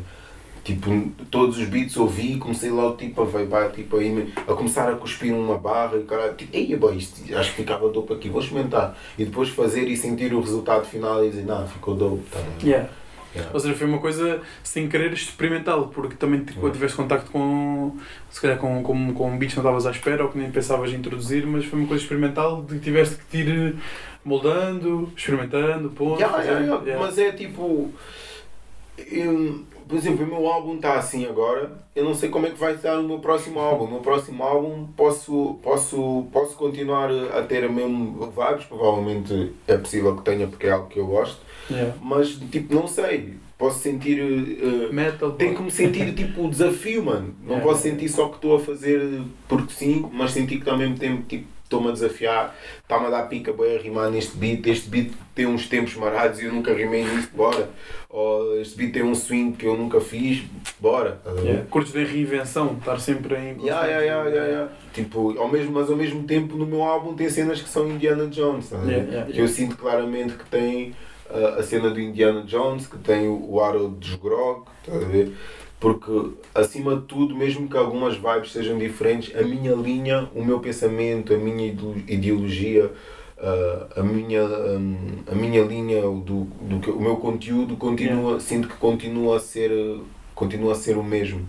Tipo, 0.64 1.12
todos 1.30 1.58
os 1.58 1.66
beats 1.68 1.98
ouvi 1.98 2.34
e 2.34 2.38
comecei 2.38 2.70
logo 2.70 2.96
tipo, 2.96 3.22
a 3.22 3.26
vibar, 3.26 3.72
tipo, 3.72 3.98
a, 3.98 4.52
a 4.52 4.56
começar 4.56 4.90
a 4.90 4.96
cuspir 4.96 5.34
uma 5.34 5.58
barra 5.58 5.98
e 5.98 6.04
caralho, 6.04 6.36
tipo, 6.36 6.56
ei, 6.56 6.74
boy, 6.78 6.96
isto 6.96 7.22
acho 7.36 7.50
que 7.50 7.58
ficava 7.58 7.90
dope 7.90 8.14
aqui, 8.14 8.30
vou 8.30 8.42
experimentar. 8.42 8.98
E 9.18 9.26
depois 9.26 9.50
fazer 9.50 9.90
e 9.90 9.98
sentir 9.98 10.34
o 10.34 10.40
resultado 10.40 10.86
final 10.86 11.24
e 11.26 11.30
dizer, 11.30 11.44
não, 11.44 11.68
ficou 11.68 11.96
dope, 11.96 12.24
tá? 12.32 12.40
Yeah. 12.64 12.90
Yeah. 13.36 13.52
Ou 13.54 13.60
seja, 13.60 13.74
foi 13.76 13.88
uma 13.88 13.98
coisa 13.98 14.42
sem 14.64 14.88
querer 14.88 15.12
experimental, 15.12 15.88
porque 15.88 16.16
também 16.16 16.42
tipo, 16.42 16.60
Yeah. 16.60 16.74
tiveste 16.74 16.96
contacto 16.96 17.32
com, 17.32 17.98
se 18.30 18.40
calhar 18.40 18.58
com, 18.58 18.82
com, 18.84 19.14
com 19.14 19.38
beats 19.38 19.56
que 19.56 19.60
não 19.60 19.64
estavas 19.64 19.86
à 19.88 19.92
espera 19.92 20.24
ou 20.24 20.30
que 20.30 20.38
nem 20.38 20.52
pensavas 20.52 20.92
em 20.92 20.96
introduzir, 20.96 21.46
mas 21.46 21.66
foi 21.66 21.80
uma 21.80 21.88
coisa 21.88 22.04
experimental 22.04 22.62
de 22.62 22.76
que 22.76 22.80
tiveste 22.80 23.18
que 23.30 23.38
ir 23.38 23.76
moldando, 24.24 25.12
experimentando, 25.18 25.90
pondo. 25.90 26.20
Yeah, 26.22 26.44
yeah. 26.44 27.00
Mas 27.00 27.18
é 27.18 27.32
tipo. 27.32 27.92
Por 29.94 30.00
exemplo, 30.00 30.26
o 30.26 30.28
meu 30.28 30.48
álbum 30.48 30.76
está 30.76 30.96
assim 30.96 31.24
agora. 31.28 31.72
Eu 31.96 32.04
não 32.04 32.16
sei 32.16 32.30
como 32.30 32.48
é 32.48 32.50
que 32.50 32.60
vai 32.60 32.74
estar 32.74 33.00
o 33.00 33.04
meu 33.04 33.20
próximo 33.20 33.60
álbum. 33.62 33.86
O 33.86 33.92
meu 33.92 34.00
próximo 34.00 34.42
álbum 34.44 34.88
posso, 34.98 35.60
posso, 35.62 36.26
posso 36.32 36.56
continuar 36.56 37.12
a 37.12 37.44
ter 37.44 37.64
a 37.64 37.70
mesmo 37.70 38.32
vibes. 38.36 38.66
Provavelmente 38.66 39.52
é 39.68 39.78
possível 39.78 40.16
que 40.16 40.24
tenha 40.24 40.48
porque 40.48 40.66
é 40.66 40.72
algo 40.72 40.88
que 40.88 41.00
eu 41.00 41.06
gosto. 41.06 41.40
Yeah. 41.70 41.96
Mas 42.02 42.30
tipo, 42.52 42.74
não 42.74 42.88
sei. 42.88 43.36
Posso 43.56 43.80
sentir. 43.80 44.20
eh, 44.20 44.92
Metal. 44.92 45.32
tenho 45.34 45.56
que 45.56 45.62
me 45.62 45.70
sentir 45.72 46.12
tipo 46.16 46.46
o 46.46 46.50
desafio, 46.50 47.06
mano. 47.06 47.36
Não 47.44 47.50
Yeah. 47.58 47.64
posso 47.64 47.84
sentir 47.84 48.10
só 48.10 48.28
que 48.30 48.36
estou 48.38 48.56
a 48.56 48.60
fazer 48.60 49.22
porque 49.48 49.72
sim, 49.74 50.06
mas 50.12 50.32
sentir 50.32 50.60
que 50.60 50.70
ao 50.70 50.78
mesmo 50.78 50.98
tempo 50.98 51.22
tipo, 51.28 51.46
estou-me 51.74 51.90
a 51.90 51.92
desafiar, 51.92 52.56
está-me 52.82 53.08
a 53.08 53.10
dar 53.10 53.24
pica 53.24 53.52
bem 53.52 53.76
a 53.76 53.82
rimar 53.82 54.12
neste 54.12 54.38
beat, 54.38 54.66
este 54.68 54.90
beat 54.90 55.12
tem 55.34 55.48
uns 55.48 55.68
tempos 55.68 55.96
marados 55.96 56.40
e 56.40 56.46
eu 56.46 56.54
nunca 56.54 56.72
rimei 56.74 57.04
nisto, 57.04 57.36
bora. 57.36 57.70
Ou 58.10 58.60
este 58.62 58.78
beat 58.78 58.94
tem 58.94 59.04
um 59.04 59.16
swing 59.16 59.54
que 59.58 59.66
eu 59.66 59.76
nunca 59.76 60.00
fiz, 60.00 60.44
bora. 60.80 61.20
Yeah. 61.40 61.66
Curtes 61.70 61.92
de 61.92 62.04
reinvenção, 62.04 62.78
estar 62.78 63.00
sempre 63.00 63.36
em. 63.36 63.66
Yeah, 63.66 63.88
yeah, 63.88 64.02
yeah, 64.02 64.30
yeah, 64.30 64.48
yeah. 64.48 64.72
Tipo, 64.94 65.38
ao 65.40 65.50
mesmo, 65.50 65.72
mas 65.72 65.90
ao 65.90 65.96
mesmo 65.96 66.24
tempo 66.24 66.56
no 66.56 66.66
meu 66.66 66.84
álbum 66.84 67.16
tem 67.16 67.30
cenas 67.30 67.62
que 67.62 67.70
são 67.70 67.90
Indiana 67.90 68.28
Jones? 68.28 68.70
Yeah, 68.72 68.92
yeah, 68.92 69.32
que 69.32 69.40
eu 69.40 69.48
sinto 69.48 69.76
claramente 69.76 70.34
que 70.34 70.46
tem 70.46 70.94
uh, 71.32 71.60
a 71.60 71.64
cena 71.64 71.90
do 71.90 72.00
Indiana 72.00 72.44
Jones, 72.44 72.86
que 72.86 72.98
tem 73.00 73.28
o, 73.28 73.54
o 73.54 73.60
Harold 73.60 73.96
dos 73.96 74.16
Grog, 74.16 74.66
estás 74.86 75.04
a 75.04 75.08
ver? 75.08 75.34
Porque 75.84 76.32
acima 76.56 76.96
de 76.96 77.02
tudo, 77.02 77.36
mesmo 77.36 77.68
que 77.68 77.76
algumas 77.76 78.16
vibes 78.16 78.54
sejam 78.54 78.78
diferentes, 78.78 79.36
a 79.36 79.42
minha 79.44 79.74
linha, 79.76 80.30
o 80.34 80.42
meu 80.42 80.62
pensamento, 80.62 81.34
a 81.34 81.38
minha 81.38 81.68
ideo- 81.68 82.02
ideologia, 82.08 82.86
uh, 83.38 84.00
a, 84.00 84.02
minha, 84.02 84.46
um, 84.46 84.96
a 85.30 85.36
minha 85.36 85.62
linha, 85.62 86.02
do, 86.04 86.46
do 86.46 86.92
o 86.98 87.02
meu 87.02 87.18
conteúdo 87.18 87.76
continua, 87.76 88.40
sinto 88.40 88.70
que 88.70 88.78
continua 88.78 89.36
a 89.36 89.40
ser, 89.42 89.72
continua 90.34 90.72
a 90.72 90.76
ser 90.76 90.98
o 90.98 91.04
mesmo 91.04 91.46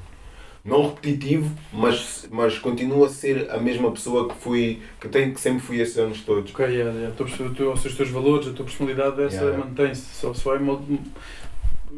não 0.64 0.88
repetitivo, 0.88 1.54
mas, 1.72 2.26
mas 2.30 2.58
continua 2.58 3.06
a 3.06 3.10
ser 3.10 3.50
a 3.50 3.58
mesma 3.58 3.92
pessoa 3.92 4.28
que 4.30 4.34
fui, 4.34 4.80
que, 4.98 5.08
tem, 5.08 5.32
que 5.32 5.40
sempre 5.40 5.60
fui 5.60 5.78
esses 5.78 5.96
anos 5.98 6.22
todos. 6.22 6.50
Ok, 6.52 6.64
yeah, 6.66 6.90
yeah. 6.90 7.14
Teu- 7.14 7.70
os 7.72 7.82
teus 7.94 8.08
valores, 8.08 8.48
a 8.48 8.52
tua 8.52 8.64
personalidade, 8.64 9.22
essa 9.22 9.44
Yeah, 9.44 9.58
mantém-se. 9.64 10.06
Só, 10.14 10.32
só 10.32 10.50
vai 10.50 10.58
mol- 10.58 10.82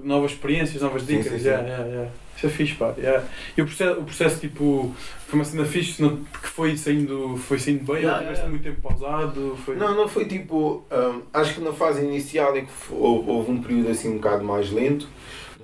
novas 0.03 0.33
experiências, 0.33 0.83
novas 0.83 1.03
Sim, 1.03 1.19
dicas. 1.19 1.33
sim, 1.33 1.39
sim. 1.39 1.45
yeah, 1.49 1.67
yeah, 1.69 1.87
yeah. 1.87 2.11
Isso 2.37 2.47
é 2.47 2.51
fixe, 2.51 2.75
pá. 2.75 2.95
Yeah. 2.99 3.25
E 3.57 3.63
o 3.63 3.65
processo, 3.67 4.01
o 4.01 4.05
processo, 4.05 4.41
tipo, 4.41 4.95
foi 5.27 5.39
uma 5.39 5.45
cena 5.45 5.65
fixe 5.65 6.03
não- 6.03 6.17
que 6.17 6.49
foi 6.49 6.77
saindo, 6.77 7.37
foi 7.39 7.59
saindo 7.59 7.85
bem, 7.85 7.97
Yeah, 8.03 8.15
ou 8.17 8.21
tiveste 8.21 8.45
yeah. 8.45 8.51
muito 8.51 8.63
tempo 8.63 8.81
pausado? 8.83 9.57
Foi... 9.65 9.77
Não, 9.77 9.95
não 9.95 10.07
foi 10.07 10.27
tipo. 10.27 10.85
hum, 10.93 11.23
acho 11.33 11.55
que 11.55 11.61
na 11.63 11.73
fase 11.73 12.05
inicial 12.05 12.55
é 12.57 12.61
que 12.63 12.69
houve, 12.91 13.31
houve 13.31 13.51
um 13.53 13.63
período 13.63 13.91
assim 13.91 14.11
um 14.11 14.17
bocado 14.17 14.45
mais 14.45 14.71
lento, 14.71 15.09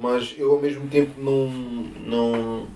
mas 0.01 0.35
eu 0.39 0.53
ao 0.53 0.61
mesmo 0.61 0.87
tempo 0.89 1.13
não. 1.21 1.49
não 2.07 2.67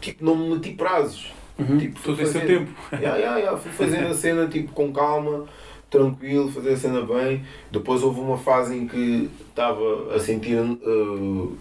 tipo, 0.00 0.24
não 0.24 0.36
me 0.36 0.54
meti 0.54 0.70
prazos. 0.72 1.32
Uhum. 1.58 1.78
tipo, 1.78 2.00
seu 2.00 2.16
fazer- 2.16 2.46
tempo. 2.46 2.70
Yeah, 2.92 3.16
yeah, 3.18 3.38
yeah. 3.38 3.58
Fui 3.58 3.70
fazendo 3.72 4.06
a 4.08 4.14
cena 4.14 4.46
tipo 4.46 4.72
com 4.72 4.92
calma, 4.92 5.44
tranquilo, 5.90 6.50
fazer 6.50 6.70
a 6.72 6.76
cena 6.76 7.02
bem. 7.02 7.44
Depois 7.70 8.02
houve 8.02 8.20
uma 8.20 8.38
fase 8.38 8.76
em 8.76 8.86
que 8.88 9.28
estava 9.50 10.14
a 10.14 10.18
sentir 10.18 10.56
uh, 10.58 11.56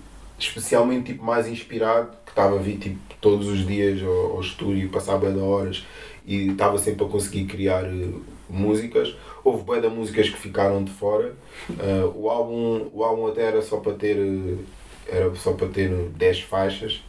especialmente 0.48 1.14
tipo, 1.14 1.24
mais 1.24 1.48
inspirado, 1.48 2.12
que 2.26 2.32
estava 2.32 2.56
a 2.56 2.60
vir 2.60 2.78
tipo, 2.78 2.98
todos 3.20 3.48
os 3.48 3.66
dias 3.66 4.02
ao, 4.02 4.36
ao 4.36 4.42
estúdio, 4.42 4.89
passar 4.89 5.18
bem 5.18 5.34
de 5.34 5.39
horas 5.39 5.86
e 6.26 6.50
estava 6.50 6.78
sempre 6.78 7.06
a 7.06 7.08
conseguir 7.08 7.46
criar 7.46 7.86
uh, 7.86 8.22
músicas. 8.50 9.16
Houve 9.44 9.64
bem 9.64 9.82
de 9.82 9.88
músicas 9.88 10.30
que 10.30 10.38
ficaram 10.38 10.84
de 10.84 10.92
fora. 10.92 11.34
Uh, 11.70 12.12
o, 12.16 12.30
álbum, 12.30 12.89
o 12.94 13.04
álbum 13.04 13.28
até 13.28 13.44
era 13.44 13.62
só 13.62 13.78
para 13.78 13.94
ter 13.94 14.18
uh, 14.18 14.60
era 15.08 15.34
só 15.36 15.54
para 15.54 15.68
ter 15.68 15.89
10 15.89 16.42
faixas 16.42 17.04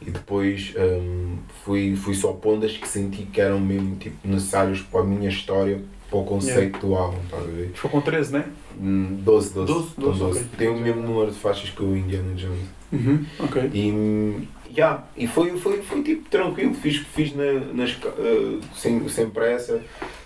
e 0.00 0.10
depois 0.10 0.72
hum, 0.78 1.36
fui, 1.64 1.94
fui 1.96 2.14
só 2.14 2.32
pondo 2.32 2.64
as 2.64 2.76
que 2.76 2.88
senti 2.88 3.24
que 3.24 3.40
eram 3.40 3.60
mesmo 3.60 3.96
tipo, 3.96 4.16
necessários 4.26 4.80
para 4.80 5.00
a 5.00 5.04
minha 5.04 5.28
história, 5.28 5.82
para 6.08 6.18
o 6.18 6.24
conceito 6.24 6.78
do 6.78 6.94
álbum, 6.94 7.18
estás 7.24 7.42
a 7.42 7.46
ver? 7.46 7.70
Ficou 7.74 7.90
com 7.90 8.00
13, 8.00 8.32
né? 8.32 8.44
Hum, 8.46 8.52
12, 8.78 9.54
12. 9.54 9.72
12, 9.72 9.88
Estão 9.88 10.04
12, 10.04 10.18
12. 10.18 10.38
ok. 10.38 10.48
Tem 10.58 10.68
o 10.68 10.78
mesmo 10.78 11.02
número 11.02 11.30
de 11.30 11.38
faixas 11.38 11.70
que 11.70 11.82
o 11.82 11.96
Indiana 11.96 12.34
Jones. 12.34 12.68
Uhum. 12.92 13.24
Ok. 13.38 13.70
E, 13.72 14.48
yeah, 14.76 15.04
e 15.16 15.26
foi, 15.26 15.56
foi, 15.56 15.82
foi 15.82 16.02
tipo 16.02 16.28
tranquilo, 16.28 16.74
fiz, 16.74 16.98
fiz 16.98 17.34
na, 17.34 17.52
nas, 17.72 17.90
eh, 17.90 18.58
sem, 18.74 19.08
sem 19.08 19.30
pressa, 19.30 19.80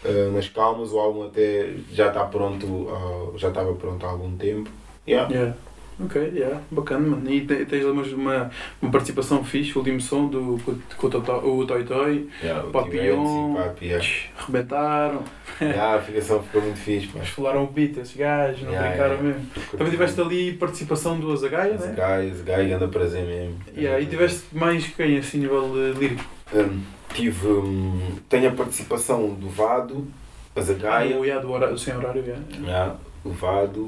eh, 0.04 0.30
nas 0.32 0.48
calmas, 0.48 0.90
o 0.92 0.98
álbum 0.98 1.24
até 1.24 1.74
já 1.92 2.08
está 2.08 2.24
pronto, 2.24 2.88
ah, 2.90 3.36
já 3.38 3.48
estava 3.48 3.72
pronto 3.74 4.04
há 4.04 4.08
algum 4.08 4.34
tempo. 4.36 4.70
Yeah. 5.06 5.32
Yeah. 5.32 5.56
Ok, 6.00 6.32
yeah. 6.34 6.60
bacana, 6.70 7.06
mano. 7.06 7.30
E 7.30 7.42
te- 7.46 7.64
tens 7.66 7.84
uma, 7.84 8.02
uma, 8.02 8.50
uma 8.82 8.90
participação 8.90 9.44
fixe, 9.44 9.72
o 9.74 9.78
último 9.78 10.00
som 10.00 10.26
do, 10.26 10.58
com, 10.64 10.74
com 10.96 11.06
o, 11.06 11.58
o 11.60 11.66
Toy 11.66 11.84
Toy, 11.84 12.28
Yeah, 12.42 12.68
Papillon. 12.72 13.54
Papi, 13.54 13.86
yeah. 13.86 14.06
rebentaram, 14.46 15.22
Yeah, 15.60 15.94
a 15.94 16.02
ficação 16.02 16.42
ficou 16.42 16.62
muito 16.62 16.78
fixe, 16.78 17.06
pá. 17.06 17.20
esfolaram 17.22 17.62
o 17.62 17.66
beat, 17.68 17.96
esses 17.98 18.16
gajos, 18.16 18.62
não 18.62 18.70
Yeah, 18.72 18.88
brincaram 18.88 19.14
yeah. 19.14 19.28
mesmo. 19.38 19.50
Também 19.70 19.90
tiveste 19.92 20.20
ali 20.20 20.52
participação 20.54 21.20
do 21.20 21.32
Azagaia, 21.32 21.74
né? 21.74 21.94
gaias, 21.96 22.40
gaias, 22.40 22.72
anda 22.72 22.88
prazer 22.88 23.24
mesmo. 23.24 23.56
Yeah, 23.76 24.00
e 24.00 24.06
tiveste 24.06 24.44
mais 24.52 24.84
quem 24.88 25.16
assim, 25.18 25.38
nível 25.38 25.70
eh, 25.76 25.96
lírico? 25.96 26.24
Hum, 26.52 26.80
tive. 27.14 27.46
hum, 27.46 28.16
tenho 28.28 28.48
a 28.48 28.52
participação 28.52 29.28
do 29.34 29.48
Vado, 29.48 30.08
a 30.56 30.60
Zagaia, 30.60 31.16
O, 31.18 31.24
yeah, 31.24 31.40
do, 31.40 31.52
horário, 31.52 31.78
sem 31.78 31.96
horário, 31.96 32.22
yeah. 32.22 32.42
yeah, 32.60 32.96
o 33.24 33.30
Vado, 33.30 33.86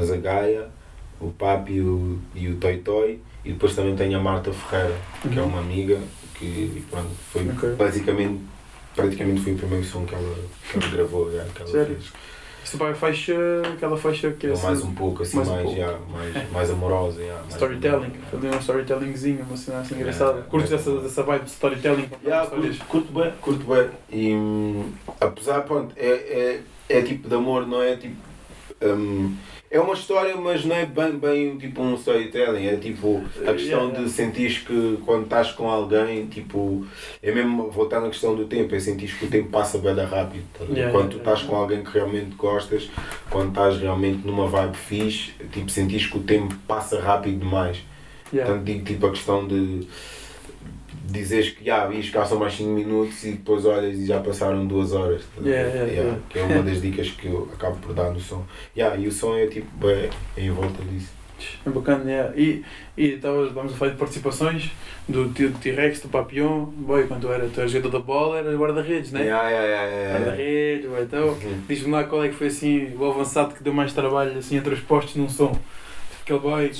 a 0.00 0.04
Zagaia, 0.04 0.68
o 1.20 1.30
Papi 1.30 1.74
e 1.74 1.80
o, 1.80 2.18
e 2.34 2.48
o 2.48 2.56
Toy 2.56 2.78
Toy. 2.78 3.20
E 3.44 3.52
depois 3.52 3.74
também 3.74 3.94
tenho 3.96 4.18
a 4.18 4.22
Marta 4.22 4.52
Ferreira, 4.52 4.96
que 5.22 5.38
é 5.38 5.42
Uhum. 5.42 5.48
uma 5.48 5.60
amiga 5.60 5.98
que 6.34 6.84
pronto, 6.90 7.10
foi 7.32 7.48
Ok. 7.48 7.70
basicamente. 7.76 8.40
Praticamente 8.94 9.40
foi 9.42 9.52
o 9.52 9.56
primeiro 9.56 9.84
som 9.84 10.04
que 10.04 10.14
ela, 10.14 10.34
que 10.70 10.76
ela 10.78 10.88
gravou, 10.88 11.30
yeah, 11.30 11.48
que 11.54 11.62
ela 11.62 11.70
Sério? 11.70 11.94
fez. 11.96 12.12
Isto 12.64 12.76
vai 12.76 12.92
faixa, 12.92 13.34
aquela 13.72 13.96
faixa 13.96 14.30
que 14.32 14.48
é 14.48 14.50
assim, 14.50 14.66
mais 14.66 14.82
um 14.82 14.92
pouco, 14.92 15.22
assim, 15.22 15.36
mais 15.36 15.48
mais, 15.48 15.66
um 15.66 15.74
pouco. 15.74 16.10
mais, 16.12 16.52
mais 16.52 16.70
amorosa. 16.70 17.20
yeah, 17.20 17.40
mais- 17.42 17.54
storytelling, 17.54 18.10
fazer 18.30 18.48
um 18.54 18.58
storytellingzinho, 18.58 19.42
uma 19.48 19.56
cena 19.56 19.78
assim 19.78 19.94
Yeah, 19.94 20.00
engraçada. 20.10 20.30
yeah. 20.32 20.50
Curtes 20.50 20.70
dessa, 20.70 21.00
dessa 21.00 21.22
vibe 21.22 21.44
de 21.44 21.50
storytelling? 21.50 22.08
Yeah, 22.24 22.50
curto, 22.50 22.84
curto 22.86 23.12
bem, 23.12 23.32
curto 23.40 23.64
bem. 23.64 23.88
E 24.10 24.34
hum, 24.34 24.92
apesar, 25.20 25.62
pronto, 25.62 25.94
é, 25.96 26.08
é, 26.08 26.60
é 26.98 27.02
tipo 27.02 27.28
de 27.28 27.34
amor, 27.34 27.66
não 27.66 27.80
é 27.80 27.96
tipo. 27.96 28.16
hum, 28.82 29.34
é 29.70 29.78
uma 29.78 29.92
história, 29.92 30.34
mas 30.36 30.64
não 30.64 30.74
é 30.74 30.86
bem, 30.86 31.12
bem 31.12 31.58
tipo 31.58 31.82
um 31.82 31.94
storytelling. 31.94 32.66
É 32.66 32.76
tipo 32.76 33.22
a 33.46 33.52
questão 33.52 33.88
Yeah, 33.88 34.00
de 34.02 34.08
sentir 34.10 34.64
que 34.64 34.98
quando 35.04 35.24
estás 35.24 35.52
com 35.52 35.68
alguém, 35.68 36.26
tipo. 36.26 36.86
É 37.22 37.32
mesmo 37.32 37.70
voltar 37.70 38.00
na 38.00 38.08
questão 38.08 38.34
do 38.34 38.46
tempo, 38.46 38.74
é 38.74 38.80
sentir 38.80 39.14
que 39.14 39.26
o 39.26 39.28
tempo 39.28 39.50
passa 39.50 39.78
bem 39.78 39.94
rápido. 39.94 40.44
tá? 40.58 40.64
Yeah, 40.64 40.90
quando 40.90 41.10
tu 41.10 41.18
estás 41.18 41.42
com 41.42 41.54
alguém 41.54 41.82
que 41.82 41.90
realmente 41.90 42.34
gostas, 42.34 42.88
quando 43.30 43.50
estás 43.50 43.78
realmente 43.78 44.26
numa 44.26 44.46
vibe 44.46 44.76
fixe, 44.76 45.32
tipo, 45.52 45.70
sentis 45.70 46.06
que 46.06 46.16
o 46.16 46.22
tempo 46.22 46.54
passa 46.66 47.00
rápido 47.00 47.38
demais. 47.38 47.78
Yeah. 48.32 48.50
Portanto, 48.50 48.64
digo 48.64 48.84
tipo 48.84 49.06
a 49.06 49.10
questão 49.10 49.46
de 49.46 49.86
dizeres 51.10 51.50
que 51.50 51.64
já 51.64 51.88
ias 51.90 52.06
ficar 52.06 52.26
só 52.26 52.36
mais 52.36 52.54
5 52.54 52.68
minutos 52.68 53.24
e 53.24 53.32
depois 53.32 53.64
olhas 53.64 53.98
e 53.98 54.06
já 54.06 54.20
passaram 54.20 54.66
2 54.66 54.92
horas. 54.92 55.22
ver? 55.38 55.50
Yeah, 55.50 55.74
yeah, 55.74 55.92
yeah. 55.92 56.18
Que 56.28 56.38
é 56.38 56.42
uma 56.42 56.62
das 56.62 56.82
dicas 56.82 57.10
que 57.10 57.26
eu 57.26 57.48
acabo 57.52 57.76
por 57.78 57.94
dar 57.94 58.10
no 58.10 58.20
som. 58.20 58.44
Yeah, 58.76 58.96
e 58.96 59.08
o 59.08 59.12
som 59.12 59.36
é 59.36 59.46
tipo 59.46 59.66
bem 59.76 60.10
em 60.36 60.50
volta 60.50 60.82
disso. 60.84 61.18
É 61.64 61.70
bacana, 61.70 62.10
yeah. 62.10 62.36
E, 62.36 62.64
e 62.96 63.12
tava, 63.16 63.44
estávamos 63.44 63.72
a 63.72 63.76
falar 63.76 63.92
de 63.92 63.96
participações 63.96 64.70
do 65.08 65.28
T-Rex, 65.30 66.00
do 66.00 66.08
Papillon. 66.08 66.66
Boy, 66.66 67.06
quando 67.06 67.22
tu 67.22 67.32
era 67.32 67.48
tu 67.48 67.60
eras 67.60 67.70
jogador 67.70 67.98
da 67.98 68.04
bola, 68.04 68.38
era 68.38 68.54
guarda-redes, 68.56 69.12
né? 69.12 69.22
Yeah, 69.22 69.48
yeah, 69.48 69.66
yeah, 69.66 69.86
yeah, 69.86 70.02
yeah. 70.02 70.18
Guarda-redes, 70.18 70.90
então. 71.02 71.28
Uhum. 71.28 71.62
Diz-me 71.68 71.92
lá 71.92 72.04
qual 72.04 72.24
é 72.24 72.28
que 72.28 72.34
foi 72.34 72.48
assim 72.48 72.92
o 72.98 73.04
avançado 73.04 73.54
que 73.54 73.62
deu 73.62 73.72
mais 73.72 73.92
trabalho 73.92 74.36
assim 74.36 74.56
entre 74.56 74.74
os 74.74 74.80
postos 74.80 75.16
num 75.16 75.28
som. 75.28 75.56
Aquele 76.22 76.40
boy. 76.40 76.70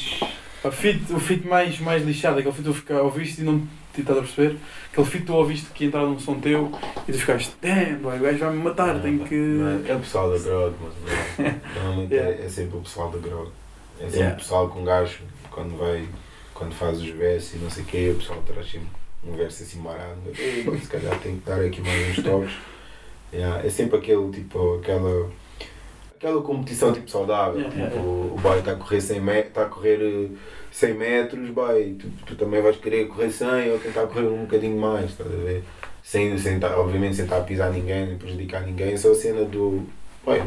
A 0.65 0.73
fit, 0.73 1.13
o 1.13 1.21
fit 1.21 1.47
mais, 1.47 1.79
mais 1.79 2.05
lixado, 2.05 2.41
aquele 2.41 2.53
fit 2.53 2.65
tu 2.65 2.75
fica, 2.75 3.01
ouviste 3.01 3.43
e 3.43 3.45
não 3.45 3.63
te 3.99 4.11
estás 4.11 4.19
a 4.19 4.23
perceber? 4.23 4.57
Aquele 4.93 5.07
fit 5.07 5.25
tu 5.27 5.35
ouviste 5.35 5.67
que 5.75 5.85
entrava 5.87 6.07
num 6.07 6.19
som 6.19 6.39
teu 6.41 6.73
e 7.07 7.13
tu 7.13 7.19
ficaste, 7.19 7.53
damn, 7.63 7.99
boy, 7.99 8.17
o 8.17 8.21
gajo 8.21 8.39
vai 8.39 8.51
me 8.53 8.63
matar, 8.63 9.01
tenho 9.01 9.25
que. 9.25 9.35
Não, 9.35 9.87
é 9.87 9.95
o 9.95 10.01
pessoal 10.01 10.31
da 10.31 10.39
Grog, 10.39 10.75
mas 10.83 10.93
não, 11.39 11.55
normalmente 11.75 12.15
Yeah. 12.15 12.43
é, 12.43 12.47
é 12.47 12.49
sempre 12.49 12.77
o 12.79 12.81
pessoal 12.81 13.11
da 13.11 13.19
Grog. 13.19 13.51
É 13.99 14.03
sempre 14.05 14.17
Yeah. 14.19 14.35
o 14.37 14.39
pessoal 14.39 14.69
com 14.69 14.81
um 14.81 14.85
gajo 14.85 15.19
quando 15.51 15.77
vai, 15.79 16.07
quando 16.55 16.75
faz 16.75 16.99
os 17.01 17.09
versos 17.11 17.55
e 17.55 17.59
não 17.59 17.71
sei 17.71 17.83
o 17.83 17.87
quê, 17.87 18.11
o 18.15 18.19
pessoal 18.19 18.43
traz 18.47 18.71
sempre 18.71 18.89
um 19.27 19.33
verso 19.37 19.63
assim 19.63 19.79
marado. 19.81 20.19
"Ei, 20.39 20.63
boy, 20.63 20.79
Se 20.79 20.87
calhar 20.89 21.19
tem 21.21 21.39
que 21.39 21.47
dar 21.47 21.61
aqui 21.61 21.81
mais 21.81 22.19
uns 22.19 22.25
toques. 22.25 22.53
Yeah, 23.31 23.63
é 23.67 23.69
sempre 23.69 23.99
aquele 23.99 24.31
tipo, 24.31 24.77
aquela, 24.77 25.31
aquela 26.19 26.43
competição 26.43 26.93
tipo 26.93 27.09
saudável. 27.09 27.61
Yeah, 27.61 27.71
tipo, 27.91 27.97
yeah, 27.97 28.11
o 28.11 28.39
boy 28.43 28.59
está 28.59 28.73
a 28.73 28.77
correr 28.77 29.01
100 29.01 29.21
metros, 29.21 29.49
está 29.49 29.63
a 29.63 29.67
correr 29.67 30.01
eh, 30.03 30.29
100 30.73 30.95
metros, 30.95 31.51
boy, 31.51 31.97
tu, 31.99 32.09
tu 32.27 32.35
também 32.37 32.61
vais 32.61 32.77
querer 32.77 33.07
correr 33.07 33.31
100 33.31 33.71
ou 33.73 33.79
tentar 33.79 34.07
correr 34.09 34.27
um 34.27 34.43
bocadinho 34.43 34.79
mais, 34.79 35.11
estás 35.11 35.33
a 35.33 35.37
ver? 35.37 35.63
Sem, 36.03 36.37
sem 36.39 36.59
tá- 36.59 36.79
obviamente 36.79 37.17
sem 37.17 37.25
estar 37.25 37.39
a 37.39 37.43
pisar 37.43 37.71
ninguém, 37.71 38.07
nem 38.07 38.19
prejudicar 38.19 38.63
ninguém, 38.63 38.97
só 38.97 39.13
a 39.13 39.15
cena 39.15 39.45
do. 39.45 39.85
Boy, 40.25 40.43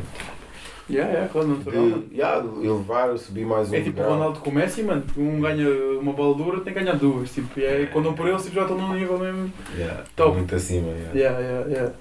Yeah, 0.90 1.10
yeah, 1.10 1.30
claro, 1.32 1.48
natural. 1.48 2.00
de 2.02 2.18
yeah, 2.18 2.46
elevar, 2.62 3.18
subir 3.18 3.46
mais 3.46 3.72
um 3.72 3.76
É 3.76 3.82
tipo 3.82 4.02
o. 4.02 4.04
Ronaldo 4.04 4.40
com 4.42 4.50
o 4.50 4.54
Messi, 4.54 4.84
mano, 4.84 5.02
um 5.16 5.40
ganha 5.40 5.66
uma 6.02 6.12
bola 6.12 6.36
dura, 6.36 6.60
tem 6.60 6.74
que 6.74 6.80
ganhar 6.82 6.98
duas. 6.98 7.32
Tipo, 7.32 7.58
é, 7.62 7.86
quando 7.86 8.10
um 8.10 8.14
por 8.14 8.28
eles 8.28 8.42
tipo, 8.44 8.56
já 8.56 8.64
estão 8.64 8.78
num 8.78 8.94
nível 8.94 9.18
mesmo. 9.18 9.54
Yeah, 9.78 10.04
Top. 10.18 10.36
Muito 10.36 10.54
acima. 10.54 10.90
Yeah. 10.90 11.14
Yeah, 11.18 11.40
yeah, 11.40 11.70
yeah. 11.70 11.94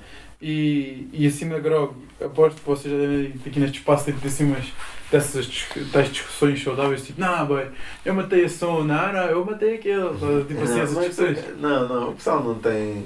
E, 0.43 1.09
e 1.13 1.27
acima 1.27 1.55
da 1.55 1.61
Grog, 1.61 1.95
aposto 2.25 2.61
que 2.61 2.67
vocês 2.67 2.93
já 2.93 2.99
devem 2.99 3.35
aqui 3.47 3.61
neste 3.61 3.79
espaço 3.79 4.07
ter 4.07 4.15
assim 4.27 4.45
umas 4.45 4.65
dessas 5.11 5.47
tais 5.93 6.09
discussões 6.11 6.63
saudáveis, 6.63 7.05
tipo, 7.05 7.21
não, 7.21 7.45
boy, 7.47 7.67
eu 8.05 8.15
matei 8.15 8.45
a 8.45 8.49
som, 8.49 8.83
não, 8.85 9.13
não, 9.13 9.25
eu 9.27 9.45
matei 9.45 9.75
aquele, 9.75 10.09
tipo 10.47 10.63
assim, 10.63 10.75
Não, 10.75 10.83
essas 10.83 10.95
mas, 10.95 11.07
discussões. 11.07 11.61
não, 11.61 11.89
não, 11.89 12.09
o 12.11 12.15
pessoal 12.15 12.43
não 12.45 12.55
tem, 12.55 13.05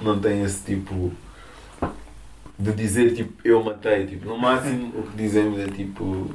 não 0.00 0.18
tem 0.20 0.42
esse 0.42 0.64
tipo. 0.64 1.12
de 2.58 2.72
dizer 2.72 3.14
tipo 3.14 3.32
eu 3.44 3.62
matei. 3.62 4.06
Tipo, 4.06 4.26
no 4.28 4.38
máximo 4.38 4.92
o 4.98 5.02
que 5.04 5.16
dizemos 5.16 5.58
é 5.60 5.66
tipo. 5.68 6.30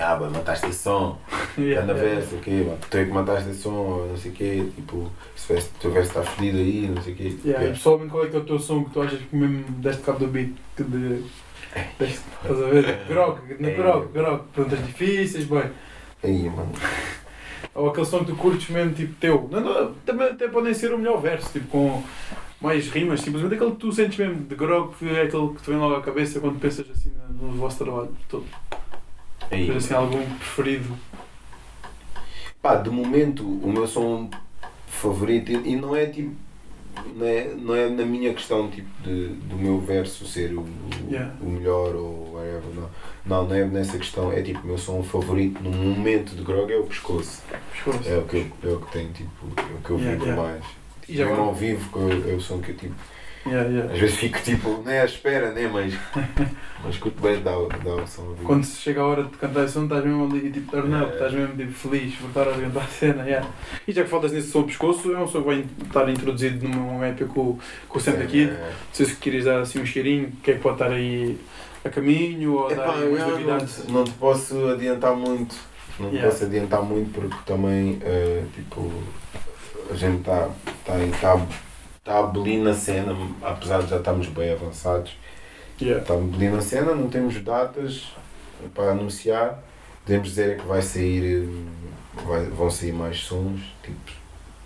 Ah, 0.00 0.16
boy, 0.16 0.30
mataste 0.30 0.66
esse 0.68 0.78
som, 0.82 1.18
Yeah, 1.58 1.82
anda 1.82 1.92
yeah. 1.98 2.20
ver, 2.20 2.26
sei 2.26 2.38
o 2.38 2.42
quê, 2.42 2.50
mano. 2.64 2.78
tu 2.88 2.96
é 2.98 3.04
que 3.04 3.10
mataste 3.10 3.50
esse 3.50 3.62
som, 3.62 4.06
não 4.08 4.16
sei 4.16 4.30
o 4.30 4.34
quê, 4.34 4.68
tipo, 4.76 5.10
se 5.34 5.46
tivesse- 5.48 5.70
tu 5.80 5.88
tivesse 5.88 6.08
estar 6.08 6.22
fedido 6.22 6.58
aí, 6.58 6.88
não 6.94 7.02
sei 7.02 7.12
o 7.12 7.16
quê. 7.16 7.36
Yeah, 7.44 7.66
e 7.66 7.70
pessoalmente 7.72 8.10
qual 8.12 8.24
é 8.24 8.28
que 8.28 8.36
é 8.36 8.38
o 8.38 8.44
teu 8.44 8.58
som 8.60 8.84
que 8.84 8.90
tu 8.90 9.02
achas 9.02 9.18
que 9.20 9.34
mesmo 9.36 9.64
deste 9.80 10.02
cabo 10.02 10.18
do 10.20 10.28
beat? 10.28 10.52
Que 10.76 10.84
de, 10.84 11.24
deste, 11.98 12.20
estás 12.42 12.62
a 12.62 12.66
ver? 12.68 12.98
Grog, 13.08 13.40
na 13.58 13.68
É. 13.68 13.74
grog, 13.74 14.12
grog. 14.12 14.42
Perguntas 14.54 14.86
difíceis, 14.86 15.44
bem. 15.46 15.64
Aí, 16.22 16.48
mano. 16.48 16.70
Ou 17.74 17.88
aquele 17.90 18.06
som 18.06 18.20
que 18.20 18.26
tu 18.26 18.36
curtes 18.36 18.68
mesmo, 18.70 18.92
tipo 18.94 19.14
teu. 19.14 19.48
Não, 19.50 19.60
não, 19.60 19.94
também 20.06 20.28
até 20.28 20.46
podem 20.48 20.74
ser 20.74 20.92
o 20.94 20.98
melhor 20.98 21.20
verso, 21.20 21.50
tipo 21.52 21.66
com 21.68 22.02
mais 22.60 22.88
rimas, 22.88 23.20
simplesmente 23.20 23.54
aquele 23.54 23.70
que 23.72 23.76
tu 23.78 23.92
sentes 23.92 24.16
mesmo 24.18 24.42
de 24.44 24.54
grog, 24.54 24.94
que 24.96 25.08
é 25.08 25.22
aquele 25.22 25.48
que 25.54 25.62
te 25.62 25.70
vem 25.70 25.78
logo 25.78 25.94
à 25.94 26.00
cabeça 26.02 26.40
quando 26.40 26.58
pensas 26.60 26.86
assim 26.90 27.12
no 27.40 27.52
vosso 27.52 27.78
trabalho 27.84 28.10
todo. 28.28 28.44
Aí. 29.50 29.66
Tens 29.66 29.76
assim 29.84 29.94
algum 29.94 30.22
preferido? 30.36 30.94
Pá, 32.60 32.74
de 32.76 32.90
momento 32.90 33.44
o 33.44 33.70
meu 33.72 33.86
som 33.86 34.28
favorito, 34.86 35.50
e 35.52 35.76
não 35.76 35.94
é 35.94 36.06
tipo. 36.06 36.34
Não 37.14 37.24
é, 37.26 37.54
não 37.54 37.74
é 37.76 37.88
na 37.88 38.04
minha 38.04 38.34
questão 38.34 38.68
tipo, 38.68 38.88
de, 39.04 39.28
do 39.28 39.54
meu 39.56 39.78
verso 39.78 40.26
ser 40.26 40.52
o, 40.52 40.62
o- 40.62 40.68
Yeah. 41.08 41.32
o 41.40 41.46
melhor 41.48 41.94
ou 41.94 42.32
whatever, 42.34 42.62
não. 42.74 42.90
Não, 43.24 43.46
não 43.48 43.54
é 43.54 43.64
nessa 43.64 43.96
questão, 43.96 44.32
é 44.32 44.42
tipo, 44.42 44.60
o 44.64 44.66
meu 44.66 44.76
som 44.78 45.00
favorito 45.04 45.62
no 45.62 45.70
momento 45.70 46.34
de 46.34 46.42
grog 46.42 46.72
é 46.72 46.76
o 46.76 46.82
pescoço. 46.84 47.42
Pescoço. 47.72 48.08
É 48.08 48.18
o 48.18 48.22
que 48.24 48.36
eu, 48.62 48.70
é 48.70 48.74
o 48.74 48.80
que 48.80 48.92
tenho, 48.92 49.12
tipo, 49.12 49.30
é 49.56 49.62
o 49.74 49.78
que 49.80 49.90
eu 49.90 49.98
Yeah, 49.98 50.18
vivo 50.18 50.24
yeah. 50.26 50.42
mais. 50.42 50.64
E 51.08 51.16
já 51.16 51.22
eu 51.22 51.28
agora? 51.32 51.46
não 51.46 51.54
vivo, 51.54 51.90
é 52.28 52.34
o 52.34 52.40
som 52.40 52.58
que 52.60 52.70
eu 52.72 52.76
tipo. 52.76 52.94
Yeah, 53.48 53.68
yeah. 53.70 53.92
Às 53.92 53.98
vezes 53.98 54.16
fico 54.16 54.38
tipo, 54.40 54.82
nem 54.84 54.98
à 54.98 55.04
espera, 55.04 55.52
né? 55.52 55.68
Mas, 55.72 55.94
mas 56.84 56.96
curto 56.98 57.20
bem 57.20 57.40
dar, 57.42 57.56
dar 57.82 58.02
o 58.02 58.06
som. 58.06 58.34
Quando 58.44 58.64
se 58.64 58.80
chega 58.80 59.00
a 59.00 59.06
hora 59.06 59.22
de 59.24 59.30
cantar 59.30 59.64
esse 59.64 59.72
som, 59.74 59.84
estás 59.84 60.04
mesmo 60.04 60.24
ali 60.30 60.50
tipo 60.50 60.70
turn 60.70 60.94
up, 60.94 61.10
É. 61.10 61.14
estás 61.14 61.32
mesmo 61.32 61.56
tipo, 61.56 61.72
feliz 61.72 62.14
por 62.16 62.28
estar 62.28 62.48
a 62.48 62.52
cantar 62.52 62.82
a 62.82 62.86
cena. 62.86 63.22
Yeah. 63.24 63.48
E 63.86 63.92
já 63.92 64.02
que 64.04 64.10
faltas 64.10 64.32
nesse 64.32 64.50
som 64.50 64.62
pescoço, 64.64 65.12
é 65.14 65.18
um 65.18 65.26
som 65.28 65.40
que 65.40 65.46
vai 65.46 65.64
estar 65.86 66.08
introduzido 66.08 66.68
numa 66.68 67.08
EP 67.08 67.20
com, 67.28 67.58
com 67.88 67.98
o 67.98 68.00
Santa 68.00 68.24
Kid. 68.26 68.50
É, 68.50 68.54
Não 68.54 68.70
sei 68.92 69.06
se 69.06 69.16
queres 69.16 69.44
dar 69.44 69.60
assim 69.60 69.80
um 69.80 69.86
cheirinho, 69.86 70.28
o 70.28 70.32
que 70.42 70.50
é 70.52 70.54
que 70.54 70.60
pode 70.60 70.74
estar 70.76 70.90
aí 70.92 71.38
a 71.84 71.88
caminho 71.88 72.54
ou 72.54 72.68
dar 72.68 72.74
Epá, 72.74 72.94
aí 72.94 73.02
eu 73.02 73.08
umas 73.10 73.20
não, 73.20 73.30
novidades. 73.30 73.76
te- 73.86 73.92
não 73.92 74.04
te 74.04 74.10
posso 74.12 74.68
adiantar 74.68 75.14
muito. 75.16 75.54
Não 75.98 76.10
Yeah. 76.10 76.30
posso 76.30 76.44
adiantar 76.44 76.82
muito 76.82 77.10
porque 77.12 77.36
também, 77.44 77.98
eh, 78.02 78.44
tipo, 78.54 78.92
a 79.90 79.94
gente 79.94 80.18
está 80.20 80.48
tá, 80.84 80.92
tá, 81.20 81.46
tá 82.08 82.14
a 82.14 82.20
abolir 82.20 82.58
na 82.58 82.72
cena, 82.72 83.14
apesar 83.42 83.82
de 83.82 83.90
já 83.90 83.98
estarmos 83.98 84.28
bem 84.28 84.50
avançados. 84.50 85.14
Yeah. 85.80 86.00
Está 86.00 86.14
a 86.14 86.16
abolir 86.16 86.50
na 86.50 86.62
cena, 86.62 86.94
não 86.94 87.10
temos 87.10 87.38
datas 87.42 88.10
para 88.74 88.92
anunciar. 88.92 89.62
Podemos 90.06 90.28
dizer 90.30 90.52
é 90.52 90.54
que 90.54 90.66
vai 90.66 90.80
sair, 90.80 91.46
vai- 92.26 92.46
vão 92.46 92.70
sair 92.70 92.92
mais 92.92 93.18
sons, 93.20 93.60
tipo, 93.82 94.12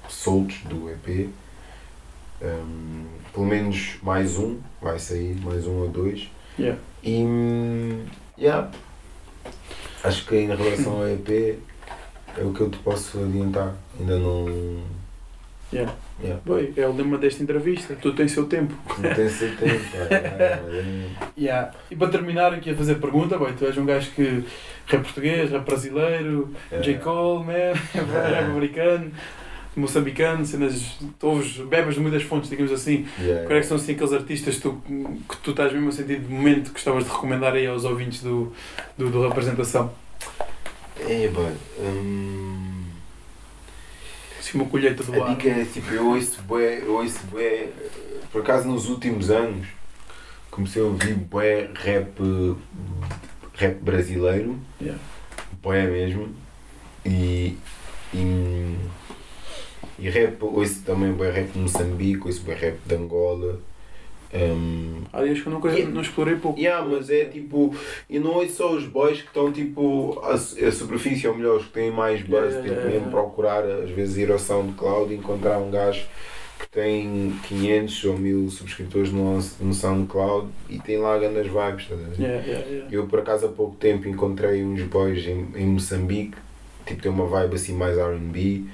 soltos 0.08 0.58
do 0.66 0.88
EP. 0.88 1.30
Um, 2.40 3.06
pelo 3.32 3.46
menos 3.46 3.96
mais 4.02 4.38
um, 4.38 4.60
vai 4.80 4.98
sair, 5.00 5.34
mais 5.42 5.66
um 5.66 5.80
ou 5.80 5.88
dois. 5.88 6.30
Yeah. 6.56 6.80
E 7.02 7.24
yeah. 8.38 8.70
acho 10.04 10.26
que 10.26 10.36
em 10.36 10.46
relação 10.46 10.98
ao 10.98 11.08
EP 11.08 11.58
é 12.38 12.44
o 12.44 12.52
que 12.52 12.60
eu 12.60 12.70
te 12.70 12.78
posso 12.78 13.18
adiantar. 13.18 13.74
Ainda 13.98 14.16
não, 14.18 14.80
Yeah. 15.72 15.92
Yeah. 16.22 16.40
Bem, 16.44 16.72
é 16.76 16.86
o 16.86 16.92
lema 16.92 17.18
desta 17.18 17.42
entrevista, 17.42 17.96
tudo 18.00 18.16
tem 18.16 18.28
seu 18.28 18.46
tempo. 18.46 18.74
não 18.98 19.14
tenho 19.14 19.30
certeza. 19.30 19.80
pá, 20.08 20.14
é, 20.14 20.60
Yeah. 21.36 21.70
E 21.90 21.96
para 21.96 22.08
terminar 22.08 22.52
aqui 22.54 22.70
a 22.70 22.74
fazer 22.74 22.96
pergunta, 22.96 23.38
bem, 23.38 23.52
tu 23.54 23.64
és 23.64 23.76
um 23.76 23.84
gajo 23.86 24.10
que 24.12 24.44
é 24.92 24.96
português, 24.98 25.52
é 25.52 25.58
brasileiro, 25.58 26.50
é- 26.70 26.80
J. 26.80 26.98
Cole, 26.98 27.44
man, 27.46 27.52
é 28.34 28.38
americano, 28.40 29.10
moçambicano, 29.74 30.44
cenas, 30.44 30.98
tu 31.18 31.26
ouves, 31.28 31.56
bebes 31.58 31.94
de 31.94 32.00
muitas 32.00 32.22
fontes, 32.22 32.50
digamos 32.50 32.72
assim. 32.72 33.06
yeah. 33.20 33.46
Quais 33.46 33.58
é 33.58 33.60
que 33.60 33.66
são 33.66 33.76
assim 33.76 33.92
aqueles 33.92 34.12
artistas 34.12 34.56
que 34.56 34.60
tu, 34.62 34.82
que 35.28 35.36
tu 35.38 35.50
estás 35.52 35.72
mesmo 35.72 35.88
a 35.88 35.92
sentir 35.92 36.20
de 36.20 36.28
momento 36.32 36.64
que 36.68 36.72
gostavas 36.72 37.04
de 37.04 37.10
recomendar 37.10 37.54
aí 37.54 37.66
aos 37.66 37.84
ouvintes 37.84 38.22
do, 38.22 38.52
do, 38.98 39.10
do 39.10 39.26
representação? 39.26 39.90
É, 41.00 41.26
bem, 41.26 41.52
hum, 41.80 42.71
Assim 44.42 44.58
uma 44.58 44.66
colheita 44.68 45.04
do 45.04 45.22
a 45.22 45.28
ar. 45.28 45.36
dica 45.36 45.48
é 45.48 45.64
tipo, 45.64 45.94
eu 45.94 46.08
ouço 46.08 46.42
bué, 46.42 46.80
eu 46.82 46.94
ouço 46.94 47.20
bué, 47.30 47.68
por 48.32 48.40
acaso 48.42 48.66
nos 48.66 48.88
últimos 48.88 49.30
anos 49.30 49.68
comecei 50.50 50.82
a 50.82 50.84
ouvir 50.84 51.14
bué 51.14 51.70
rap, 51.74 52.18
rap 53.54 53.74
brasileiro, 53.80 54.58
Yeah. 54.80 55.00
bué 55.62 55.86
mesmo, 55.86 56.34
e, 57.06 57.56
e, 58.12 58.76
e 60.00 60.10
rap, 60.10 60.42
ouço 60.42 60.82
também 60.82 61.12
bué 61.12 61.30
rap 61.30 61.52
de 61.52 61.58
Moçambique, 61.60 62.26
ouço 62.26 62.42
bué 62.42 62.54
rap 62.56 62.78
de 62.84 62.94
Angola, 62.96 63.60
hum, 64.34 65.02
Há 65.12 65.22
dias 65.22 65.40
que 65.40 65.46
eu 65.46 65.52
nunca 65.52 65.68
Yeah. 65.68 65.92
não 65.92 66.00
explorei 66.00 66.36
pouco. 66.36 66.58
Yeah, 66.58 66.86
mas 66.88 67.10
é 67.10 67.26
tipo. 67.26 67.74
E 68.08 68.18
não 68.18 68.42
é 68.42 68.48
só 68.48 68.72
os 68.72 68.84
boys 68.86 69.20
que 69.20 69.26
estão 69.28 69.52
tipo. 69.52 70.18
A, 70.22 70.34
a 70.34 70.72
superfície, 70.72 71.28
ou 71.28 71.34
melhor, 71.36 71.58
os 71.58 71.66
que 71.66 71.72
têm 71.72 71.90
mais 71.90 72.22
buzz, 72.22 72.54
Yeah, 72.54 72.62
tipo, 72.62 72.86
mesmo 72.86 73.10
procurar, 73.10 73.64
às 73.64 73.90
vezes 73.90 74.16
ir 74.16 74.30
ao 74.32 74.38
SoundCloud 74.38 75.12
e 75.12 75.16
encontrar 75.16 75.58
um 75.58 75.70
gajo 75.70 76.06
que 76.58 76.68
tem 76.68 77.34
500 77.48 78.04
ou 78.04 78.18
1000 78.18 78.48
subscritores 78.50 79.12
no, 79.12 79.34
no 79.60 79.74
SoundCloud 79.74 80.48
e 80.70 80.78
tem 80.78 80.96
lá 80.96 81.18
grandes 81.18 81.50
vibes, 81.50 81.86
ver? 81.86 82.14
Yeah, 82.24 82.46
yeah, 82.46 82.66
yeah. 82.68 82.88
Eu 82.90 83.06
por 83.08 83.18
acaso 83.18 83.46
há 83.46 83.48
pouco 83.48 83.74
tempo 83.76 84.08
encontrei 84.08 84.62
uns 84.64 84.80
boys 84.82 85.26
em, 85.26 85.48
em 85.56 85.66
Moçambique, 85.66 86.36
tipo 86.86 87.02
tem 87.02 87.10
uma 87.10 87.26
vibe 87.26 87.56
assim 87.56 87.74
mais 87.74 87.98
RB, 87.98 88.64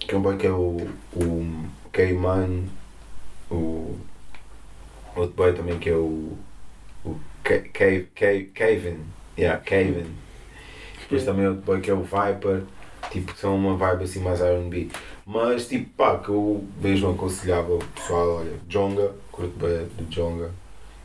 que 0.00 0.12
é 0.14 0.18
um 0.18 0.22
boy 0.22 0.36
que 0.36 0.46
é 0.46 0.50
o, 0.50 0.76
o 1.14 1.64
K-Man, 1.92 2.64
o 3.48 3.94
outro 5.16 5.34
boy 5.34 5.52
também 5.52 5.78
que 5.78 5.90
é 5.90 5.94
o, 5.94 6.32
o 7.04 7.16
Kevin, 7.42 9.00
yeah, 9.38 9.60
Kevin. 9.60 10.06
Depois 11.00 11.24
também 11.24 11.46
outro 11.46 11.62
boy 11.62 11.80
que 11.80 11.90
é 11.90 11.94
o 11.94 12.02
Viper, 12.02 12.62
tipo 13.10 13.34
são 13.36 13.56
uma 13.56 13.76
vibe 13.76 14.04
assim 14.04 14.20
mais 14.20 14.40
RB. 14.40 14.90
Mas 15.26 15.68
tipo 15.68 15.88
pá, 15.96 16.18
que 16.18 16.28
eu 16.28 16.64
mesmo 16.80 17.10
aconselhava 17.10 17.74
o 17.74 17.84
pessoal, 17.94 18.36
olha, 18.38 18.52
Jonga, 18.68 19.12
curto 19.30 19.56
bem 19.58 19.86
do 19.96 20.04
Jonga. 20.10 20.50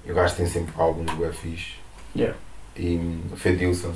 E 0.05 0.11
o 0.11 0.15
gajo 0.15 0.35
tem 0.35 0.45
sempre 0.45 0.73
álbuns 0.77 1.13
bem 1.13 1.31
fixe. 1.31 1.73
Yeah. 2.15 2.37
E 2.75 2.95
hum, 2.95 3.21
Fedilson. 3.35 3.93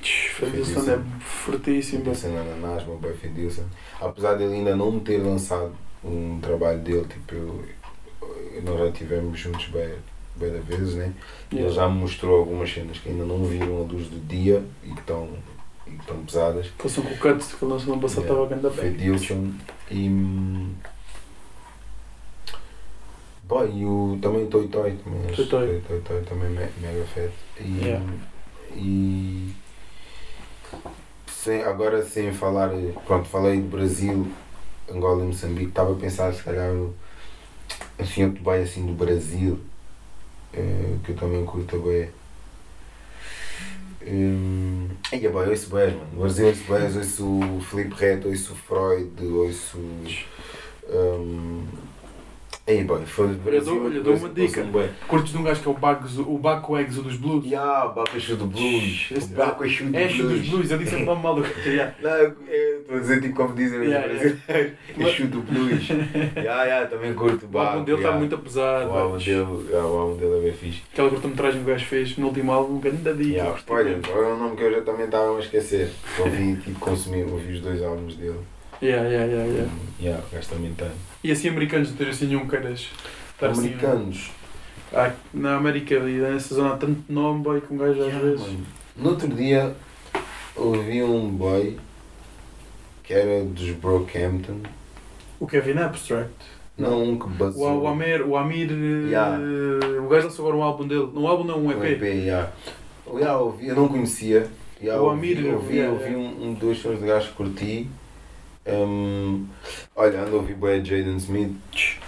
Fedilson 0.00 0.92
é 0.92 0.98
fortíssimo. 1.20 2.04
Fedilson 2.04 2.38
Ananás, 2.38 2.84
meu 2.86 2.96
boy 2.98 3.12
Fedilson. 3.14 3.64
Apesar 4.00 4.34
dele 4.34 4.54
ainda 4.54 4.76
não 4.76 5.00
ter 5.00 5.18
lançado 5.18 5.72
um 6.04 6.38
trabalho 6.40 6.78
dele, 6.80 7.04
tipo, 7.08 7.34
eu, 7.34 7.40
eu- 7.48 7.77
nós 8.62 8.78
já 8.78 8.86
estivemos 8.86 9.38
juntos 9.38 9.66
bem, 9.66 9.90
bem 10.36 10.52
da 10.52 10.60
vezes, 10.60 10.94
né? 10.94 11.12
E 11.50 11.54
Ele 11.56 11.64
Yeah. 11.64 11.82
já 11.82 11.88
me 11.88 11.98
mostrou 12.00 12.38
algumas 12.40 12.72
cenas 12.72 12.98
que 12.98 13.08
ainda 13.08 13.24
não 13.24 13.44
viram 13.44 13.76
a 13.78 13.80
luz 13.80 14.06
do 14.08 14.18
dia 14.26 14.62
e 14.84 14.90
que 14.92 15.00
estão, 15.00 15.28
e 15.86 15.90
que 15.90 16.00
estão 16.00 16.16
pesadas. 16.24 16.66
Som 16.88 17.02
com 17.02 17.14
o 17.14 17.18
Cuts 17.18 17.52
que 17.54 17.64
passado 18.00 18.22
Yeah. 18.24 18.42
estava 18.42 18.42
a 18.44 18.46
grande 18.46 18.62
bem. 18.70 18.92
Fedilson 18.92 19.52
e. 19.90 20.08
hum, 20.08 20.74
Boy, 23.44 23.70
e 23.80 23.84
o, 23.86 24.18
também 24.20 24.46
Toy 24.46 24.68
Toy 24.68 24.92
também. 25.02 25.34
Toy 25.34 25.46
Toy. 25.46 25.80
que 25.80 25.88
Toy 25.88 26.00
Toy 26.02 26.22
também 26.22 26.50
me- 26.50 26.68
mega 26.82 27.04
fed. 27.06 27.32
E, 27.58 27.78
Yeah. 27.86 28.04
e 28.76 29.54
sem, 31.26 31.62
agora 31.62 32.02
sem 32.04 32.30
falar, 32.32 32.70
pronto, 33.06 33.26
falei 33.26 33.58
do 33.62 33.68
Brasil, 33.68 34.30
Angola 34.92 35.24
e 35.24 35.28
Moçambique, 35.28 35.68
estava 35.70 35.92
a 35.92 35.96
pensar 35.96 36.32
se 36.34 36.42
calhar 36.42 36.70
assim 37.98 38.24
outro 38.24 38.42
boy 38.42 38.62
assim 38.62 38.86
do 38.86 38.92
Brasil, 38.92 39.58
eh, 40.52 40.96
que 41.04 41.12
eu 41.12 41.16
também 41.16 41.44
curto 41.44 41.78
bem. 41.80 42.10
Hum, 44.06 44.88
Aí, 45.12 45.28
boy, 45.28 45.46
eu 45.46 45.50
ouço 45.50 45.70
bem, 45.70 45.90
mano. 45.94 46.08
No 46.12 46.20
Brasil 46.20 46.46
ouço 46.46 46.64
bem, 46.64 46.96
ouço 46.96 47.40
o 47.56 47.60
Felipe 47.60 47.94
Reto, 47.94 48.28
ouço 48.28 48.52
o 48.52 48.56
Freud, 48.56 49.24
ouço. 49.26 49.78
Um, 50.88 51.66
aí, 52.72 52.84
boy, 52.84 53.00
foi 53.06 53.28
do 53.28 53.34
Brasil. 53.34 53.74
dou- 53.74 53.84
olha, 53.86 54.00
dou 54.00 54.14
uma 54.16 54.28
dica. 54.28 54.64
Curtes 55.06 55.32
de 55.32 55.38
um 55.38 55.42
gajo 55.42 55.60
que 55.62 55.68
é 55.68 55.70
o 55.70 55.74
Baco, 55.74 56.06
o 56.22 56.38
Baco 56.38 56.78
Exo 56.78 57.02
dos 57.02 57.16
Blues? 57.16 57.44
Ya, 57.46 57.84
o 57.86 57.94
Baco 57.94 58.16
Exu 58.16 58.36
do 58.36 58.46
Blues. 58.46 59.08
Esse 59.10 59.32
O 59.32 59.36
Baco 59.36 59.64
Exu 59.64 59.84
do 59.84 59.96
É 59.96 60.04
Exo 60.04 60.22
dos 60.22 60.32
Blues. 60.32 60.48
Blues, 60.48 60.70
eu 60.70 60.78
disse 60.78 60.94
o 60.96 61.04
nome 61.04 61.22
mal 61.22 61.34
do 61.34 61.44
yeah. 61.66 61.94
Não, 62.02 62.10
eu 62.10 62.34
eu 62.48 62.80
estou 62.80 62.96
a 62.96 63.00
dizer 63.00 63.20
tipo 63.20 63.34
como 63.34 63.54
dizem 63.54 63.80
os 63.80 63.86
Yeah, 63.88 64.06
yeah. 64.12 64.70
Exu 64.98 65.26
do 65.26 65.40
Blues. 65.42 65.88
Ya, 66.36 66.64
ya, 66.64 66.86
também 66.86 67.14
curto 67.14 67.46
o 67.46 67.56
O 67.56 67.58
álbum 67.58 67.72
Baco. 67.72 67.84
dele 67.84 67.98
está 67.98 68.10
ya. 68.10 68.16
muito 68.16 68.38
pesado. 68.38 68.90
O 68.90 68.98
álbum 68.98 69.18
dele, 69.18 69.68
ya, 69.70 69.78
o 69.84 69.98
álbum 69.98 70.16
dele 70.16 70.36
é 70.38 70.40
bem 70.40 70.52
fixe. 70.52 70.82
Aquela 70.92 71.10
curta-metragem 71.10 71.62
que 71.62 71.70
o 71.70 71.72
gajo 71.72 71.86
fez 71.86 72.16
no 72.18 72.26
último 72.28 72.52
álbum, 72.52 72.74
um 72.74 72.80
grande 72.80 73.14
dia. 73.14 73.38
Ya, 73.38 73.54
Olha, 73.68 73.98
olha 74.14 74.26
um 74.34 74.38
nome 74.38 74.56
que 74.56 74.62
eu 74.62 74.72
já 74.72 74.80
também 74.82 75.06
estava 75.06 75.36
a 75.36 75.40
esquecer. 75.40 75.90
Ouvi, 76.18 76.56
tipo, 76.56 76.78
consumi, 76.80 77.22
ouvi 77.24 77.52
os 77.54 77.60
dois 77.60 77.82
álbuns 77.82 78.14
dele. 78.16 78.38
Yeah, 78.80 79.08
yeah, 79.08 79.24
yeah, 79.26 79.44
yeah. 79.46 79.70
Ya, 80.00 80.18
o 80.18 80.34
gajo 80.34 80.48
também 80.48 80.72
tem. 80.74 80.90
E 81.24 81.32
assim 81.32 81.48
americanos, 81.48 81.90
não 81.90 81.96
tens 81.96 82.08
assim 82.10 82.26
nenhum 82.26 82.46
assim, 83.50 83.60
Americanos. 83.60 84.30
Ah, 84.92 85.12
na 85.34 85.56
América 85.56 85.94
e 85.96 86.18
nessa 86.18 86.54
zona 86.54 86.74
há 86.74 86.76
tanto 86.76 87.02
nome, 87.12 87.42
boy, 87.42 87.60
que 87.60 87.72
um 87.72 87.76
gajo 87.76 87.92
às 88.00 88.06
Yeah, 88.06 88.18
vezes. 88.20 88.40
mano. 88.40 88.66
No 88.96 89.10
outro 89.10 89.28
dia 89.28 89.74
ouvi 90.56 91.02
um 91.02 91.28
boy 91.30 91.76
que 93.02 93.12
era 93.12 93.44
dos 93.44 93.70
Brockhampton. 93.72 94.60
O 95.40 95.46
Kevin 95.46 95.78
Abstract. 95.78 96.32
Não, 96.76 97.02
um 97.02 97.18
que 97.18 97.26
O, 97.26 97.28
basou. 97.30 97.82
o 97.82 97.88
Amir, 97.88 98.22
o 98.26 98.36
Amir 98.36 98.70
Yeah. 98.70 99.38
o 100.00 100.08
gajo 100.08 100.26
lançou 100.28 100.46
agora 100.46 100.56
um 100.58 100.62
álbum 100.62 100.86
dele. 100.86 101.08
Um 101.14 101.26
álbum 101.26 101.44
não, 101.44 101.58
um 101.58 101.66
Um 101.66 101.72
EP. 101.72 101.82
EP, 101.84 102.02
yeah. 102.02 102.52
Yeah, 103.12 103.36
ouvi, 103.38 103.66
eu 103.68 103.74
não 103.74 103.88
conhecia. 103.88 104.46
Yeah, 104.80 105.02
O 105.02 105.10
Amir, 105.10 105.44
ouvi, 105.52 105.76
yeah, 105.78 105.92
ouvi 105.92 106.12
yeah. 106.12 106.18
Um, 106.40 106.50
um 106.50 106.54
dos 106.54 106.78
sons 106.78 107.00
de 107.00 107.06
gajo 107.06 107.28
que 107.28 107.34
curti. 107.34 107.88
Um, 108.68 109.46
olha, 109.96 110.20
ando 110.22 110.36
a 110.36 110.38
ouvir 110.40 110.54
bem 110.54 110.84
Jaden 110.84 111.16
Smith. 111.16 111.56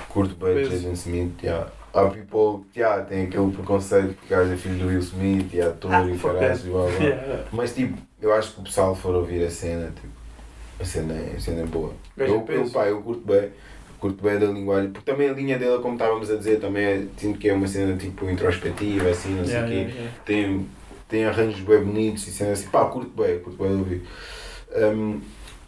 Curto 0.09 0.35
bem. 0.37 0.65
Jaden 0.65 0.93
Smith. 0.93 1.33
Yeah. 1.43 1.71
Há 1.93 2.05
people 2.07 2.65
que 2.73 2.81
yeah, 2.81 3.03
tem 3.05 3.25
aquele 3.25 3.51
preconceito 3.51 4.15
que 4.15 4.27
o 4.33 4.37
gajo 4.37 4.53
é 4.53 4.57
filho 4.57 4.79
do 4.79 4.87
Will 4.87 5.01
Smith 5.01 5.53
e 5.53 5.61
ator 5.61 5.93
Ah, 5.93 6.07
e 6.07 6.17
caralho 6.17 6.61
e 6.65 6.69
blá 6.71 6.83
blá. 6.87 6.91
Yeah. 7.01 7.45
Mas 7.53 7.75
tipo, 7.75 7.99
eu 8.23 8.33
acho 8.33 8.53
que 8.55 8.61
o 8.61 8.65
pessoal 8.65 8.95
for 8.95 9.15
ouvir 9.15 9.45
a 9.45 9.51
cena, 9.51 9.87
tipo, 9.95 10.13
a 10.79 10.85
cena 10.85 11.15
é, 11.15 11.35
a 11.37 11.41
cena 11.41 11.63
é 11.63 11.67
boa. 11.67 11.93
Eu, 12.17 12.45
eu, 12.49 12.71
pá, 12.71 12.87
eu 12.87 13.03
curto 13.03 13.23
bem, 13.27 13.51
curto 13.99 14.23
bem 14.23 14.39
da 14.39 14.47
linguagem, 14.47 14.91
porque 14.93 15.11
também 15.11 15.29
a 15.29 15.33
linha 15.33 15.59
dele, 15.59 15.79
como 15.83 15.95
estávamos 15.95 16.31
a 16.31 16.37
dizer, 16.37 16.61
também 16.61 16.85
é, 16.85 17.05
sinto 17.17 17.39
que 17.41 17.49
é 17.49 17.53
uma 17.53 17.67
cena 17.67 17.97
tipo 17.97 18.31
introspectiva, 18.31 19.09
assim, 19.11 19.35
não 19.35 19.45
sei 19.45 19.55
o 19.55 19.67
Yeah, 19.67 19.69
quê. 19.69 19.93
yeah. 19.93 20.13
Tem, 20.25 20.67
tem 21.09 21.25
arranjos 21.25 21.61
bem 21.61 21.83
bonitos 21.83 22.25
e 22.29 22.31
cenas 22.31 22.61
assim, 22.61 22.69
pá, 22.71 22.85
curto 22.85 23.11
bem, 23.21 23.41
curto 23.41 23.59
bem 23.61 23.73
de 23.73 23.79
ouvir. 23.79 24.03
Um, 24.77 25.21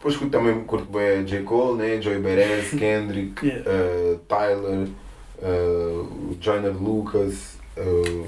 depois 0.03 0.16
curto, 0.16 0.30
também 0.32 0.64
curto 0.64 0.86
bem 0.90 1.24
J. 1.24 1.42
Cole, 1.44 1.78
né? 1.78 2.03
Joey 2.03 2.18
Beres, 2.18 2.70
Kendrick, 2.76 3.46
Yeah. 3.46 3.64
uh, 3.70 4.18
Tyler, 4.26 4.88
uh, 5.40 6.36
Joyner 6.40 6.72
Lucas, 6.76 7.57
uh, 7.78 8.26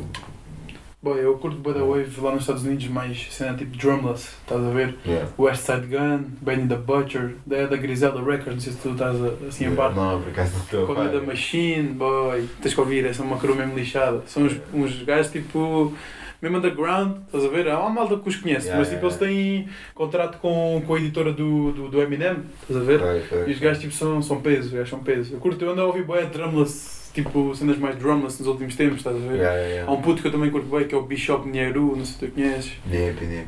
Boy, 1.03 1.19
eu 1.23 1.37
curto 1.37 1.59
Boy 1.59 1.75
da 1.75 1.83
Wave 1.85 2.19
lá 2.23 2.31
nos 2.33 2.43
Estados 2.43 2.65
Unidos, 2.65 2.87
mais 2.89 3.27
cena 3.31 3.55
tipo 3.59 3.77
drumless, 3.77 4.31
estás 4.41 4.65
a 4.65 4.71
ver? 4.71 4.95
yeah. 5.05 5.29
West 5.39 5.67
Side 5.67 5.87
Gun, 5.89 6.31
Benny 6.41 6.67
the 6.67 6.77
Butcher, 6.77 7.35
da, 7.45 7.67
da 7.67 7.77
Griselda 7.77 8.21
Records, 8.23 8.55
não 8.55 8.61
sei 8.61 8.73
se 8.73 8.79
tu 8.79 8.91
estás 8.93 9.17
a- 9.23 9.47
assim 9.49 9.67
em 9.67 9.75
parte. 9.75 9.97
Não, 9.97 10.23
por 10.23 10.31
acaso 10.31 10.53
não 10.55 10.61
estou 10.65 10.85
a 10.85 10.87
Comida 10.87 11.19
par. 11.19 11.27
Machine, 11.27 11.89
boy, 11.89 12.49
tens 12.63 12.73
que 12.73 12.81
ouvir, 12.81 13.05
essa 13.05 13.23
é 13.23 13.27
uma 13.27 13.37
crew 13.37 13.55
mesmo 13.55 13.77
lixada. 13.77 14.23
São 14.27 14.45
uns, 14.45 14.57
uns 14.73 15.03
gajos 15.03 15.31
tipo, 15.31 15.93
mesmo 16.45 16.59
underground, 16.59 17.17
estás 17.27 17.45
a 17.45 17.49
ver? 17.49 17.69
Há 17.69 17.81
uma 17.81 17.91
malta 17.91 18.17
que 18.19 18.29
os 18.29 18.37
conhece, 18.37 18.67
Yeah, 18.67 18.79
mas 18.79 18.89
tipo, 18.89 19.07
yeah, 19.07 19.25
eles 19.25 19.65
têm 19.67 19.69
contrato 19.95 20.39
com, 20.39 20.83
com 20.87 20.95
a 20.95 20.99
editora 20.99 21.33
do, 21.33 21.73
do, 21.73 21.89
do 21.89 22.03
Eminem, 22.03 22.37
estás 22.63 22.81
a 22.81 22.85
ver? 22.85 23.03
Ok, 23.03 23.23
ok, 23.25 23.45
E 23.47 23.53
os 23.53 23.59
gajos 23.59 23.81
tipo, 23.83 23.95
são, 23.95 24.23
são 24.23 24.41
pesos, 24.41 24.67
os 24.67 24.73
gajos 24.73 24.91
são 24.91 24.99
pesos. 25.01 25.33
Eu 25.33 25.39
curto, 25.39 25.65
eu 25.65 25.71
ando 25.73 25.81
a 25.81 25.87
ouvir 25.87 26.05
bem 26.07 26.27
drumless, 26.27 27.11
tipo, 27.15 27.55
cenas 27.55 27.79
mais 27.79 27.97
drumless 27.97 28.39
nos 28.41 28.47
últimos 28.49 28.77
tempos, 28.77 28.99
estás 28.99 29.17
a 29.17 29.19
ver? 29.19 29.41
Há 29.87 29.91
um 29.93 30.03
puto 30.03 30.21
que 30.23 30.29
eu 30.29 30.33
também 30.33 30.51
curto 30.51 30.69
bem, 30.69 30.87
que 30.87 30.95
é 30.95 30.99
o 30.99 31.03
Bishop 31.03 31.49
Nheru, 31.49 31.97
não 31.97 32.05
sei 32.05 32.15
se 32.15 32.19
tu 32.27 32.33
conheces. 32.33 32.73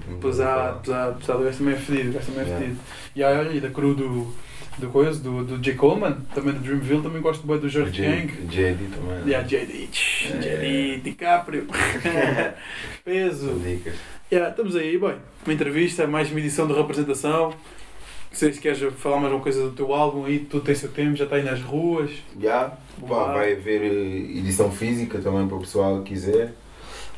Não 0.06 0.18
vou 0.18 0.30
Pesado, 0.30 0.80
pesado, 0.80 1.18
pesado. 1.18 1.40
O 1.40 1.44
gajo 1.44 1.58
também 1.58 1.74
é 1.74 1.76
fedido, 1.76 2.10
o 2.10 2.12
gajo 2.14 2.26
também 2.26 2.42
é 2.42 2.58
fedido. 2.58 2.78
E 3.14 3.24
aí, 3.24 3.38
olha, 3.38 3.50
e 3.50 3.60
da 3.60 3.70
crew 3.70 3.94
do, 3.94 4.34
do 4.78 4.88
coisa, 4.90 5.18
do, 5.20 5.42
do 5.44 5.58
J. 5.58 5.74
Coleman, 5.74 6.16
também 6.34 6.52
do 6.54 6.60
Dreamville, 6.60 7.02
também 7.02 7.22
gosto 7.22 7.46
bem 7.46 7.58
do 7.58 7.68
George 7.68 7.92
J- 7.92 8.08
Gang. 8.08 8.26
JD 8.46 8.84
também. 8.94 9.34
A 9.34 9.42
JD, 9.42 9.86
tch, 9.90 10.24
Yeah, 10.30 10.40
JD, 10.40 10.66
yeah. 10.66 11.02
DiCaprio. 11.02 11.66
Peso. 13.04 13.54
Dicas. 13.60 13.94
Yeah, 14.30 14.50
estamos 14.50 14.76
aí, 14.76 14.98
bem. 14.98 15.16
Uma 15.46 15.52
entrevista, 15.54 16.06
mais 16.06 16.30
uma 16.30 16.40
edição 16.40 16.66
de 16.66 16.72
representação. 16.74 17.50
Não 17.50 18.38
sei 18.38 18.52
se 18.52 18.60
queres 18.60 18.80
falar 18.98 19.18
mais 19.18 19.32
uma 19.32 19.40
coisa 19.40 19.62
do 19.62 19.70
teu 19.70 19.94
álbum 19.94 20.24
aí, 20.26 20.40
tudo 20.40 20.64
tem 20.64 20.74
seu 20.74 20.90
tempo, 20.90 21.16
já 21.16 21.24
está 21.24 21.36
aí 21.36 21.42
nas 21.42 21.62
ruas. 21.62 22.10
Já, 22.38 22.76
pá, 23.08 23.32
vai 23.32 23.52
haver 23.54 23.82
eh, 23.82 24.38
edição 24.38 24.70
física 24.70 25.18
também 25.20 25.46
para 25.46 25.56
o 25.56 25.60
pessoal 25.60 26.02
que 26.02 26.10
quiser. 26.12 26.52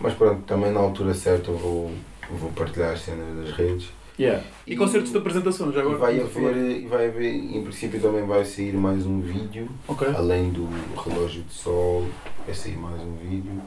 Mas 0.00 0.14
pronto, 0.14 0.42
também 0.42 0.70
na 0.70 0.78
altura 0.78 1.12
certa 1.14 1.50
eu 1.50 1.56
vou, 1.56 1.90
vou 2.30 2.52
partilhar 2.52 2.92
as 2.92 3.00
cenas 3.00 3.36
das 3.36 3.50
redes. 3.56 3.88
Yeah. 4.19 4.45
E, 4.66 4.77
concertos 4.77 5.12
de 5.12 5.19
apresentação, 5.19 5.71
já 5.73 5.79
E 5.79 5.83
agora. 5.83 5.97
vai 5.99 6.16
vamos 6.19 6.33
falar. 6.33 6.49
haver, 6.51 6.81
e 6.83 6.87
vai 6.87 7.07
haver, 7.07 7.35
em 7.35 7.62
princípio 7.62 8.01
também 8.01 8.27
vai 8.27 8.45
sair 8.45 8.73
mais 8.75 9.07
um 9.07 9.21
vídeo, 9.21 9.69
Ok. 9.87 10.09
além 10.14 10.51
do 10.51 10.69
relógio 11.01 11.43
de 11.45 11.53
sol, 11.55 12.05
vai 12.45 12.55
sair 12.55 12.77
mais 12.77 13.01
um 13.01 13.14
vídeo. 13.16 13.61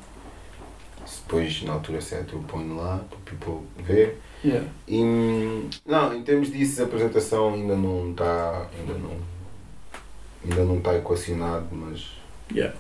Depois 1.24 1.64
na 1.64 1.74
altura 1.74 2.02
certa 2.02 2.36
eu 2.36 2.40
ponho 2.42 2.76
lá 2.76 3.04
para 3.10 3.18
o 3.18 3.22
people 3.22 3.66
ver. 3.78 4.20
Yeah. 4.44 4.68
E, 4.88 5.70
não, 5.86 6.14
em 6.14 6.22
termos 6.24 6.52
disso 6.52 6.82
a 6.82 6.86
apresentação 6.86 7.54
ainda 7.54 7.76
não 7.76 8.12
está. 8.12 8.68
Ainda 8.78 8.94
não. 8.96 9.18
Ainda 10.44 10.64
não 10.66 10.78
está 10.80 10.96
equacionado, 10.98 11.68
mas. 11.72 12.12
Yeah. 12.52 12.76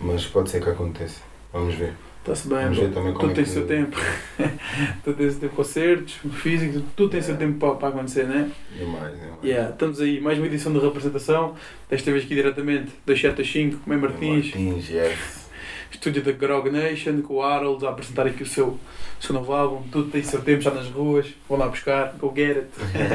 Mas 0.00 0.26
pode 0.26 0.50
ser 0.50 0.62
que 0.62 0.68
aconteça. 0.70 1.20
Vamos 1.52 1.74
ver. 1.74 1.94
Está-se 2.26 2.48
bem, 2.48 2.72
tudo 2.72 3.30
é 3.30 3.34
tem 3.34 3.44
que- 3.44 3.50
seu 3.50 3.66
tempo. 3.68 3.96
tudo 5.04 5.16
tem 5.16 5.30
seu 5.30 5.38
tempo. 5.38 5.54
Concertos, 5.54 6.14
físicos, 6.32 6.82
tudo 6.96 7.10
tem 7.10 7.22
seu 7.22 7.34
Yeah. 7.34 7.46
tempo 7.46 7.60
para, 7.60 7.76
para 7.76 7.88
acontecer, 7.90 8.24
né? 8.24 8.50
E 8.74 8.82
mais, 8.84 9.14
e 9.14 9.16
mais. 9.18 9.44
Yeah. 9.44 9.70
Estamos 9.70 10.00
aí, 10.00 10.20
mais 10.20 10.36
uma 10.36 10.48
edição 10.48 10.72
de 10.72 10.80
representação. 10.80 11.54
Desta 11.88 12.10
vez 12.10 12.24
aqui 12.24 12.34
diretamente, 12.34 12.90
275, 13.06 13.78
Mãe 13.88 13.96
Martins, 13.96 14.46
Martins, 14.46 14.90
yes. 14.90 15.48
estúdio 15.92 16.20
da 16.24 16.32
Grog 16.32 16.68
Nation, 16.68 17.22
com 17.22 17.34
o 17.34 17.42
Harold 17.42 17.86
a 17.86 17.90
apresentar 17.90 18.26
aqui 18.26 18.42
o 18.42 18.46
seu, 18.46 18.66
o 18.70 18.80
seu 19.20 19.32
novo 19.32 19.52
álbum. 19.52 19.88
Tudo 19.88 20.10
tem 20.10 20.20
seu 20.24 20.42
tempo, 20.42 20.62
já 20.62 20.72
nas 20.72 20.88
ruas. 20.88 21.28
Vão 21.48 21.56
lá 21.56 21.68
buscar, 21.68 22.12
go 22.18 22.32
get 22.34 22.56
it. 22.56 22.68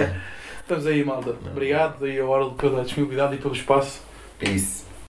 Estamos 0.61 0.87
aí, 0.87 1.03
malta. 1.03 1.35
Obrigado 1.51 2.05
aí 2.05 2.17
ao 2.17 2.33
Harold 2.33 2.55
pela 2.55 2.81
disponibilidade 2.85 3.35
e 3.35 3.39
pelo 3.39 3.53
espaço. 3.53 4.01
Peace. 4.39 4.85